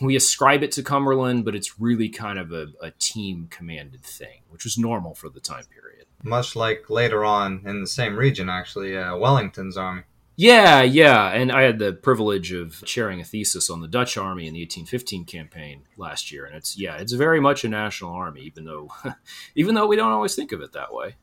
We 0.01 0.16
ascribe 0.16 0.64
it 0.64 0.73
to 0.73 0.83
Cumberland, 0.83 1.45
but 1.45 1.55
it's 1.55 1.79
really 1.79 2.09
kind 2.09 2.39
of 2.39 2.51
a, 2.51 2.68
a 2.81 2.91
team 2.91 3.47
commanded 3.49 4.03
thing, 4.03 4.41
which 4.49 4.64
was 4.64 4.77
normal 4.77 5.14
for 5.14 5.29
the 5.29 5.41
time 5.41 5.66
period 5.66 6.07
much 6.23 6.57
like 6.57 6.91
later 6.91 7.25
on 7.25 7.62
in 7.64 7.81
the 7.81 7.87
same 7.87 8.16
region, 8.16 8.49
actually, 8.49 8.97
uh, 8.97 9.16
Wellington's 9.16 9.77
army. 9.77 10.03
Yeah, 10.37 10.81
yeah, 10.81 11.29
and 11.33 11.53
I 11.53 11.62
had 11.62 11.79
the 11.79 11.93
privilege 11.93 12.51
of 12.53 12.83
chairing 12.87 13.21
a 13.21 13.25
thesis 13.25 13.68
on 13.68 13.83
the 13.83 13.89
Dutch 13.89 14.16
army 14.16 14.47
in 14.47 14.55
the 14.55 14.62
1815 14.62 15.27
campaign 15.27 15.83
last 15.99 16.33
year, 16.33 16.47
and 16.47 16.57
it's 16.57 16.79
yeah, 16.79 16.97
it's 16.97 17.12
very 17.12 17.41
much 17.41 17.62
a 17.62 17.68
national 17.68 18.12
army, 18.12 18.41
even 18.43 18.64
though 18.64 18.89
even 19.55 19.75
though 19.75 19.87
we 19.87 19.97
don't 19.97 20.12
always 20.12 20.35
think 20.35 20.53
of 20.53 20.62
it 20.62 20.73
that 20.73 20.95
way. 20.95 21.16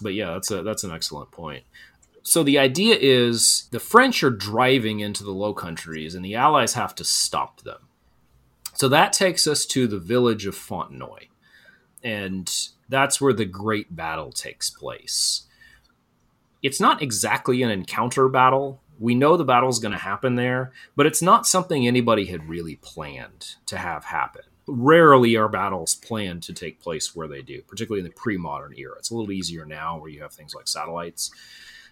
But 0.00 0.14
yeah, 0.14 0.34
that's 0.34 0.52
a 0.52 0.62
that's 0.62 0.84
an 0.84 0.92
excellent 0.92 1.32
point. 1.32 1.64
So 2.22 2.44
the 2.44 2.58
idea 2.58 2.96
is 2.98 3.68
the 3.72 3.80
French 3.80 4.22
are 4.22 4.30
driving 4.30 5.00
into 5.00 5.24
the 5.24 5.32
Low 5.32 5.52
Countries, 5.52 6.14
and 6.14 6.24
the 6.24 6.36
Allies 6.36 6.74
have 6.74 6.94
to 6.94 7.04
stop 7.04 7.62
them. 7.62 7.88
So 8.74 8.88
that 8.88 9.12
takes 9.12 9.48
us 9.48 9.66
to 9.66 9.88
the 9.88 9.98
village 9.98 10.46
of 10.46 10.54
Fontenoy, 10.54 11.28
and 12.04 12.48
that's 12.88 13.20
where 13.20 13.32
the 13.32 13.44
great 13.44 13.94
battle 13.94 14.32
takes 14.32 14.70
place. 14.70 15.42
It's 16.62 16.80
not 16.80 17.02
exactly 17.02 17.62
an 17.62 17.70
encounter 17.70 18.28
battle. 18.28 18.80
We 18.98 19.14
know 19.14 19.36
the 19.36 19.44
battle's 19.44 19.78
going 19.78 19.92
to 19.92 19.98
happen 19.98 20.36
there, 20.36 20.72
but 20.96 21.06
it's 21.06 21.20
not 21.20 21.46
something 21.46 21.86
anybody 21.86 22.26
had 22.26 22.48
really 22.48 22.76
planned 22.76 23.56
to 23.66 23.76
have 23.76 24.04
happen. 24.04 24.42
Rarely 24.66 25.36
are 25.36 25.48
battles 25.48 25.94
planned 25.94 26.42
to 26.44 26.54
take 26.54 26.80
place 26.80 27.14
where 27.14 27.28
they 27.28 27.42
do, 27.42 27.60
particularly 27.62 28.00
in 28.00 28.06
the 28.06 28.14
pre 28.14 28.38
modern 28.38 28.74
era. 28.78 28.94
It's 28.98 29.10
a 29.10 29.14
little 29.14 29.32
easier 29.32 29.66
now 29.66 29.98
where 29.98 30.08
you 30.08 30.22
have 30.22 30.32
things 30.32 30.54
like 30.54 30.68
satellites. 30.68 31.30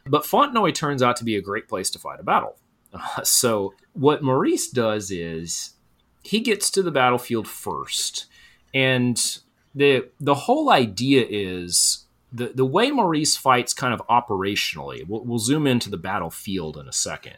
But 0.07 0.24
Fontenoy 0.24 0.74
turns 0.74 1.03
out 1.03 1.16
to 1.16 1.24
be 1.24 1.36
a 1.36 1.43
great 1.43 1.68
place 1.68 1.90
to 1.90 1.99
fight 1.99 2.20
a 2.20 2.24
battle. 2.24 2.57
Uh, 2.93 3.22
so, 3.24 3.74
what 3.93 4.22
Maurice 4.22 4.70
does 4.70 5.11
is 5.11 5.74
he 6.22 6.40
gets 6.40 6.70
to 6.70 6.82
the 6.82 6.90
battlefield 6.90 7.47
first, 7.47 8.26
and 8.72 9.38
the 9.74 10.08
the 10.20 10.34
whole 10.34 10.70
idea 10.70 11.26
is 11.28 12.04
the 12.32 12.52
the 12.54 12.64
way 12.64 12.90
Maurice 12.90 13.36
fights 13.36 13.74
kind 13.74 13.94
of 13.94 14.06
operationally. 14.08 15.06
We'll, 15.06 15.24
we'll 15.24 15.38
zoom 15.38 15.66
into 15.66 15.90
the 15.90 15.96
battlefield 15.96 16.76
in 16.76 16.88
a 16.88 16.92
second, 16.92 17.36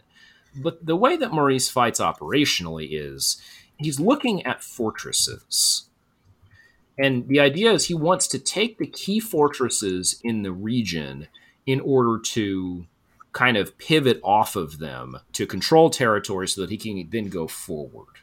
but 0.57 0.85
the 0.85 0.97
way 0.97 1.17
that 1.17 1.33
Maurice 1.33 1.69
fights 1.69 2.01
operationally 2.01 2.89
is 2.91 3.41
he's 3.79 4.01
looking 4.01 4.45
at 4.47 4.63
fortresses. 4.63 5.89
And 6.97 7.27
the 7.27 7.41
idea 7.41 7.73
is 7.73 7.87
he 7.87 7.95
wants 7.95 8.29
to 8.29 8.39
take 8.39 8.79
the 8.79 8.87
key 8.87 9.19
fortresses 9.19 10.21
in 10.23 10.43
the 10.43 10.53
region 10.53 11.27
in 11.67 11.81
order 11.81 12.21
to 12.21 12.87
kind 13.33 13.57
of 13.57 13.77
pivot 13.79 14.21
off 14.23 14.55
of 14.55 14.79
them 14.79 15.19
to 15.33 15.45
control 15.45 15.91
territory 15.91 16.47
so 16.47 16.61
that 16.61 16.71
he 16.71 16.77
can 16.77 17.09
then 17.11 17.29
go 17.29 17.49
forward. 17.49 18.14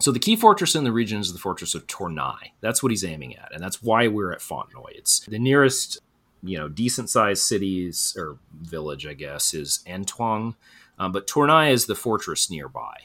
So 0.00 0.12
the 0.12 0.18
key 0.18 0.36
fortress 0.36 0.74
in 0.74 0.84
the 0.84 0.92
region 0.92 1.20
is 1.20 1.32
the 1.32 1.38
fortress 1.38 1.74
of 1.74 1.86
Tournai. 1.86 2.52
That's 2.60 2.82
what 2.82 2.90
he's 2.90 3.04
aiming 3.04 3.36
at, 3.36 3.52
and 3.52 3.62
that's 3.62 3.82
why 3.82 4.08
we're 4.08 4.32
at 4.32 4.40
Fontenoy. 4.40 4.92
It's 4.94 5.20
the 5.20 5.38
nearest, 5.38 6.00
you 6.42 6.58
know, 6.58 6.68
decent 6.68 7.10
sized 7.10 7.42
cities 7.42 8.14
or 8.16 8.38
village, 8.62 9.06
I 9.06 9.12
guess, 9.12 9.52
is 9.52 9.80
Antoing, 9.86 10.54
um, 10.98 11.12
but 11.12 11.26
Tournai 11.26 11.70
is 11.70 11.86
the 11.86 11.94
fortress 11.94 12.50
nearby. 12.50 12.96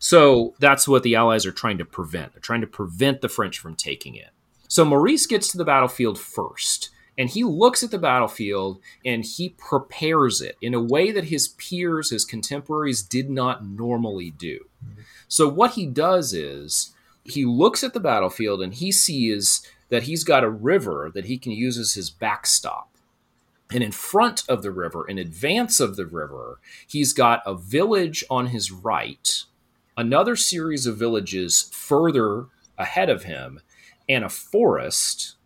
So 0.00 0.54
that's 0.58 0.88
what 0.88 1.04
the 1.04 1.14
Allies 1.14 1.46
are 1.46 1.52
trying 1.52 1.78
to 1.78 1.84
prevent. 1.84 2.32
They're 2.32 2.40
trying 2.40 2.60
to 2.62 2.66
prevent 2.66 3.20
the 3.20 3.28
French 3.28 3.58
from 3.58 3.76
taking 3.76 4.16
it. 4.16 4.30
So 4.68 4.84
Maurice 4.84 5.26
gets 5.26 5.48
to 5.48 5.58
the 5.58 5.64
battlefield 5.64 6.18
first, 6.18 6.90
and 7.16 7.30
he 7.30 7.44
looks 7.44 7.82
at 7.82 7.90
the 7.90 7.98
battlefield 7.98 8.80
and 9.04 9.24
he 9.24 9.50
prepares 9.50 10.40
it 10.40 10.56
in 10.60 10.74
a 10.74 10.82
way 10.82 11.12
that 11.12 11.26
his 11.26 11.48
peers, 11.48 12.10
his 12.10 12.24
contemporaries, 12.24 13.02
did 13.02 13.30
not 13.30 13.64
normally 13.64 14.30
do. 14.32 14.58
Mm-hmm. 14.84 15.00
So 15.28 15.48
what 15.48 15.72
he 15.72 15.86
does 15.86 16.32
is 16.32 16.94
he 17.24 17.44
looks 17.44 17.82
at 17.82 17.94
the 17.94 18.00
battlefield 18.00 18.60
and 18.62 18.74
he 18.74 18.92
sees 18.92 19.66
that 19.88 20.04
he's 20.04 20.24
got 20.24 20.44
a 20.44 20.50
river 20.50 21.10
that 21.14 21.26
he 21.26 21.38
can 21.38 21.52
use 21.52 21.78
as 21.78 21.94
his 21.94 22.10
backstop. 22.10 22.90
And 23.70 23.82
in 23.82 23.92
front 23.92 24.44
of 24.48 24.62
the 24.62 24.70
river, 24.70 25.06
in 25.08 25.18
advance 25.18 25.80
of 25.80 25.96
the 25.96 26.06
river, 26.06 26.58
he's 26.86 27.12
got 27.12 27.42
a 27.46 27.54
village 27.54 28.24
on 28.28 28.48
his 28.48 28.70
right, 28.70 29.44
another 29.96 30.36
series 30.36 30.86
of 30.86 30.96
villages 30.96 31.70
further 31.72 32.46
ahead 32.76 33.08
of 33.08 33.24
him, 33.24 33.60
and 34.08 34.24
a 34.24 34.28
forest 34.28 35.36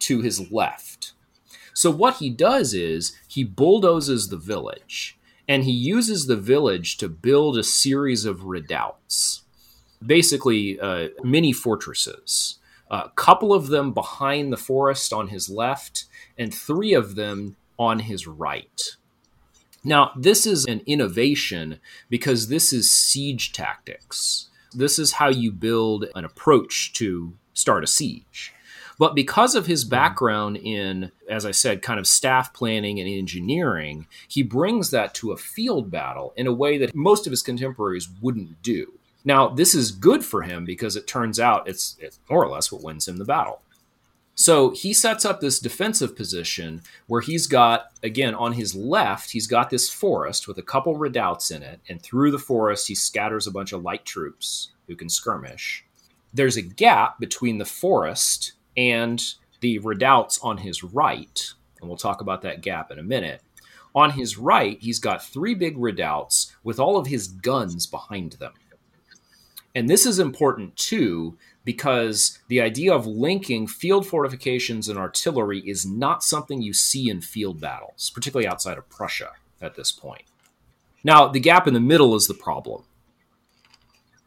to 0.00 0.20
his 0.22 0.50
left. 0.50 1.12
So 1.74 1.90
what 1.90 2.16
he 2.16 2.30
does 2.30 2.72
is 2.72 3.16
he 3.28 3.44
bulldozes 3.44 4.28
the 4.28 4.36
village 4.36 5.17
and 5.48 5.64
he 5.64 5.72
uses 5.72 6.26
the 6.26 6.36
village 6.36 6.98
to 6.98 7.08
build 7.08 7.56
a 7.56 7.64
series 7.64 8.26
of 8.26 8.44
redoubts, 8.44 9.42
basically 10.04 10.78
uh, 10.78 11.08
mini 11.24 11.52
fortresses. 11.52 12.58
A 12.90 13.10
couple 13.16 13.52
of 13.52 13.68
them 13.68 13.92
behind 13.92 14.52
the 14.52 14.56
forest 14.56 15.12
on 15.12 15.28
his 15.28 15.48
left, 15.48 16.04
and 16.36 16.54
three 16.54 16.92
of 16.92 17.16
them 17.16 17.56
on 17.78 18.00
his 18.00 18.26
right. 18.26 18.96
Now, 19.84 20.12
this 20.16 20.46
is 20.46 20.64
an 20.66 20.82
innovation 20.86 21.80
because 22.10 22.48
this 22.48 22.72
is 22.72 22.94
siege 22.94 23.52
tactics. 23.52 24.48
This 24.74 24.98
is 24.98 25.12
how 25.12 25.28
you 25.28 25.50
build 25.50 26.06
an 26.14 26.24
approach 26.24 26.92
to 26.94 27.34
start 27.54 27.84
a 27.84 27.86
siege. 27.86 28.52
But 28.98 29.14
because 29.14 29.54
of 29.54 29.66
his 29.66 29.84
background 29.84 30.56
in, 30.56 31.12
as 31.28 31.46
I 31.46 31.52
said, 31.52 31.82
kind 31.82 32.00
of 32.00 32.06
staff 32.06 32.52
planning 32.52 32.98
and 32.98 33.08
engineering, 33.08 34.08
he 34.26 34.42
brings 34.42 34.90
that 34.90 35.14
to 35.14 35.30
a 35.30 35.36
field 35.36 35.90
battle 35.90 36.34
in 36.36 36.48
a 36.48 36.52
way 36.52 36.78
that 36.78 36.94
most 36.94 37.26
of 37.26 37.30
his 37.30 37.42
contemporaries 37.42 38.08
wouldn't 38.20 38.60
do. 38.60 38.92
Now, 39.24 39.48
this 39.48 39.74
is 39.74 39.92
good 39.92 40.24
for 40.24 40.42
him 40.42 40.64
because 40.64 40.96
it 40.96 41.06
turns 41.06 41.38
out 41.38 41.68
it's, 41.68 41.96
it's 42.00 42.18
more 42.28 42.44
or 42.44 42.48
less 42.48 42.72
what 42.72 42.82
wins 42.82 43.06
him 43.06 43.18
the 43.18 43.24
battle. 43.24 43.62
So 44.34 44.70
he 44.70 44.92
sets 44.92 45.24
up 45.24 45.40
this 45.40 45.58
defensive 45.58 46.14
position 46.14 46.82
where 47.08 47.20
he's 47.20 47.48
got, 47.48 47.86
again, 48.04 48.36
on 48.36 48.52
his 48.52 48.74
left, 48.74 49.32
he's 49.32 49.48
got 49.48 49.68
this 49.68 49.90
forest 49.90 50.46
with 50.46 50.58
a 50.58 50.62
couple 50.62 50.96
redoubts 50.96 51.50
in 51.50 51.62
it. 51.62 51.80
And 51.88 52.00
through 52.00 52.30
the 52.30 52.38
forest, 52.38 52.86
he 52.86 52.94
scatters 52.94 53.48
a 53.48 53.52
bunch 53.52 53.72
of 53.72 53.82
light 53.82 54.04
troops 54.04 54.70
who 54.86 54.94
can 54.94 55.08
skirmish. 55.08 55.84
There's 56.32 56.56
a 56.56 56.62
gap 56.62 57.18
between 57.18 57.58
the 57.58 57.64
forest 57.64 58.52
and 58.78 59.34
the 59.60 59.80
redoubts 59.80 60.38
on 60.38 60.58
his 60.58 60.84
right, 60.84 61.52
and 61.80 61.88
we'll 61.88 61.98
talk 61.98 62.20
about 62.20 62.42
that 62.42 62.62
gap 62.62 62.92
in 62.92 62.98
a 62.98 63.02
minute. 63.02 63.42
On 63.92 64.12
his 64.12 64.38
right, 64.38 64.78
he's 64.80 65.00
got 65.00 65.24
three 65.24 65.54
big 65.54 65.76
redoubts 65.76 66.54
with 66.62 66.78
all 66.78 66.96
of 66.96 67.08
his 67.08 67.26
guns 67.26 67.86
behind 67.86 68.34
them. 68.34 68.52
And 69.74 69.90
this 69.90 70.06
is 70.06 70.20
important 70.20 70.76
too 70.76 71.36
because 71.64 72.38
the 72.46 72.60
idea 72.60 72.94
of 72.94 73.06
linking 73.06 73.66
field 73.66 74.06
fortifications 74.06 74.88
and 74.88 74.96
artillery 74.96 75.58
is 75.58 75.84
not 75.84 76.22
something 76.22 76.62
you 76.62 76.72
see 76.72 77.10
in 77.10 77.20
field 77.20 77.60
battles, 77.60 78.10
particularly 78.14 78.46
outside 78.46 78.78
of 78.78 78.88
Prussia 78.88 79.32
at 79.60 79.74
this 79.74 79.90
point. 79.90 80.22
Now, 81.02 81.26
the 81.26 81.40
gap 81.40 81.66
in 81.66 81.74
the 81.74 81.80
middle 81.80 82.14
is 82.14 82.28
the 82.28 82.34
problem. 82.34 82.84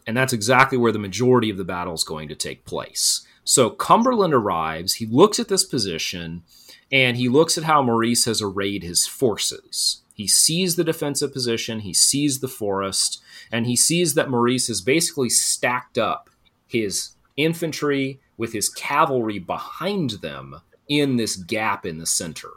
And 0.05 0.17
that's 0.17 0.33
exactly 0.33 0.77
where 0.77 0.91
the 0.91 0.99
majority 0.99 1.49
of 1.49 1.57
the 1.57 1.63
battle 1.63 1.93
is 1.93 2.03
going 2.03 2.27
to 2.27 2.35
take 2.35 2.65
place. 2.65 3.25
So 3.43 3.69
Cumberland 3.69 4.33
arrives, 4.33 4.95
he 4.95 5.05
looks 5.05 5.39
at 5.39 5.47
this 5.47 5.63
position, 5.63 6.43
and 6.91 7.17
he 7.17 7.27
looks 7.27 7.57
at 7.57 7.63
how 7.63 7.81
Maurice 7.81 8.25
has 8.25 8.41
arrayed 8.41 8.83
his 8.83 9.07
forces. 9.07 10.01
He 10.13 10.27
sees 10.27 10.75
the 10.75 10.83
defensive 10.83 11.33
position, 11.33 11.79
he 11.79 11.93
sees 11.93 12.39
the 12.39 12.47
forest, 12.47 13.21
and 13.51 13.65
he 13.65 13.75
sees 13.75 14.13
that 14.13 14.29
Maurice 14.29 14.67
has 14.67 14.81
basically 14.81 15.29
stacked 15.29 15.97
up 15.97 16.29
his 16.67 17.11
infantry 17.35 18.19
with 18.37 18.53
his 18.53 18.69
cavalry 18.69 19.39
behind 19.39 20.11
them 20.21 20.61
in 20.87 21.17
this 21.17 21.35
gap 21.35 21.85
in 21.85 21.97
the 21.97 22.05
center. 22.05 22.49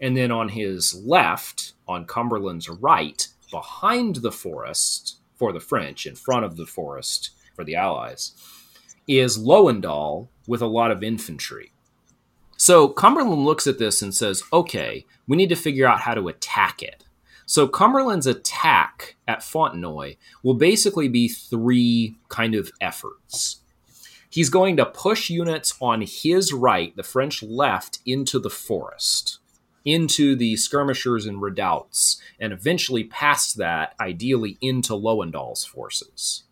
And 0.00 0.16
then 0.16 0.30
on 0.30 0.50
his 0.50 0.94
left, 1.04 1.72
on 1.86 2.06
Cumberland's 2.06 2.68
right, 2.68 3.26
behind 3.50 4.16
the 4.16 4.32
forest 4.32 5.18
for 5.36 5.52
the 5.52 5.60
French, 5.60 6.06
in 6.06 6.14
front 6.14 6.44
of 6.44 6.56
the 6.56 6.66
forest 6.66 7.30
for 7.54 7.64
the 7.64 7.74
Allies, 7.74 8.32
is 9.06 9.38
Lowendahl 9.38 10.28
with 10.46 10.62
a 10.62 10.66
lot 10.66 10.90
of 10.90 11.02
infantry. 11.02 11.72
So 12.56 12.88
Cumberland 12.88 13.44
looks 13.44 13.66
at 13.66 13.78
this 13.78 14.00
and 14.00 14.14
says, 14.14 14.42
okay, 14.52 15.04
we 15.26 15.36
need 15.36 15.48
to 15.48 15.56
figure 15.56 15.86
out 15.86 16.00
how 16.00 16.14
to 16.14 16.28
attack 16.28 16.82
it. 16.82 17.04
So 17.46 17.68
Cumberland's 17.68 18.26
attack 18.26 19.16
at 19.28 19.40
Fontenoy 19.40 20.16
will 20.42 20.54
basically 20.54 21.08
be 21.08 21.28
three 21.28 22.16
kind 22.28 22.54
of 22.54 22.70
efforts. 22.80 23.60
He's 24.30 24.48
going 24.48 24.76
to 24.78 24.86
push 24.86 25.28
units 25.28 25.74
on 25.80 26.02
his 26.02 26.52
right, 26.52 26.96
the 26.96 27.02
French 27.02 27.42
left, 27.42 27.98
into 28.06 28.38
the 28.38 28.50
forest. 28.50 29.40
into 29.84 30.34
the 30.34 30.56
skirmishers 30.56 31.26
and 31.26 31.42
redoubts, 31.42 32.20
and 32.40 32.52
eventually 32.52 33.04
past 33.04 33.56
that, 33.58 33.94
ideally 34.00 34.56
into 34.60 34.94
Lowendahl's 34.94 35.64
forces. 35.64 36.44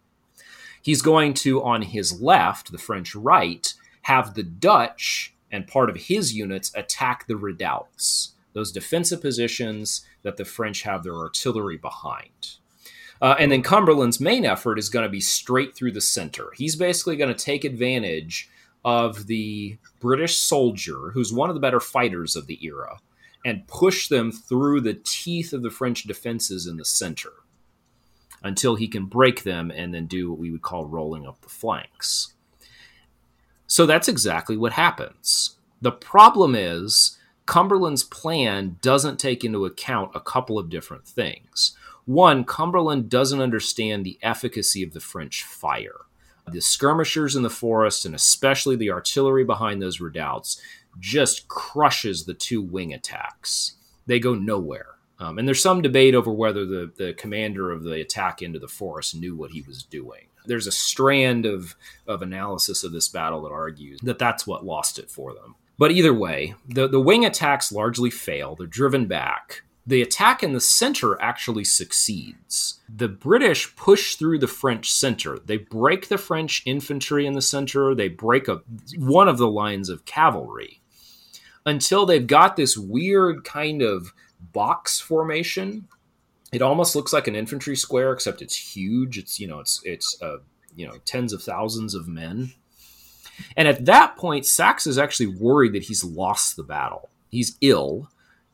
He's 0.83 1.01
going 1.01 1.35
to, 1.35 1.63
on 1.63 1.83
his 1.83 2.21
left, 2.21 2.73
the 2.73 2.79
French 2.79 3.15
right, 3.15 3.73
have 4.03 4.35
the 4.35 4.43
Dutch 4.43 5.35
and 5.51 5.67
part 5.67 5.89
of 5.89 5.97
his 5.97 6.35
units 6.35 6.73
attack 6.75 7.27
the 7.27 7.37
redoubts, 7.37 8.33
those 8.53 8.73
defensive 8.73 9.21
positions 9.21 10.05
that 10.23 10.37
the 10.37 10.45
French 10.45 10.83
have 10.83 11.05
their 11.05 11.17
artillery 11.17 11.77
behind. 11.77 12.57
Uh, 13.21 13.37
and 13.39 13.53
then 13.53 13.63
Cumberland's 13.63 14.19
main 14.19 14.45
effort 14.45 14.79
is 14.79 14.89
going 14.89 15.05
to 15.05 15.09
be 15.09 15.21
straight 15.21 15.77
through 15.77 15.93
the 15.93 16.01
center. 16.01 16.51
He's 16.57 16.75
basically 16.75 17.17
going 17.17 17.33
to 17.33 17.45
take 17.45 17.65
advantage 17.65 18.51
of 18.85 19.29
the 19.29 19.79
British 20.01 20.39
soldier, 20.39 21.11
who's 21.13 21.33
one 21.33 21.49
of 21.49 21.55
the 21.55 21.61
better 21.61 21.79
fighters 21.79 22.35
of 22.35 22.49
the 22.49 22.59
era, 22.65 22.99
and 23.45 23.69
push 23.69 24.09
them 24.09 24.33
through 24.33 24.81
the 24.81 24.99
teeth 25.05 25.53
of 25.53 25.63
the 25.63 25.71
French 25.71 26.03
defenses 26.03 26.67
in 26.67 26.77
the 26.77 26.85
center 26.85 27.31
until 28.43 28.77
he 28.77 28.89
can 28.89 29.07
break 29.07 29.43
them 29.43 29.71
and 29.71 29.95
then 29.95 30.07
do 30.07 30.31
what 30.31 30.39
we 30.39 30.51
would 30.51 30.63
call 30.63 30.87
rolling 30.87 31.27
up 31.27 31.41
the 31.41 31.49
flanks. 31.49 32.35
So 33.67 33.87
that's 33.87 34.09
exactly 34.09 34.57
what 34.57 34.73
happens. 34.73 35.57
The 35.81 35.93
problem 35.93 36.55
is 36.55 37.19
Cumberland's 37.47 38.05
plan 38.05 38.77
doesn't 38.83 39.19
take 39.19 39.45
into 39.45 39.65
account 39.65 40.13
a 40.15 40.21
couple 40.21 40.59
of 40.59 40.69
different 40.69 41.07
things. 41.07 41.77
One, 42.05 42.45
Cumberland 42.45 43.09
doesn't 43.09 43.41
understand 43.41 44.05
the 44.05 44.19
efficacy 44.23 44.83
of 44.83 44.93
the 44.93 45.01
French 45.01 45.43
fire. 45.43 46.01
The 46.51 46.61
skirmishers 46.61 47.37
in 47.37 47.43
the 47.43 47.51
forest, 47.51 48.05
and 48.05 48.15
especially 48.15 48.75
the 48.75 48.91
artillery 48.91 49.45
behind 49.45 49.81
those 49.81 50.01
redoubts, 50.01 50.61
just 50.99 51.49
crushes 51.49 52.25
the 52.25 52.35
two 52.35 52.61
wing 52.61 52.93
attacks. 52.93 53.77
They 54.07 54.19
go 54.19 54.35
nowhere. 54.35 54.92
Um, 55.23 55.39
and 55.39 55.47
there's 55.47 55.63
some 55.63 55.83
debate 55.83 56.17
over 56.17 56.33
whether 56.33 56.67
the, 56.67 56.91
the 56.97 57.15
commander 57.15 57.71
of 57.71 57.85
the 57.85 58.01
attack 58.01 58.43
into 58.43 58.59
the 58.59 58.67
forest 58.67 59.15
knew 59.15 59.37
what 59.37 59.53
he 59.53 59.63
was 59.63 59.85
doing. 59.85 60.27
There's 60.47 60.67
a 60.67 60.73
strand 60.73 61.47
of, 61.47 61.77
of 62.09 62.23
analysis 62.23 62.83
of 62.83 62.91
this 62.91 63.09
battle 63.09 63.43
that 63.43 63.53
argues 63.53 64.01
that 64.03 64.19
that's 64.19 64.49
what 64.49 64.65
lost 64.65 64.99
it 64.99 65.11
for 65.11 65.33
them. 65.33 65.55
But 65.79 65.93
either 65.93 66.13
way, 66.13 66.55
the, 66.69 66.89
the 66.89 67.01
wing 67.01 67.25
attacks 67.25 67.71
largely 67.71 68.11
fail. 68.11 68.57
They're 68.57 68.67
driven 68.67 69.07
back. 69.07 69.63
The 69.87 70.03
attack 70.03 70.43
in 70.43 70.55
the 70.55 70.61
center 70.61 71.21
actually 71.21 71.65
succeeds. 71.65 72.81
The 72.93 73.09
British 73.09 73.77
push 73.77 74.17
through 74.17 74.41
the 74.41 74.49
French 74.49 74.93
center. 74.93 75.39
They 75.39 75.59
break 75.59 76.09
the 76.09 76.19
French 76.19 76.63
infantry 76.67 77.27
in 77.27 77.35
the 77.35 77.43
center. 77.43 77.95
They 77.95 78.09
break 78.09 78.49
a, 78.49 78.63
one 78.97 79.29
of 79.29 79.39
the 79.39 79.51
lines 79.51 79.89
of 79.89 80.05
cavalry 80.05 80.81
until 81.65 82.07
they've 82.07 82.27
got 82.27 82.57
this 82.57 82.77
weird 82.77 83.45
kind 83.45 83.83
of 83.83 84.13
box 84.53 85.01
formation. 85.01 85.89
It 86.53 86.63
almost 86.63 86.95
looks 86.95 87.13
like 87.13 87.29
an 87.29 87.37
infantry 87.37 87.77
square, 87.77 88.13
except 88.13 88.43
it's 88.43 88.77
huge. 88.77 89.19
It's 89.19 89.41
you 89.41 89.47
know 89.47 89.61
it's 89.61 89.81
it's 89.85 90.21
uh, 90.23 90.39
you 90.77 90.87
know 90.87 90.95
tens 91.05 91.33
of 91.33 91.43
thousands 91.43 91.95
of 91.95 92.09
men. 92.09 92.53
And 93.57 93.67
at 93.67 93.87
that 93.87 94.17
point, 94.17 94.45
Saxe 94.45 94.87
is 94.87 94.99
actually 94.99 95.27
worried 95.27 95.73
that 95.73 95.85
he's 95.85 96.05
lost 96.05 96.57
the 96.57 96.63
battle. 96.63 97.09
He's 97.31 97.57
ill 97.63 98.09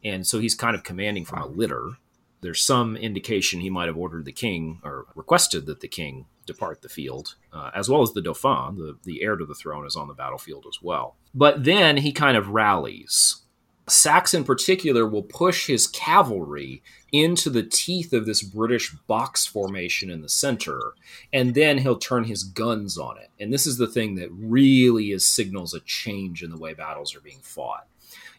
and 0.04 0.26
so 0.26 0.38
he's 0.38 0.54
kind 0.54 0.74
of 0.74 0.84
commanding 0.84 1.24
from 1.24 1.42
a 1.42 1.46
litter. 1.46 1.92
There's 2.40 2.62
some 2.62 2.96
indication 2.96 3.60
he 3.60 3.70
might 3.70 3.88
have 3.88 3.96
ordered 3.96 4.24
the 4.24 4.32
king 4.32 4.80
or 4.84 5.06
requested 5.14 5.66
that 5.66 5.80
the 5.80 5.88
king 5.88 6.26
depart 6.46 6.82
the 6.82 6.88
field, 6.88 7.34
uh, 7.52 7.70
as 7.74 7.88
well 7.88 8.02
as 8.02 8.12
the 8.12 8.22
Dauphin, 8.22 8.76
the, 8.76 8.96
the 9.04 9.22
heir 9.22 9.36
to 9.36 9.44
the 9.44 9.54
throne, 9.54 9.86
is 9.86 9.96
on 9.96 10.08
the 10.08 10.14
battlefield 10.14 10.64
as 10.68 10.80
well. 10.80 11.16
But 11.34 11.64
then 11.64 11.98
he 11.98 12.12
kind 12.12 12.36
of 12.36 12.48
rallies. 12.48 13.42
Saxe, 13.90 14.34
in 14.34 14.44
particular, 14.44 15.06
will 15.06 15.22
push 15.22 15.66
his 15.66 15.86
cavalry 15.86 16.82
into 17.12 17.50
the 17.50 17.62
teeth 17.62 18.12
of 18.12 18.26
this 18.26 18.42
British 18.42 18.92
box 19.06 19.46
formation 19.46 20.10
in 20.10 20.22
the 20.22 20.28
center, 20.28 20.94
and 21.32 21.54
then 21.54 21.78
he'll 21.78 21.98
turn 21.98 22.24
his 22.24 22.44
guns 22.44 22.98
on 22.98 23.18
it. 23.18 23.30
And 23.40 23.52
this 23.52 23.66
is 23.66 23.78
the 23.78 23.86
thing 23.86 24.16
that 24.16 24.30
really 24.32 25.12
is 25.12 25.26
signals 25.26 25.74
a 25.74 25.80
change 25.80 26.42
in 26.42 26.50
the 26.50 26.58
way 26.58 26.74
battles 26.74 27.14
are 27.14 27.20
being 27.20 27.40
fought 27.40 27.86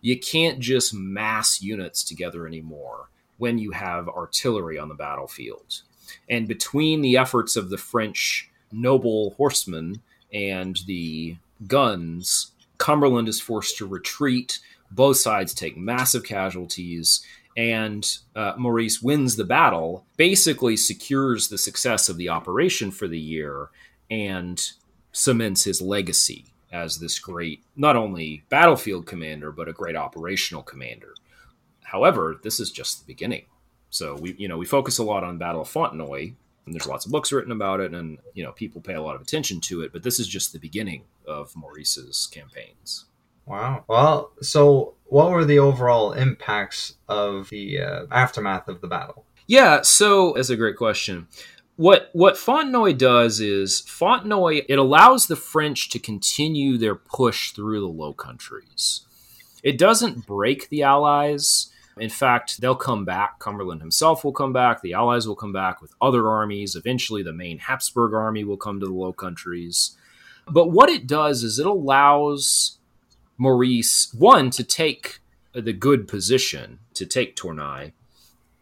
you 0.01 0.19
can't 0.19 0.59
just 0.59 0.93
mass 0.93 1.61
units 1.61 2.03
together 2.03 2.47
anymore 2.47 3.09
when 3.37 3.57
you 3.57 3.71
have 3.71 4.07
artillery 4.07 4.77
on 4.77 4.89
the 4.89 4.95
battlefield. 4.95 5.81
And 6.29 6.47
between 6.47 7.01
the 7.01 7.17
efforts 7.17 7.55
of 7.55 7.69
the 7.69 7.77
French 7.77 8.49
noble 8.71 9.31
horsemen 9.31 10.01
and 10.33 10.79
the 10.85 11.37
guns, 11.67 12.51
Cumberland 12.77 13.27
is 13.27 13.41
forced 13.41 13.77
to 13.77 13.85
retreat. 13.85 14.59
Both 14.91 15.17
sides 15.17 15.53
take 15.53 15.77
massive 15.77 16.23
casualties, 16.23 17.23
and 17.55 18.07
uh, 18.35 18.53
Maurice 18.57 19.01
wins 19.01 19.35
the 19.35 19.43
battle, 19.43 20.05
basically 20.17 20.77
secures 20.77 21.47
the 21.47 21.57
success 21.57 22.09
of 22.09 22.17
the 22.17 22.29
operation 22.29 22.91
for 22.91 23.07
the 23.07 23.19
year, 23.19 23.69
and 24.09 24.71
cements 25.11 25.63
his 25.63 25.81
legacy 25.81 26.45
as 26.71 26.99
this 26.99 27.19
great, 27.19 27.63
not 27.75 27.95
only 27.95 28.43
battlefield 28.49 29.05
commander, 29.05 29.51
but 29.51 29.67
a 29.67 29.73
great 29.73 29.95
operational 29.95 30.63
commander. 30.63 31.13
However, 31.83 32.39
this 32.43 32.59
is 32.59 32.71
just 32.71 32.99
the 32.99 33.05
beginning. 33.05 33.45
So 33.89 34.15
we, 34.15 34.35
you 34.37 34.47
know, 34.47 34.57
we 34.57 34.65
focus 34.65 34.99
a 34.99 35.03
lot 35.03 35.23
on 35.23 35.39
Battle 35.39 35.61
of 35.61 35.67
Fontenoy, 35.69 36.33
and 36.65 36.75
there's 36.75 36.87
lots 36.87 37.05
of 37.05 37.11
books 37.11 37.31
written 37.31 37.51
about 37.51 37.79
it, 37.79 37.93
and 37.93 38.19
you 38.35 38.43
know, 38.43 38.51
people 38.51 38.81
pay 38.81 38.93
a 38.93 39.01
lot 39.01 39.15
of 39.15 39.21
attention 39.21 39.59
to 39.61 39.81
it. 39.81 39.91
But 39.91 40.03
this 40.03 40.19
is 40.19 40.27
just 40.27 40.53
the 40.53 40.59
beginning 40.59 41.05
of 41.27 41.55
Maurice's 41.55 42.27
campaigns. 42.31 43.05
Wow. 43.49 43.83
Well, 43.87 44.31
so 44.41 44.93
what 45.05 45.31
were 45.31 45.43
the 45.43 45.59
overall 45.59 46.13
impacts 46.13 46.95
of 47.09 47.49
the 47.49 47.81
uh, 47.81 48.05
aftermath 48.11 48.67
of 48.67 48.79
the 48.79 48.87
battle? 48.87 49.25
Yeah, 49.47 49.81
so 49.81 50.33
that's 50.33 50.51
a 50.51 50.55
great 50.55 50.77
question 50.77 51.27
what 51.79 52.09
what 52.11 52.35
Fontenoy 52.35 52.97
does 52.97 53.39
is 53.39 53.81
Fontenoy 53.83 54.65
it 54.67 54.77
allows 54.77 55.27
the 55.27 55.37
French 55.37 55.87
to 55.91 55.97
continue 55.97 56.77
their 56.77 56.93
push 56.93 57.51
through 57.51 57.79
the 57.79 57.87
Low 57.87 58.11
Countries. 58.11 59.05
It 59.63 59.77
doesn't 59.77 60.27
break 60.27 60.67
the 60.67 60.83
Allies. 60.83 61.71
In 61.97 62.09
fact, 62.09 62.59
they'll 62.59 62.75
come 62.75 63.05
back. 63.05 63.39
Cumberland 63.39 63.79
himself 63.79 64.25
will 64.25 64.33
come 64.33 64.51
back. 64.51 64.81
The 64.81 64.91
Allies 64.91 65.25
will 65.25 65.37
come 65.37 65.53
back 65.53 65.81
with 65.81 65.95
other 66.01 66.27
armies. 66.27 66.75
Eventually, 66.75 67.23
the 67.23 67.31
main 67.31 67.59
Habsburg 67.59 68.13
army 68.13 68.43
will 68.43 68.57
come 68.57 68.81
to 68.81 68.85
the 68.85 68.91
Low 68.91 69.13
Countries. 69.13 69.95
But 70.49 70.71
what 70.71 70.89
it 70.89 71.07
does 71.07 71.43
is 71.43 71.59
it 71.59 71.65
allows 71.65 72.78
Maurice, 73.39 74.13
one, 74.13 74.51
to 74.51 74.63
take 74.63 75.19
the 75.53 75.73
good 75.73 76.07
position, 76.07 76.79
to 76.93 77.05
take 77.05 77.35
Tournai, 77.35 77.93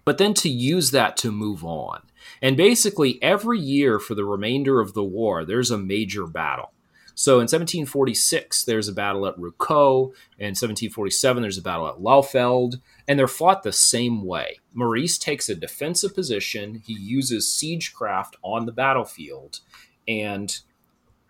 but 0.05 0.19
then 0.19 0.34
to 0.36 0.49
use 0.49 0.91
that 0.91 1.17
to 1.17 1.32
move 1.32 1.65
on. 1.65 2.03
And 2.41 2.55
basically, 2.55 3.21
every 3.21 3.59
year 3.59 3.99
for 3.99 4.15
the 4.15 4.23
remainder 4.23 4.80
of 4.80 4.93
the 4.93 5.03
war, 5.03 5.43
there's 5.43 5.71
a 5.71 5.78
major 5.78 6.28
battle. 6.28 6.71
So 7.15 7.34
in 7.34 7.49
1746, 7.49 8.65
there's 8.65 8.88
a 8.88 8.93
battle 8.93 9.25
at 9.25 9.36
Rocroi. 9.38 10.13
In 10.38 10.53
1747, 10.53 11.41
there's 11.41 11.57
a 11.57 11.63
battle 11.63 11.88
at 11.88 11.97
Laufeld, 11.97 12.80
and 13.07 13.17
they're 13.17 13.28
fought 13.28 13.63
the 13.63 13.73
same 13.73 14.23
way. 14.23 14.59
Maurice 14.71 15.17
takes 15.17 15.49
a 15.49 15.55
defensive 15.55 16.13
position, 16.13 16.84
he 16.86 16.93
uses 16.93 17.47
siegecraft 17.47 18.34
on 18.43 18.67
the 18.67 18.71
battlefield, 18.71 19.61
and 20.07 20.59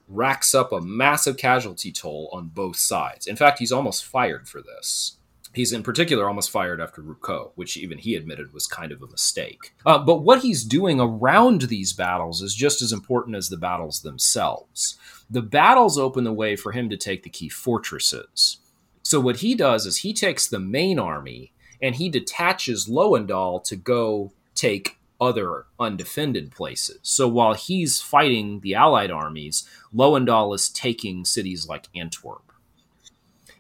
racks 0.08 0.56
up 0.56 0.72
a 0.72 0.82
massive 0.82 1.38
casualty 1.38 1.92
toll 1.92 2.30
on 2.32 2.48
both 2.48 2.78
sides. 2.78 3.28
In 3.28 3.36
fact, 3.36 3.60
he's 3.60 3.72
almost 3.72 4.06
fired 4.06 4.48
for 4.48 4.62
this. 4.62 5.18
He's 5.54 5.74
in 5.74 5.82
particular 5.82 6.28
almost 6.28 6.52
fired 6.52 6.80
after 6.80 7.02
Rocroi, 7.02 7.52
which 7.56 7.78
even 7.78 7.98
he 7.98 8.16
admitted 8.16 8.54
was 8.54 8.68
kind 8.68 8.92
of 8.92 9.02
a 9.02 9.08
mistake. 9.08 9.74
Uh, 9.86 9.98
but 9.98 10.22
what 10.22 10.44
he's 10.44 10.64
doing 10.64 11.00
around 11.00 11.64
these 11.64 11.94
battles 11.94 12.42
is 12.42 12.54
just 12.54 12.82
as 12.82 12.92
important 12.92 13.36
as 13.36 13.50
the 13.50 13.58
battles 13.58 14.02
themselves. 14.02 15.00
The 15.30 15.42
battles 15.42 15.98
open 15.98 16.26
the 16.26 16.34
way 16.34 16.56
for 16.56 16.74
him 16.74 16.90
to 16.90 16.98
take 16.98 17.24
the 17.24 17.30
key 17.30 17.50
fortresses. 17.50 18.60
So 19.02 19.20
what 19.20 19.38
he 19.38 19.56
does 19.56 19.86
is 19.86 19.98
he 19.98 20.14
takes 20.14 20.48
the 20.48 20.60
main 20.60 21.00
army 21.00 21.54
and 21.82 21.96
he 21.96 22.10
detaches 22.10 22.88
Lowendahl 22.88 23.64
to 23.64 23.76
go 23.76 24.32
take 24.54 24.98
other 25.20 25.66
undefended 25.80 26.52
places. 26.52 27.00
So 27.02 27.28
while 27.28 27.54
he's 27.54 28.02
fighting 28.02 28.60
the 28.60 28.76
Allied 28.76 29.12
armies, 29.12 29.68
Lowendahl 29.94 30.54
is 30.54 30.70
taking 30.70 31.26
cities 31.26 31.68
like 31.68 31.90
Antwerp. 31.96 32.52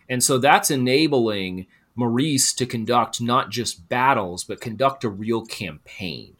And 0.09 0.23
so 0.23 0.37
that's 0.37 0.71
enabling 0.71 1.67
Maurice 1.95 2.53
to 2.53 2.65
conduct 2.65 3.19
not 3.19 3.49
just 3.49 3.89
battles, 3.89 4.43
but 4.43 4.61
conduct 4.61 5.03
a 5.03 5.09
real 5.09 5.45
campaign. 5.45 6.37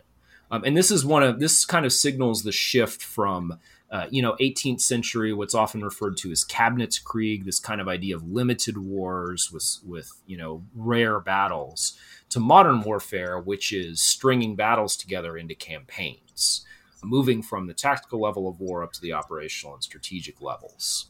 Um, 0.49 0.63
and 0.63 0.77
this 0.77 0.91
is 0.91 1.05
one 1.05 1.23
of 1.23 1.39
this 1.39 1.65
kind 1.65 1.85
of 1.85 1.91
signals 1.91 2.43
the 2.43 2.51
shift 2.51 3.01
from 3.03 3.59
uh, 3.89 4.05
you 4.09 4.21
know 4.21 4.35
18th 4.41 4.81
century 4.81 5.33
what's 5.33 5.55
often 5.55 5.81
referred 5.81 6.17
to 6.17 6.31
as 6.31 6.43
Kabinettskrieg, 6.43 7.45
this 7.45 7.59
kind 7.59 7.79
of 7.79 7.87
idea 7.87 8.15
of 8.15 8.29
limited 8.29 8.77
wars 8.77 9.49
with 9.51 9.79
with 9.85 10.11
you 10.25 10.37
know 10.37 10.63
rare 10.75 11.19
battles, 11.19 11.97
to 12.29 12.39
modern 12.39 12.81
warfare, 12.81 13.39
which 13.39 13.71
is 13.71 14.01
stringing 14.01 14.55
battles 14.55 14.97
together 14.97 15.37
into 15.37 15.55
campaigns, 15.55 16.65
moving 17.03 17.41
from 17.41 17.67
the 17.67 17.73
tactical 17.73 18.21
level 18.21 18.47
of 18.47 18.59
war 18.59 18.83
up 18.83 18.91
to 18.93 19.01
the 19.01 19.13
operational 19.13 19.73
and 19.73 19.83
strategic 19.83 20.41
levels. 20.41 21.07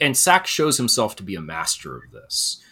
And 0.00 0.16
Saxe 0.16 0.50
shows 0.50 0.76
himself 0.76 1.16
to 1.16 1.22
be 1.22 1.34
a 1.34 1.40
master 1.40 1.96
of 1.96 2.10
this. 2.12 2.62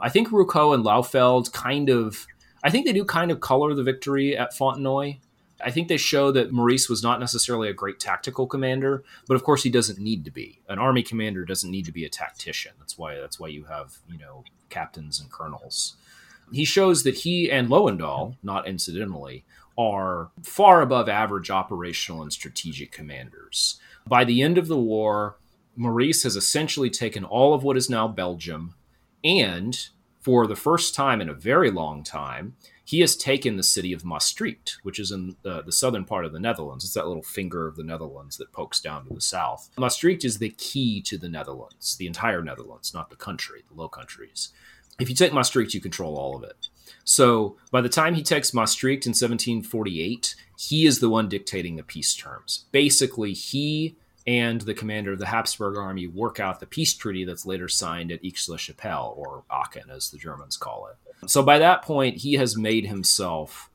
I 0.00 0.08
think 0.08 0.28
Rocoux 0.28 0.74
and 0.74 0.84
Laufeld 0.84 1.52
kind 1.52 1.88
of, 1.88 2.26
I 2.62 2.70
think 2.70 2.84
they 2.84 2.92
do 2.92 3.04
kind 3.04 3.30
of 3.30 3.40
color 3.40 3.74
the 3.74 3.82
victory 3.82 4.36
at 4.36 4.52
Fontenoy. 4.52 5.18
I 5.64 5.70
think 5.70 5.88
they 5.88 5.96
show 5.96 6.30
that 6.32 6.52
Maurice 6.52 6.88
was 6.88 7.02
not 7.02 7.20
necessarily 7.20 7.68
a 7.68 7.74
great 7.74 8.00
tactical 8.00 8.46
commander, 8.46 9.04
but 9.26 9.34
of 9.34 9.44
course 9.44 9.62
he 9.62 9.70
doesn't 9.70 9.98
need 9.98 10.24
to 10.24 10.30
be. 10.30 10.60
An 10.68 10.78
army 10.78 11.02
commander 11.02 11.44
doesn't 11.44 11.70
need 11.70 11.86
to 11.86 11.92
be 11.92 12.04
a 12.04 12.10
tactician. 12.10 12.72
That's 12.78 12.98
why 12.98 13.14
that's 13.14 13.38
why 13.38 13.48
you 13.48 13.64
have 13.64 13.96
you 14.10 14.18
know 14.18 14.44
captains 14.68 15.20
and 15.20 15.30
colonels. 15.30 15.96
He 16.52 16.64
shows 16.64 17.02
that 17.02 17.18
he 17.18 17.50
and 17.50 17.68
Lowendahl, 17.68 18.36
not 18.42 18.66
incidentally, 18.68 19.44
are 19.76 20.30
far 20.42 20.82
above 20.82 21.08
average 21.08 21.50
operational 21.50 22.22
and 22.22 22.32
strategic 22.32 22.92
commanders. 22.92 23.80
By 24.06 24.24
the 24.24 24.42
end 24.42 24.58
of 24.58 24.68
the 24.68 24.78
war, 24.78 25.36
Maurice 25.76 26.22
has 26.22 26.36
essentially 26.36 26.90
taken 26.90 27.24
all 27.24 27.54
of 27.54 27.64
what 27.64 27.76
is 27.76 27.90
now 27.90 28.06
Belgium, 28.06 28.74
and 29.24 29.88
for 30.20 30.46
the 30.46 30.56
first 30.56 30.94
time 30.94 31.20
in 31.20 31.28
a 31.28 31.34
very 31.34 31.70
long 31.70 32.02
time, 32.02 32.56
he 32.84 33.00
has 33.00 33.16
taken 33.16 33.56
the 33.56 33.62
city 33.62 33.92
of 33.92 34.04
Maastricht, 34.04 34.78
which 34.82 34.98
is 34.98 35.10
in 35.10 35.36
the, 35.42 35.62
the, 35.62 35.72
southern 35.72 36.04
part 36.04 36.24
of 36.24 36.32
the 36.32 36.40
Netherlands. 36.40 36.84
It's 36.84 36.94
that 36.94 37.06
little 37.06 37.22
finger 37.22 37.66
of 37.66 37.76
the 37.76 37.82
Netherlands 37.82 38.36
that 38.36 38.52
pokes 38.52 38.80
down 38.80 39.06
to 39.06 39.14
the 39.14 39.20
south. 39.20 39.70
Maastricht 39.78 40.24
is 40.24 40.38
the 40.38 40.50
key 40.50 41.00
to 41.02 41.16
the 41.18 41.28
Netherlands, 41.28 41.96
the 41.96 42.06
entire 42.06 42.42
Netherlands, 42.42 42.92
not 42.92 43.10
the 43.10 43.16
country, 43.16 43.64
the 43.68 43.74
Low 43.74 43.88
Countries. 43.88 44.50
If 44.98 45.08
you 45.08 45.14
take 45.14 45.32
Maastricht, 45.32 45.74
you 45.74 45.80
control 45.80 46.16
all 46.16 46.36
of 46.36 46.44
it. 46.44 46.68
So 47.04 47.56
by 47.70 47.80
the 47.80 47.88
time 47.88 48.14
he 48.14 48.22
takes 48.22 48.54
Maastricht 48.54 49.06
in 49.06 49.10
1748, 49.10 50.34
he 50.58 50.86
is 50.86 51.00
the 51.00 51.10
one 51.10 51.28
dictating 51.28 51.76
the 51.76 51.82
peace 51.82 52.14
terms. 52.14 52.64
Basically, 52.72 53.32
he 53.32 53.96
and 54.26 54.62
the 54.62 54.74
commander 54.74 55.12
of 55.12 55.18
the 55.18 55.26
Habsburg 55.26 55.76
army 55.76 56.06
work 56.06 56.40
out 56.40 56.60
the 56.60 56.66
peace 56.66 56.94
treaty 56.94 57.24
that's 57.24 57.44
later 57.44 57.68
signed 57.68 58.10
at 58.10 58.24
Aix-la-Chapelle, 58.24 59.14
or 59.16 59.44
Aachen, 59.50 59.90
as 59.90 60.10
the 60.10 60.16
Germans 60.16 60.56
call 60.56 60.88
it. 60.88 61.30
So 61.30 61.42
by 61.42 61.58
that 61.58 61.82
point, 61.82 62.18
he 62.18 62.34
has 62.34 62.56
made 62.56 62.86
himself 62.86 63.68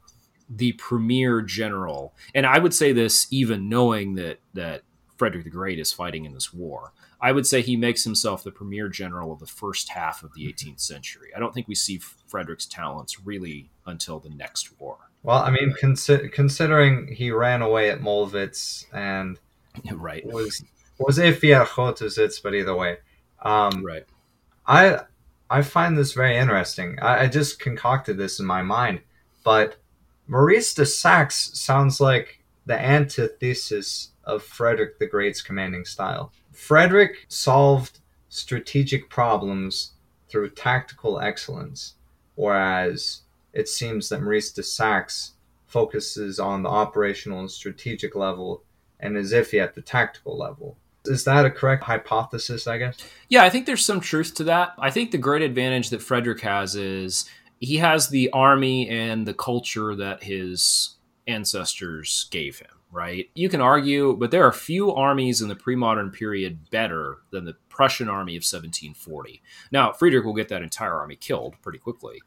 the 0.49 0.71
premier 0.73 1.41
general. 1.41 2.15
And 2.33 2.47
I 2.47 2.57
would 2.57 2.73
say 2.73 2.91
this 2.93 3.27
even 3.29 3.69
knowing 3.69 4.15
that 4.15 4.39
that 4.55 4.81
Frederick 5.17 5.43
the 5.43 5.51
Great 5.51 5.79
is 5.79 5.91
fighting 5.91 6.25
in 6.25 6.33
this 6.33 6.51
war. 6.53 6.93
I 7.21 7.31
would 7.31 7.45
say 7.45 7.61
he 7.61 7.75
makes 7.75 8.03
himself 8.03 8.43
the 8.43 8.51
premier 8.51 8.87
general 8.87 9.31
of 9.31 9.39
the 9.39 9.45
first 9.45 9.89
half 9.89 10.23
of 10.23 10.33
the 10.33 10.45
18th 10.47 10.79
century. 10.79 11.29
I 11.35 11.39
don't 11.39 11.53
think 11.53 11.67
we 11.67 11.75
see 11.75 11.99
Frederick's 12.27 12.65
talents 12.65 13.25
really 13.25 13.69
until 13.85 14.19
the 14.19 14.29
next 14.29 14.79
war. 14.79 14.97
Well, 15.23 15.39
I 15.39 15.51
mean, 15.51 15.73
consi- 15.81 16.31
considering 16.31 17.13
he 17.13 17.31
ran 17.31 17.61
away 17.61 17.89
at 17.89 17.99
Mollwitz 17.99 18.85
and 18.93 19.37
right 19.93 20.25
was 20.25 20.63
was 20.97 21.17
iffy 21.17 21.53
at 21.53 22.41
but 22.41 22.53
either 22.53 22.75
way, 22.75 22.97
um, 23.41 23.85
right. 23.85 24.05
I 24.65 25.01
I 25.49 25.61
find 25.61 25.97
this 25.97 26.13
very 26.13 26.37
interesting. 26.37 26.99
I, 27.01 27.23
I 27.23 27.27
just 27.27 27.59
concocted 27.59 28.17
this 28.17 28.39
in 28.39 28.45
my 28.45 28.61
mind, 28.61 29.01
but 29.43 29.77
Maurice 30.27 30.73
de 30.73 30.85
Saxe 30.85 31.51
sounds 31.59 31.99
like 31.99 32.43
the 32.65 32.79
antithesis 32.79 34.11
of 34.23 34.43
Frederick 34.43 34.99
the 34.99 35.07
Great's 35.07 35.41
commanding 35.41 35.85
style. 35.85 36.31
Frederick 36.59 37.25
solved 37.29 37.99
strategic 38.27 39.09
problems 39.09 39.93
through 40.27 40.49
tactical 40.49 41.19
excellence, 41.19 41.95
whereas 42.35 43.21
it 43.53 43.67
seems 43.67 44.09
that 44.09 44.21
Maurice 44.21 44.51
de 44.51 44.61
Saxe 44.61 45.31
focuses 45.65 46.37
on 46.37 46.61
the 46.61 46.69
operational 46.69 47.39
and 47.39 47.49
strategic 47.49 48.13
level 48.13 48.61
and 48.99 49.17
is 49.17 49.31
iffy 49.31 49.63
at 49.63 49.73
the 49.73 49.81
tactical 49.81 50.37
level. 50.37 50.77
Is 51.05 51.23
that 51.23 51.45
a 51.45 51.49
correct 51.49 51.85
hypothesis, 51.85 52.67
I 52.67 52.77
guess? 52.77 52.97
Yeah, 53.29 53.43
I 53.43 53.49
think 53.49 53.65
there's 53.65 53.85
some 53.85 54.01
truth 54.01 54.35
to 54.35 54.43
that. 54.43 54.73
I 54.77 54.91
think 54.91 55.09
the 55.09 55.17
great 55.17 55.41
advantage 55.41 55.89
that 55.89 56.03
Frederick 56.03 56.41
has 56.41 56.75
is 56.75 57.27
he 57.59 57.77
has 57.77 58.09
the 58.09 58.29
army 58.31 58.87
and 58.89 59.25
the 59.25 59.33
culture 59.33 59.95
that 59.95 60.23
his 60.23 60.97
ancestors 61.25 62.27
gave 62.29 62.59
him 62.59 62.78
right? 62.91 63.29
You 63.35 63.49
can 63.49 63.61
argue, 63.61 64.15
but 64.15 64.31
there 64.31 64.45
are 64.45 64.51
few 64.51 64.93
armies 64.93 65.41
in 65.41 65.47
the 65.47 65.55
pre 65.55 65.75
modern 65.75 66.11
period 66.11 66.69
better 66.69 67.19
than 67.31 67.45
the 67.45 67.55
Prussian 67.69 68.09
army 68.09 68.33
of 68.33 68.41
1740. 68.41 69.41
Now, 69.71 69.91
Friedrich 69.91 70.25
will 70.25 70.33
get 70.33 70.49
that 70.49 70.63
entire 70.63 70.95
army 70.95 71.15
killed 71.15 71.55
pretty 71.61 71.79
quickly, 71.79 72.21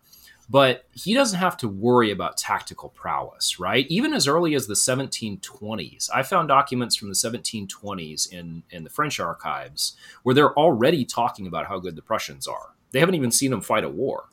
but 0.49 0.85
he 0.93 1.15
doesn't 1.15 1.39
have 1.39 1.57
to 1.59 1.69
worry 1.69 2.11
about 2.11 2.37
tactical 2.37 2.91
prowess, 2.91 3.59
right? 3.59 3.87
Even 3.89 4.13
as 4.13 4.29
early 4.29 4.55
as 4.55 4.67
the 4.67 4.75
1720s, 4.75 6.11
I 6.15 6.23
found 6.23 6.49
documents 6.49 6.97
from 6.97 7.09
the 7.09 7.15
1720s 7.15 8.33
in, 8.33 8.63
in 8.71 8.85
the 8.85 8.91
French 8.91 9.19
archives 9.19 9.97
where 10.23 10.35
they're 10.35 10.59
already 10.59 11.05
talking 11.05 11.47
about 11.47 11.67
how 11.67 11.79
good 11.79 11.97
the 11.97 12.03
Prussians 12.03 12.47
are. 12.47 12.75
They 12.91 13.01
haven't 13.01 13.15
even 13.15 13.31
seen 13.31 13.51
them 13.51 13.63
fight 13.63 13.85
a 13.85 13.89
war, 13.89 14.25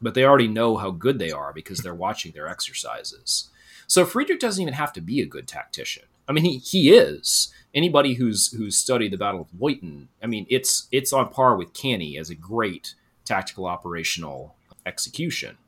but 0.00 0.14
they 0.14 0.24
already 0.24 0.48
know 0.48 0.76
how 0.76 0.90
good 0.90 1.18
they 1.18 1.30
are 1.30 1.52
because 1.52 1.78
they're 1.78 1.94
watching 1.94 2.32
their 2.32 2.48
exercises. 2.48 3.50
So 3.92 4.06
Friedrich 4.06 4.40
doesn't 4.40 4.62
even 4.62 4.72
have 4.72 4.94
to 4.94 5.02
be 5.02 5.20
a 5.20 5.26
good 5.26 5.46
tactician. 5.46 6.04
I 6.26 6.32
mean, 6.32 6.44
he, 6.44 6.56
he 6.56 6.94
is. 6.94 7.52
Anybody 7.74 8.14
who's 8.14 8.50
who's 8.50 8.78
studied 8.78 9.12
the 9.12 9.18
Battle 9.18 9.42
of 9.42 9.48
Leuthen, 9.60 10.06
I 10.22 10.26
mean, 10.28 10.46
it's 10.48 10.88
it's 10.90 11.12
on 11.12 11.28
par 11.28 11.58
with 11.58 11.74
Cannae 11.74 12.16
as 12.16 12.30
a 12.30 12.34
great 12.34 12.94
tactical 13.26 13.66
operational 13.66 14.56
execution. 14.86 15.58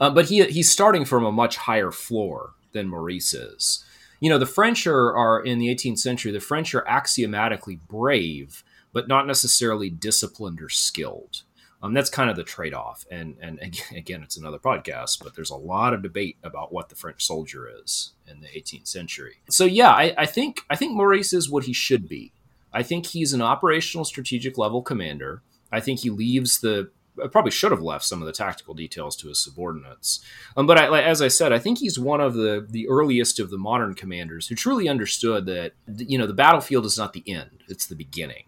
Uh, 0.00 0.08
but 0.08 0.30
he 0.30 0.44
he's 0.44 0.72
starting 0.72 1.04
from 1.04 1.26
a 1.26 1.30
much 1.30 1.58
higher 1.58 1.90
floor 1.90 2.54
than 2.72 2.88
Maurice 2.88 3.34
is. 3.34 3.84
You 4.18 4.30
know, 4.30 4.38
the 4.38 4.46
French 4.46 4.86
are, 4.86 5.14
are 5.14 5.38
in 5.38 5.58
the 5.58 5.68
18th 5.68 5.98
century. 5.98 6.32
The 6.32 6.40
French 6.40 6.74
are 6.74 6.88
axiomatically 6.88 7.80
brave, 7.86 8.64
but 8.94 9.08
not 9.08 9.26
necessarily 9.26 9.90
disciplined 9.90 10.62
or 10.62 10.70
skilled. 10.70 11.42
Um, 11.82 11.94
that's 11.94 12.10
kind 12.10 12.30
of 12.30 12.36
the 12.36 12.42
trade 12.42 12.74
off. 12.74 13.04
And, 13.10 13.36
and 13.40 13.60
again, 13.96 14.22
it's 14.22 14.36
another 14.36 14.58
podcast, 14.58 15.22
but 15.22 15.34
there's 15.34 15.50
a 15.50 15.56
lot 15.56 15.94
of 15.94 16.02
debate 16.02 16.36
about 16.42 16.72
what 16.72 16.88
the 16.88 16.96
French 16.96 17.24
soldier 17.24 17.68
is 17.82 18.12
in 18.26 18.40
the 18.40 18.48
18th 18.48 18.86
century. 18.86 19.36
So 19.48 19.64
yeah, 19.64 19.90
I, 19.90 20.14
I 20.16 20.26
think 20.26 20.60
I 20.70 20.76
think 20.76 20.94
Maurice 20.94 21.32
is 21.32 21.50
what 21.50 21.64
he 21.64 21.72
should 21.72 22.08
be. 22.08 22.32
I 22.72 22.82
think 22.82 23.06
he's 23.06 23.32
an 23.32 23.42
operational 23.42 24.04
strategic 24.04 24.58
level 24.58 24.82
commander. 24.82 25.42
I 25.72 25.80
think 25.80 26.00
he 26.00 26.10
leaves 26.10 26.60
the 26.60 26.90
probably 27.30 27.50
should 27.50 27.70
have 27.70 27.80
left 27.80 28.04
some 28.04 28.20
of 28.20 28.26
the 28.26 28.32
tactical 28.32 28.74
details 28.74 29.16
to 29.16 29.28
his 29.28 29.38
subordinates. 29.38 30.20
Um, 30.56 30.66
but 30.66 30.78
I, 30.78 31.02
as 31.02 31.22
I 31.22 31.28
said, 31.28 31.52
I 31.52 31.58
think 31.58 31.78
he's 31.78 31.98
one 31.98 32.20
of 32.20 32.34
the 32.34 32.66
the 32.68 32.88
earliest 32.88 33.40
of 33.40 33.50
the 33.50 33.58
modern 33.58 33.94
commanders 33.94 34.48
who 34.48 34.54
truly 34.54 34.88
understood 34.88 35.46
that 35.46 35.72
you 35.96 36.18
know 36.18 36.26
the 36.26 36.34
battlefield 36.34 36.84
is 36.84 36.98
not 36.98 37.12
the 37.12 37.24
end; 37.26 37.64
it's 37.68 37.86
the 37.86 37.94
beginning. 37.94 38.44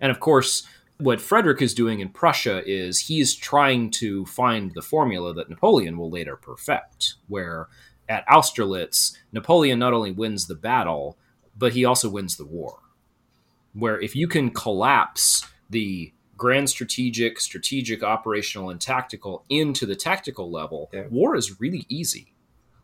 And 0.00 0.10
of 0.10 0.18
course, 0.18 0.66
what 1.02 1.20
Frederick 1.20 1.60
is 1.60 1.74
doing 1.74 1.98
in 1.98 2.08
Prussia 2.08 2.62
is 2.64 3.00
he's 3.00 3.34
trying 3.34 3.90
to 3.90 4.24
find 4.24 4.72
the 4.72 4.82
formula 4.82 5.34
that 5.34 5.50
Napoleon 5.50 5.98
will 5.98 6.10
later 6.10 6.36
perfect, 6.36 7.14
where 7.26 7.68
at 8.08 8.24
Austerlitz, 8.28 9.16
Napoleon 9.32 9.80
not 9.80 9.92
only 9.92 10.12
wins 10.12 10.46
the 10.46 10.54
battle, 10.54 11.18
but 11.56 11.72
he 11.72 11.84
also 11.84 12.08
wins 12.08 12.36
the 12.36 12.46
war. 12.46 12.78
Where 13.72 14.00
if 14.00 14.14
you 14.14 14.28
can 14.28 14.50
collapse 14.50 15.44
the 15.68 16.12
grand 16.36 16.70
strategic, 16.70 17.40
strategic, 17.40 18.04
operational, 18.04 18.70
and 18.70 18.80
tactical 18.80 19.44
into 19.48 19.86
the 19.86 19.96
tactical 19.96 20.52
level, 20.52 20.88
yeah. 20.92 21.06
war 21.10 21.34
is 21.34 21.60
really 21.60 21.84
easy. 21.88 22.34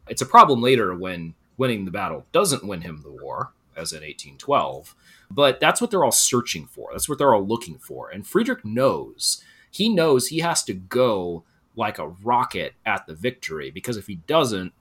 It's 0.08 0.22
a 0.22 0.26
problem 0.26 0.60
later 0.60 0.94
when 0.94 1.34
winning 1.56 1.84
the 1.84 1.90
battle 1.92 2.26
doesn't 2.32 2.66
win 2.66 2.80
him 2.80 3.02
the 3.02 3.12
war, 3.12 3.52
as 3.78 3.92
in 3.92 4.02
1812 4.02 4.94
but 5.30 5.60
that's 5.60 5.80
what 5.80 5.90
they're 5.90 6.04
all 6.04 6.10
searching 6.10 6.66
for. 6.66 6.90
That's 6.92 7.08
what 7.08 7.18
they're 7.18 7.34
all 7.34 7.46
looking 7.46 7.78
for. 7.78 8.08
And 8.10 8.26
Friedrich 8.26 8.64
knows. 8.64 9.42
He 9.70 9.88
knows 9.88 10.28
he 10.28 10.38
has 10.38 10.62
to 10.64 10.74
go 10.74 11.44
like 11.76 11.98
a 11.98 12.08
rocket 12.08 12.74
at 12.86 13.06
the 13.06 13.14
victory 13.14 13.70
because 13.70 13.96
if 13.96 14.06
he 14.06 14.16
doesn't, 14.16 14.72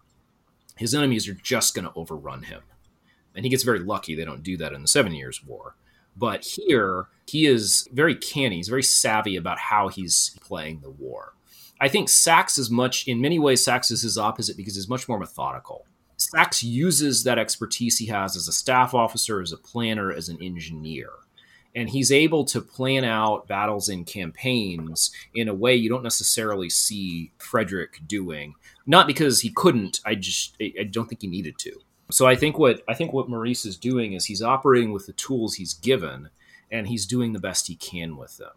his 0.78 0.96
enemies 0.96 1.28
are 1.28 1.34
just 1.34 1.76
going 1.76 1.86
to 1.86 1.94
overrun 1.96 2.44
him. 2.44 2.62
And 3.36 3.46
he 3.46 3.50
gets 3.50 3.64
very 3.64 3.80
lucky 3.80 4.16
they 4.16 4.26
don't 4.26 4.44
do 4.44 4.58
that 4.58 4.74
in 4.74 4.82
the 4.82 4.88
Seven 4.88 5.14
Years' 5.14 5.44
War. 5.44 5.76
But 6.16 6.44
here, 6.44 7.08
he 7.28 7.46
is 7.46 7.88
very 7.92 8.16
canny. 8.16 8.56
He's 8.56 8.70
very 8.70 8.82
savvy 8.82 9.36
about 9.36 9.60
how 9.60 9.90
he's 9.90 10.36
playing 10.42 10.80
the 10.80 10.90
war. 10.90 11.34
I 11.80 11.90
think 11.90 12.10
Saxe 12.10 12.58
is 12.58 12.72
much, 12.72 13.08
in 13.08 13.22
many 13.22 13.38
ways, 13.38 13.64
Saxe 13.64 13.92
is 13.92 14.02
his 14.02 14.18
opposite 14.18 14.58
because 14.58 14.76
he's 14.76 14.90
much 14.90 15.08
more 15.08 15.20
methodical. 15.20 15.86
Saxe 16.18 16.64
uses 16.64 17.24
that 17.24 17.38
expertise 17.38 18.00
he 18.00 18.08
has 18.08 18.36
as 18.36 18.48
a 18.48 18.54
staff 18.54 18.94
officer, 18.94 19.42
as 19.42 19.52
a 19.52 19.58
planner, 19.58 20.12
as 20.12 20.30
an 20.30 20.42
engineer. 20.42 21.10
And 21.76 21.90
he's 21.90 22.12
able 22.12 22.44
to 22.46 22.60
plan 22.60 23.04
out 23.04 23.48
battles 23.48 23.88
and 23.88 24.06
campaigns 24.06 25.12
in 25.36 25.48
a 25.48 25.54
way 25.54 25.76
you 25.76 25.90
don't 25.90 26.04
necessarily 26.04 26.72
see 26.72 27.32
Frederick 27.38 28.02
doing. 28.08 28.56
Not 28.88 29.06
because 29.06 29.42
he 29.42 29.52
couldn't, 29.52 30.02
I 30.04 30.16
just 30.16 30.58
I 30.60 30.84
don't 30.90 31.08
think 31.08 31.22
he 31.22 31.28
needed 31.28 31.60
to. 31.60 31.80
So 32.10 32.26
I 32.26 32.36
think 32.36 32.58
what 32.58 32.82
I 32.88 32.96
think 32.96 33.14
what 33.14 33.30
Maurice 33.30 33.66
is 33.66 33.78
doing 33.78 34.14
is 34.14 34.26
he's 34.26 34.42
operating 34.42 34.92
with 34.92 35.06
the 35.06 35.14
tools 35.14 35.56
he's 35.56 35.76
given 35.76 36.30
and 36.72 36.88
he's 36.88 37.06
doing 37.06 37.34
the 37.34 37.40
best 37.40 37.68
he 37.68 37.76
can 37.76 38.18
with 38.18 38.38
them. 38.38 38.54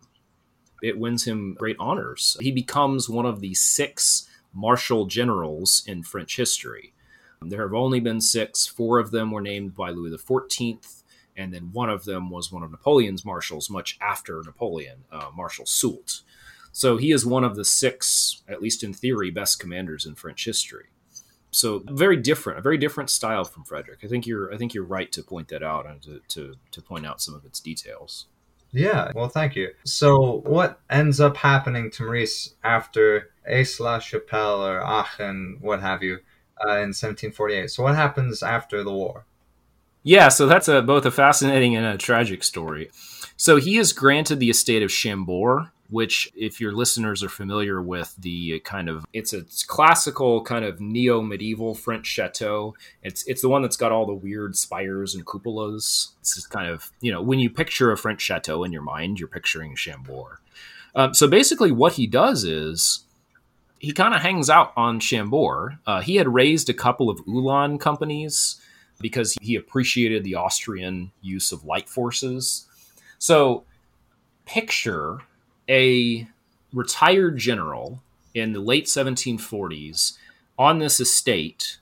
It 0.82 0.98
wins 0.98 1.24
him 1.24 1.56
great 1.58 1.76
honors. 1.78 2.38
He 2.40 2.52
becomes 2.52 3.08
one 3.08 3.26
of 3.26 3.40
the 3.40 3.54
six 3.54 4.28
marshal 4.54 5.06
generals 5.06 5.82
in 5.86 6.02
French 6.02 6.36
history. 6.36 6.94
There 7.43 7.62
have 7.62 7.72
only 7.72 8.01
been 8.01 8.20
six. 8.20 8.66
Four 8.66 8.99
of 8.99 9.12
them 9.12 9.30
were 9.30 9.41
named 9.41 9.74
by 9.74 9.91
Louis 9.91 10.11
XIV, 10.11 11.03
and 11.36 11.55
then 11.55 11.70
one 11.72 11.88
of 11.88 12.05
them 12.05 12.28
was 12.28 12.53
one 12.53 12.62
of 12.62 12.70
Napoleon's 12.70 13.24
marshals 13.24 13.70
much 13.70 13.97
after 14.01 14.43
Napoleon, 14.45 15.05
uh, 15.11 15.30
Marshal 15.34 15.64
Soult. 15.64 16.20
So 16.72 16.99
he 16.99 17.12
is 17.12 17.24
one 17.24 17.43
of 17.43 17.57
the 17.57 17.64
six, 17.64 18.43
at 18.47 18.61
least 18.61 18.84
in 18.84 18.93
theory, 18.93 19.30
best 19.30 19.59
commanders 19.59 20.05
in 20.05 20.16
French 20.16 20.45
history. 20.45 20.86
So 21.51 21.82
very 21.86 22.16
different, 22.18 22.59
a 22.59 22.62
very 22.62 22.76
different 22.76 23.09
style 23.09 23.45
from 23.45 23.64
Frederick. 23.64 24.01
I 24.05 24.07
think 24.07 24.26
you're 24.26 24.53
I 24.53 24.59
think 24.59 24.74
you're 24.74 24.84
right 24.84 25.11
to 25.12 25.22
point 25.22 25.49
that 25.49 25.62
out 25.62 25.86
and 25.86 26.01
to, 26.03 26.20
to, 26.28 26.55
to 26.70 26.82
point 26.82 27.07
out 27.07 27.22
some 27.22 27.34
of 27.34 27.45
its 27.47 27.59
details. 27.59 28.26
Yeah, 28.72 29.11
well, 29.16 29.28
thank 29.28 29.57
you. 29.57 29.70
So, 29.84 30.43
what 30.47 30.78
ends 30.88 31.20
up 31.20 31.38
happening 31.38 31.91
to 31.93 32.05
Maurice 32.05 32.55
after 32.62 33.30
Aix-la-Chapelle 33.45 34.64
or 34.64 34.80
Aachen, 34.80 35.59
what 35.61 35.80
have 35.80 36.05
you, 36.05 36.18
uh, 36.61 36.80
in 36.80 36.92
1748? 36.92 37.70
So, 37.70 37.82
what 37.82 37.94
happens 37.94 38.42
after 38.42 38.82
the 38.82 38.92
war? 38.92 39.24
Yeah, 40.02 40.28
so 40.28 40.46
that's 40.46 40.68
a, 40.68 40.80
both 40.80 41.04
a 41.04 41.11
fascinating 41.11 41.76
and 41.76 41.84
a 41.84 41.98
tragic 41.98 42.42
story. 42.42 42.90
So, 43.36 43.56
he 43.56 43.78
is 43.78 43.92
granted 43.92 44.40
the 44.40 44.50
estate 44.50 44.82
of 44.82 44.90
Chambord, 44.90 45.66
which, 45.88 46.30
if 46.36 46.61
your 46.61 46.72
listeners 46.72 47.22
are 47.22 47.28
familiar 47.28 47.82
with 47.82 48.14
the 48.18 48.61
kind 48.61 48.88
of, 48.88 49.04
it's 49.12 49.32
a 49.32 49.42
classical 49.66 50.42
kind 50.42 50.64
of 50.64 50.80
neo 50.80 51.20
medieval 51.20 51.74
French 51.74 52.06
chateau. 52.06 52.74
It's 53.02 53.24
it's 53.26 53.42
the 53.42 53.48
one 53.48 53.62
that's 53.62 53.76
got 53.76 53.92
all 53.92 54.06
the 54.06 54.14
weird 54.14 54.56
spires 54.56 55.14
and 55.14 55.26
cupolas. 55.26 56.12
It's 56.20 56.34
just 56.34 56.50
kind 56.50 56.68
of, 56.68 56.90
you 57.00 57.12
know, 57.12 57.20
when 57.20 57.40
you 57.40 57.50
picture 57.50 57.90
a 57.90 57.96
French 57.96 58.20
chateau 58.20 58.64
in 58.64 58.72
your 58.72 58.82
mind, 58.82 59.18
you're 59.18 59.28
picturing 59.28 59.74
Chambord. 59.74 60.38
Um, 60.94 61.14
so 61.14 61.28
basically, 61.28 61.72
what 61.72 61.94
he 61.94 62.06
does 62.06 62.44
is 62.44 63.04
he 63.81 63.93
kind 63.93 64.14
of 64.14 64.20
hangs 64.20 64.51
out 64.51 64.72
on 64.76 65.01
Chambord. 65.01 65.78
Uh, 65.87 66.03
he 66.03 66.16
had 66.16 66.33
raised 66.33 66.68
a 66.68 66.74
couple 66.74 67.09
of 67.09 67.20
Ulan 67.26 67.78
companies 67.78 68.61
because 69.01 69.37
he 69.41 69.57
appreciated 69.57 70.22
the 70.22 70.35
Austrian 70.35 71.11
use 71.22 71.51
of 71.51 71.64
light 71.64 71.89
forces. 71.89 72.66
So 73.18 73.64
picture 74.45 75.20
a 75.68 76.28
retired 76.74 77.39
general 77.39 78.03
in 78.35 78.53
the 78.53 78.61
late 78.61 78.85
1740s 78.85 80.18
on 80.59 80.78
this 80.78 81.01
estate 81.01 81.78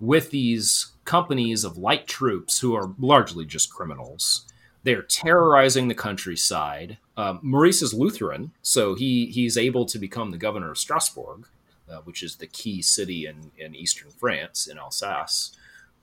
with 0.00 0.30
these 0.30 0.92
companies 1.04 1.62
of 1.62 1.76
light 1.76 2.06
troops 2.06 2.60
who 2.60 2.74
are 2.74 2.94
largely 2.98 3.44
just 3.44 3.72
criminals. 3.72 4.46
They're 4.88 5.02
terrorizing 5.02 5.88
the 5.88 5.94
countryside. 5.94 6.96
Um, 7.16 7.40
Maurice 7.42 7.82
is 7.82 7.92
Lutheran, 7.92 8.52
so 8.62 8.94
he 8.94 9.26
he's 9.26 9.58
able 9.58 9.84
to 9.86 9.98
become 9.98 10.30
the 10.30 10.38
governor 10.38 10.70
of 10.70 10.78
Strasbourg, 10.78 11.46
uh, 11.90 11.98
which 12.04 12.22
is 12.22 12.36
the 12.36 12.46
key 12.46 12.80
city 12.80 13.26
in, 13.26 13.50
in 13.58 13.74
eastern 13.74 14.10
France, 14.10 14.66
in 14.66 14.78
Alsace 14.78 15.56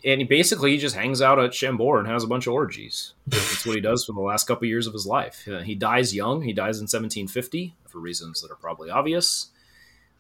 and 0.06 0.22
he 0.22 0.28
basically 0.28 0.72
he 0.72 0.78
just 0.78 0.96
hangs 0.96 1.22
out 1.22 1.40
at 1.40 1.54
Chambord 1.54 2.02
and 2.02 2.08
has 2.08 2.24
a 2.24 2.28
bunch 2.28 2.46
of 2.46 2.54
orgies. 2.54 3.14
That's 3.28 3.66
what 3.66 3.76
he 3.76 3.82
does 3.82 4.06
for 4.06 4.14
the 4.14 4.22
last 4.22 4.48
couple 4.48 4.66
of 4.66 4.70
years 4.70 4.86
of 4.88 4.94
his 4.94 5.08
life. 5.08 5.48
Uh, 5.48 5.62
he 5.62 5.74
dies 5.74 6.14
young. 6.14 6.44
He 6.44 6.54
dies 6.54 6.78
in 6.78 6.84
1750 6.84 7.74
for 7.88 8.00
reasons 8.00 8.42
that 8.42 8.52
are 8.52 8.56
probably 8.56 8.92
obvious, 8.92 9.48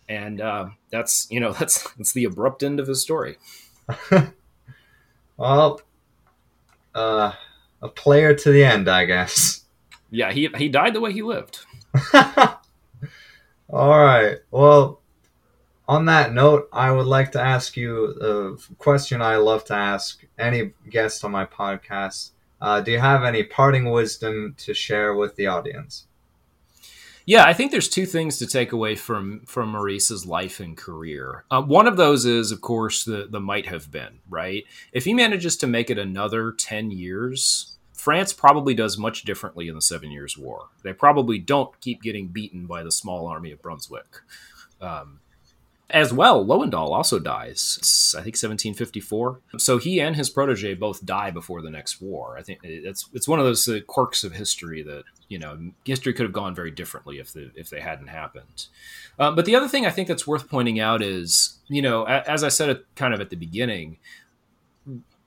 and 0.09 0.41
uh, 0.41 0.69
that's 0.89 1.27
you 1.29 1.39
know 1.39 1.53
that's 1.59 1.89
that's 1.93 2.13
the 2.13 2.23
abrupt 2.23 2.63
end 2.63 2.79
of 2.79 2.87
his 2.87 3.01
story. 3.01 3.37
well, 5.37 5.81
uh, 6.95 7.33
a 7.81 7.89
player 7.89 8.33
to 8.33 8.51
the 8.51 8.63
end, 8.63 8.89
I 8.89 9.05
guess. 9.05 9.61
Yeah, 10.09 10.31
he 10.31 10.49
he 10.57 10.69
died 10.69 10.93
the 10.93 11.01
way 11.01 11.11
he 11.11 11.21
lived. 11.21 11.59
All 12.13 12.59
right. 13.99 14.37
Well, 14.51 15.01
on 15.87 16.05
that 16.05 16.33
note, 16.33 16.69
I 16.71 16.91
would 16.91 17.05
like 17.05 17.31
to 17.33 17.41
ask 17.41 17.75
you 17.75 18.07
a 18.21 18.75
question 18.75 19.21
I 19.21 19.37
love 19.37 19.65
to 19.65 19.75
ask 19.75 20.23
any 20.37 20.73
guest 20.89 21.23
on 21.23 21.31
my 21.31 21.45
podcast. 21.45 22.31
Uh, 22.61 22.81
do 22.81 22.91
you 22.91 22.99
have 22.99 23.23
any 23.23 23.43
parting 23.43 23.91
wisdom 23.91 24.55
to 24.59 24.73
share 24.73 25.13
with 25.13 25.35
the 25.35 25.47
audience? 25.47 26.07
Yeah, 27.25 27.43
I 27.45 27.53
think 27.53 27.71
there's 27.71 27.89
two 27.89 28.05
things 28.05 28.37
to 28.37 28.47
take 28.47 28.71
away 28.71 28.95
from 28.95 29.41
from 29.45 29.69
Maurice's 29.71 30.25
life 30.25 30.59
and 30.59 30.77
career. 30.77 31.43
Uh, 31.49 31.61
one 31.61 31.87
of 31.87 31.97
those 31.97 32.25
is, 32.25 32.51
of 32.51 32.61
course, 32.61 33.03
the 33.03 33.27
the 33.29 33.39
might 33.39 33.65
have 33.65 33.91
been 33.91 34.19
right. 34.29 34.63
If 34.93 35.05
he 35.05 35.13
manages 35.13 35.57
to 35.57 35.67
make 35.67 35.89
it 35.89 35.97
another 35.97 36.51
ten 36.51 36.91
years, 36.91 37.77
France 37.93 38.31
probably 38.31 38.75
does 38.75 38.99
much 38.99 39.23
differently 39.23 39.67
in 39.67 39.73
the 39.73 39.81
Seven 39.81 40.11
Years' 40.11 40.37
War. 40.37 40.67
They 40.83 40.93
probably 40.93 41.39
don't 41.39 41.79
keep 41.81 42.03
getting 42.03 42.27
beaten 42.27 42.67
by 42.67 42.83
the 42.83 42.91
small 42.91 43.25
army 43.25 43.51
of 43.51 43.61
Brunswick. 43.61 44.21
Um, 44.79 45.19
as 45.89 46.11
well, 46.11 46.43
Lowendahl 46.43 46.89
also 46.89 47.19
dies. 47.19 47.75
It's, 47.79 48.15
I 48.15 48.19
think 48.19 48.35
1754. 48.35 49.39
So 49.57 49.77
he 49.77 49.99
and 49.99 50.15
his 50.15 50.29
protege 50.29 50.73
both 50.73 51.05
die 51.05 51.29
before 51.29 51.61
the 51.61 51.69
next 51.69 52.01
war. 52.01 52.37
I 52.37 52.41
think 52.41 52.59
it's 52.63 53.07
it's 53.13 53.27
one 53.27 53.39
of 53.39 53.45
those 53.45 53.67
uh, 53.67 53.79
quirks 53.85 54.23
of 54.23 54.33
history 54.33 54.81
that 54.81 55.03
you 55.27 55.37
know 55.37 55.71
history 55.85 56.13
could 56.13 56.23
have 56.23 56.33
gone 56.33 56.55
very 56.55 56.71
differently 56.71 57.19
if 57.19 57.33
the 57.33 57.51
if 57.55 57.69
they 57.69 57.81
hadn't 57.81 58.07
happened. 58.07 58.65
Um, 59.19 59.35
but 59.35 59.45
the 59.45 59.55
other 59.55 59.67
thing 59.67 59.85
I 59.85 59.91
think 59.91 60.07
that's 60.07 60.25
worth 60.25 60.49
pointing 60.49 60.79
out 60.79 61.03
is 61.03 61.59
you 61.67 61.83
know 61.83 62.03
as 62.05 62.43
I 62.43 62.49
said 62.49 62.79
kind 62.95 63.13
of 63.13 63.21
at 63.21 63.29
the 63.29 63.35
beginning, 63.35 63.97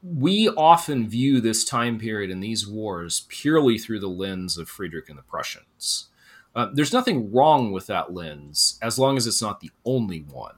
we 0.02 0.48
often 0.48 1.08
view 1.08 1.40
this 1.40 1.64
time 1.64 2.00
period 2.00 2.30
and 2.32 2.42
these 2.42 2.66
wars 2.66 3.26
purely 3.28 3.78
through 3.78 4.00
the 4.00 4.08
lens 4.08 4.58
of 4.58 4.68
Friedrich 4.68 5.08
and 5.08 5.18
the 5.18 5.22
Prussians. 5.22 6.08
Uh, 6.54 6.68
there's 6.72 6.92
nothing 6.92 7.32
wrong 7.32 7.72
with 7.72 7.86
that 7.86 8.12
lens 8.12 8.78
as 8.82 8.98
long 8.98 9.16
as 9.16 9.26
it's 9.26 9.42
not 9.42 9.60
the 9.60 9.70
only 9.84 10.20
one. 10.20 10.54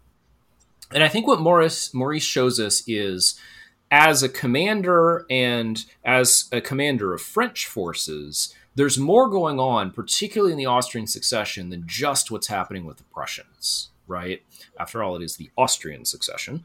And 0.92 1.04
I 1.04 1.08
think 1.08 1.26
what 1.26 1.40
Maurice 1.40 1.94
Maurice 1.94 2.24
shows 2.24 2.58
us 2.58 2.82
is 2.86 3.38
as 3.90 4.22
a 4.22 4.28
commander 4.28 5.26
and 5.30 5.84
as 6.04 6.48
a 6.52 6.60
commander 6.60 7.12
of 7.12 7.20
French 7.20 7.66
forces, 7.66 8.54
there's 8.74 8.98
more 8.98 9.28
going 9.28 9.58
on, 9.58 9.90
particularly 9.90 10.52
in 10.52 10.58
the 10.58 10.66
Austrian 10.66 11.06
succession, 11.06 11.70
than 11.70 11.84
just 11.86 12.30
what's 12.30 12.46
happening 12.46 12.84
with 12.84 12.98
the 12.98 13.04
Prussians, 13.04 13.90
right? 14.06 14.42
After 14.78 15.02
all, 15.02 15.16
it 15.16 15.22
is 15.22 15.36
the 15.36 15.50
Austrian 15.56 16.04
succession. 16.04 16.64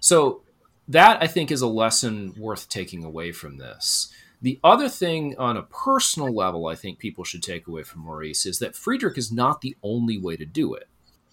So 0.00 0.42
that 0.88 1.22
I 1.22 1.26
think 1.26 1.50
is 1.50 1.62
a 1.62 1.66
lesson 1.66 2.34
worth 2.36 2.68
taking 2.68 3.04
away 3.04 3.32
from 3.32 3.56
this. 3.58 4.12
The 4.44 4.60
other 4.62 4.90
thing 4.90 5.34
on 5.38 5.56
a 5.56 5.62
personal 5.62 6.30
level, 6.30 6.66
I 6.66 6.74
think 6.74 6.98
people 6.98 7.24
should 7.24 7.42
take 7.42 7.66
away 7.66 7.82
from 7.82 8.02
Maurice 8.02 8.44
is 8.44 8.58
that 8.58 8.76
Friedrich 8.76 9.16
is 9.16 9.32
not 9.32 9.62
the 9.62 9.74
only 9.82 10.18
way 10.18 10.36
to 10.36 10.44
do 10.44 10.74
it. 10.74 10.86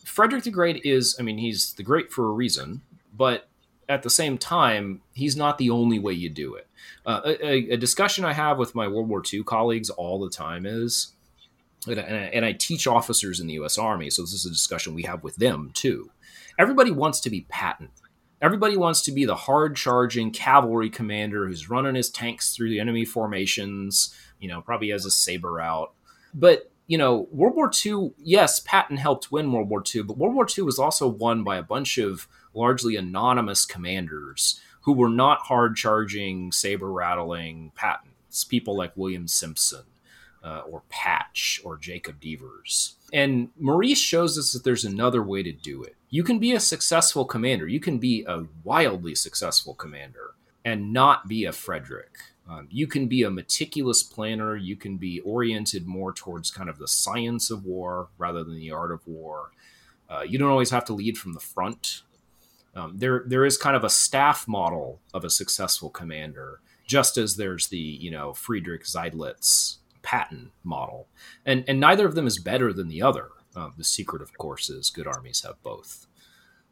Frederick 0.06 0.46
the 0.46 0.50
Great 0.50 0.86
is, 0.86 1.18
I 1.20 1.24
mean, 1.24 1.38
he's 1.38 1.74
the 1.74 1.84
great 1.84 2.10
for 2.10 2.26
a 2.28 2.32
reason, 2.32 2.84
but 3.14 3.50
at 3.90 4.04
the 4.04 4.10
same 4.10 4.38
time, 4.38 5.02
he's 5.14 5.36
not 5.36 5.58
the 5.58 5.72
only 5.72 6.00
way 6.00 6.14
you 6.14 6.30
do 6.30 6.56
it. 6.56 6.68
Uh, 7.06 7.20
a, 7.26 7.74
a, 7.74 7.76
discussion 7.76 8.24
I 8.24 8.32
have 8.32 8.58
with 8.58 8.76
my 8.76 8.88
World 8.88 9.10
War 9.10 9.22
II 9.22 9.44
colleagues 9.44 9.90
all 9.90 10.18
the 10.22 10.30
time 10.30 10.66
is, 10.66 11.12
and 11.88 12.00
I, 12.00 12.04
and 12.04 12.46
I 12.46 12.54
teach 12.54 12.88
officers 12.88 13.42
in 13.42 13.48
the 13.48 13.56
U.S. 13.56 13.78
Army, 13.78 14.10
so 14.10 14.22
this 14.22 14.32
is 14.32 14.46
a 14.46 14.50
discussion 14.50 14.96
we 14.96 15.04
have 15.04 15.22
with 15.22 15.36
them 15.36 15.72
too. 15.74 16.12
Everybody 16.58 16.92
wants 16.92 17.20
to 17.20 17.30
be 17.30 17.42
Patton. 17.50 17.90
Everybody 18.42 18.76
wants 18.76 19.02
to 19.04 19.12
be 19.12 19.26
the 19.26 19.36
hard 19.36 19.76
charging 19.76 20.32
cavalry 20.32 20.90
commander 20.90 21.48
who's 21.48 21.70
running 21.70 21.96
his 21.96 22.10
tanks 22.10 22.56
through 22.56 22.70
the 22.70 22.80
enemy 22.80 23.06
formations, 23.06 24.16
you 24.40 24.48
know, 24.48 24.62
probably 24.62 24.90
has 24.90 25.06
a 25.06 25.12
saber 25.12 25.62
out. 25.62 25.94
But, 26.34 26.72
you 26.88 26.98
know, 26.98 27.28
World 27.32 27.56
War 27.56 27.72
II, 27.86 28.14
yes, 28.18 28.60
Patton 28.60 28.98
helped 28.98 29.32
win 29.32 29.52
World 29.52 29.70
War 29.70 29.84
II, 29.94 30.04
but 30.04 30.18
World 30.18 30.34
War 30.34 30.48
II 30.58 30.64
was 30.64 30.80
also 30.80 31.08
won 31.08 31.44
by 31.44 31.58
a 31.58 31.64
bunch 31.64 31.98
of 31.98 32.28
largely 32.54 32.96
anonymous 32.96 33.66
commanders 33.66 34.60
who 34.82 34.94
were 34.94 35.10
not 35.10 35.42
hard 35.42 35.76
charging, 35.76 36.52
saber 36.52 36.92
rattling 36.92 37.72
Pattons, 37.76 38.44
people 38.44 38.76
like 38.76 38.98
William 38.98 39.28
Simpson 39.28 39.84
uh, 40.44 40.62
or 40.70 40.84
Patch 40.90 41.62
or 41.64 41.78
Jacob 41.78 42.20
Devers. 42.20 42.96
And 43.14 43.50
Maurice 43.60 44.00
shows 44.00 44.38
us 44.38 44.54
that 44.54 44.64
there's 44.64 44.86
another 44.86 45.22
way 45.22 45.44
to 45.44 45.52
do 45.52 45.84
it. 45.84 45.96
You 46.10 46.24
can 46.24 46.40
be 46.40 46.54
a 46.54 46.60
successful 46.60 47.26
commander. 47.26 47.68
You 47.68 47.80
can 47.80 47.98
be 47.98 48.26
a 48.28 48.46
wildly 48.64 49.16
successful 49.16 49.74
commander 49.74 50.32
and 50.66 50.94
not 50.94 51.28
be 51.28 51.46
a 51.46 51.52
Frederick. 51.52 52.18
Um, 52.50 52.68
you 52.72 52.88
can 52.88 53.08
be 53.08 53.24
a 53.24 53.30
meticulous 53.30 54.04
planner. 54.04 54.56
You 54.56 54.76
can 54.76 54.98
be 54.98 55.20
oriented 55.22 55.86
more 55.86 56.12
towards 56.12 56.52
kind 56.52 56.70
of 56.70 56.80
the 56.80 56.88
science 56.88 57.50
of 57.50 57.66
war 57.66 58.10
rather 58.18 58.44
than 58.44 58.56
the 58.56 58.72
art 58.72 58.92
of 58.92 59.08
war. 59.08 59.52
Uh, 60.10 60.22
you 60.22 60.38
don't 60.38 60.50
always 60.50 60.72
have 60.72 60.86
to 60.86 60.94
lead 60.94 61.18
from 61.18 61.34
the 61.34 61.40
front. 61.40 62.02
Um, 62.76 62.98
there, 62.98 63.24
there 63.26 63.46
is 63.46 63.58
kind 63.58 63.76
of 63.76 63.84
a 63.84 63.90
staff 63.90 64.48
model 64.48 65.00
of 65.14 65.24
a 65.24 65.30
successful 65.30 65.90
commander, 65.90 66.60
just 66.86 67.18
as 67.18 67.36
there's 67.36 67.68
the 67.68 67.78
you 67.78 68.12
know 68.12 68.34
Friedrich 68.34 68.84
Seydlitz 68.84 69.78
Patton 70.02 70.52
model, 70.64 71.08
and 71.46 71.64
and 71.68 71.80
neither 71.80 72.06
of 72.06 72.16
them 72.16 72.28
is 72.28 72.40
better 72.40 72.74
than 72.74 72.88
the 72.88 73.02
other. 73.02 73.30
Uh, 73.56 73.70
the 73.78 73.84
secret, 73.84 74.22
of 74.22 74.38
course, 74.38 74.70
is 74.70 74.90
good 74.90 75.08
armies 75.08 75.42
have 75.42 75.62
both. 75.62 76.08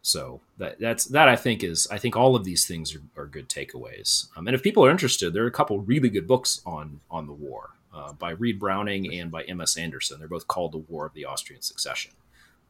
So 0.02 0.42
that 0.58 0.80
that's 0.80 1.06
that 1.06 1.28
I 1.28 1.36
think 1.36 1.64
is 1.64 1.88
I 1.92 1.98
think 1.98 2.16
all 2.16 2.36
of 2.36 2.46
these 2.46 2.66
things 2.66 2.96
are, 2.96 3.02
are 3.22 3.26
good 3.26 3.50
takeaways. 3.50 4.28
Um, 4.36 4.48
and 4.48 4.56
if 4.56 4.64
people 4.64 4.86
are 4.86 4.92
interested, 4.92 5.34
there 5.34 5.44
are 5.44 5.48
a 5.48 5.52
couple 5.52 5.80
really 5.80 6.10
good 6.10 6.28
books 6.28 6.62
on 6.66 7.02
on 7.12 7.28
the 7.28 7.34
war 7.34 7.72
uh, 7.94 8.14
by 8.14 8.32
Reed 8.32 8.60
Browning 8.60 9.14
and 9.14 9.30
by 9.32 9.44
M.S. 9.44 9.78
Anderson. 9.78 10.20
They're 10.20 10.28
both 10.28 10.48
called 10.48 10.72
The 10.72 10.78
War 10.78 11.06
of 11.06 11.14
the 11.14 11.26
Austrian 11.26 11.62
Succession. 11.62 12.12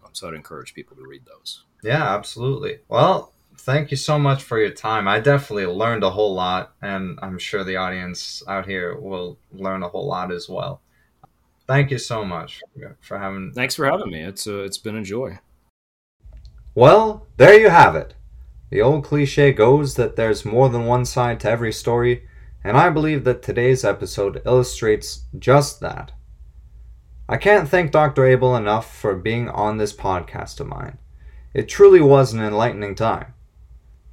Um, 0.03 0.09
so 0.13 0.27
I'd 0.27 0.33
encourage 0.33 0.73
people 0.73 0.97
to 0.97 1.05
read 1.05 1.25
those. 1.25 1.63
Yeah, 1.83 2.15
absolutely. 2.15 2.79
Well, 2.87 3.31
thank 3.59 3.91
you 3.91 3.97
so 3.97 4.17
much 4.17 4.43
for 4.43 4.59
your 4.59 4.71
time. 4.71 5.07
I 5.07 5.19
definitely 5.19 5.65
learned 5.65 6.03
a 6.03 6.09
whole 6.09 6.33
lot, 6.33 6.73
and 6.81 7.19
I'm 7.21 7.37
sure 7.37 7.63
the 7.63 7.75
audience 7.75 8.41
out 8.47 8.65
here 8.65 8.97
will 8.97 9.37
learn 9.51 9.83
a 9.83 9.89
whole 9.89 10.07
lot 10.07 10.31
as 10.31 10.49
well. 10.49 10.81
Thank 11.67 11.91
you 11.91 11.97
so 11.97 12.25
much 12.25 12.61
for 13.01 13.19
having. 13.19 13.51
Thanks 13.53 13.75
for 13.75 13.85
having 13.85 14.09
me. 14.09 14.21
It's 14.21 14.47
uh, 14.47 14.63
it's 14.63 14.77
been 14.77 14.95
a 14.95 15.03
joy. 15.03 15.39
Well, 16.73 17.27
there 17.37 17.59
you 17.59 17.69
have 17.69 17.95
it. 17.95 18.15
The 18.69 18.81
old 18.81 19.03
cliche 19.03 19.51
goes 19.51 19.95
that 19.95 20.15
there's 20.15 20.45
more 20.45 20.69
than 20.69 20.85
one 20.85 21.05
side 21.05 21.39
to 21.41 21.49
every 21.49 21.73
story, 21.73 22.27
and 22.63 22.77
I 22.77 22.89
believe 22.89 23.23
that 23.23 23.41
today's 23.41 23.83
episode 23.83 24.41
illustrates 24.45 25.25
just 25.37 25.79
that. 25.81 26.11
I 27.27 27.37
can't 27.37 27.69
thank 27.69 27.91
Dr. 27.91 28.25
Abel 28.25 28.55
enough 28.55 28.95
for 28.95 29.15
being 29.15 29.49
on 29.49 29.77
this 29.77 29.93
podcast 29.93 30.59
of 30.59 30.67
mine. 30.67 30.97
It 31.53 31.67
truly 31.67 32.01
was 32.01 32.33
an 32.33 32.41
enlightening 32.41 32.95
time. 32.95 33.33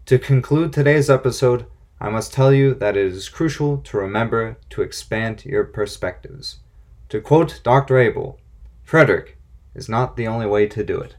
To 0.06 0.20
conclude 0.20 0.72
today's 0.72 1.10
episode, 1.10 1.66
I 2.00 2.10
must 2.10 2.32
tell 2.32 2.52
you 2.52 2.74
that 2.74 2.96
it 2.96 3.06
is 3.06 3.28
crucial 3.28 3.78
to 3.78 3.96
remember 3.96 4.56
to 4.70 4.82
expand 4.82 5.44
your 5.44 5.64
perspectives. 5.64 6.60
To 7.08 7.20
quote 7.20 7.60
Dr. 7.64 7.98
Abel, 7.98 8.38
Frederick 8.84 9.36
is 9.74 9.88
not 9.88 10.16
the 10.16 10.28
only 10.28 10.46
way 10.46 10.68
to 10.68 10.84
do 10.84 11.00
it. 11.00 11.16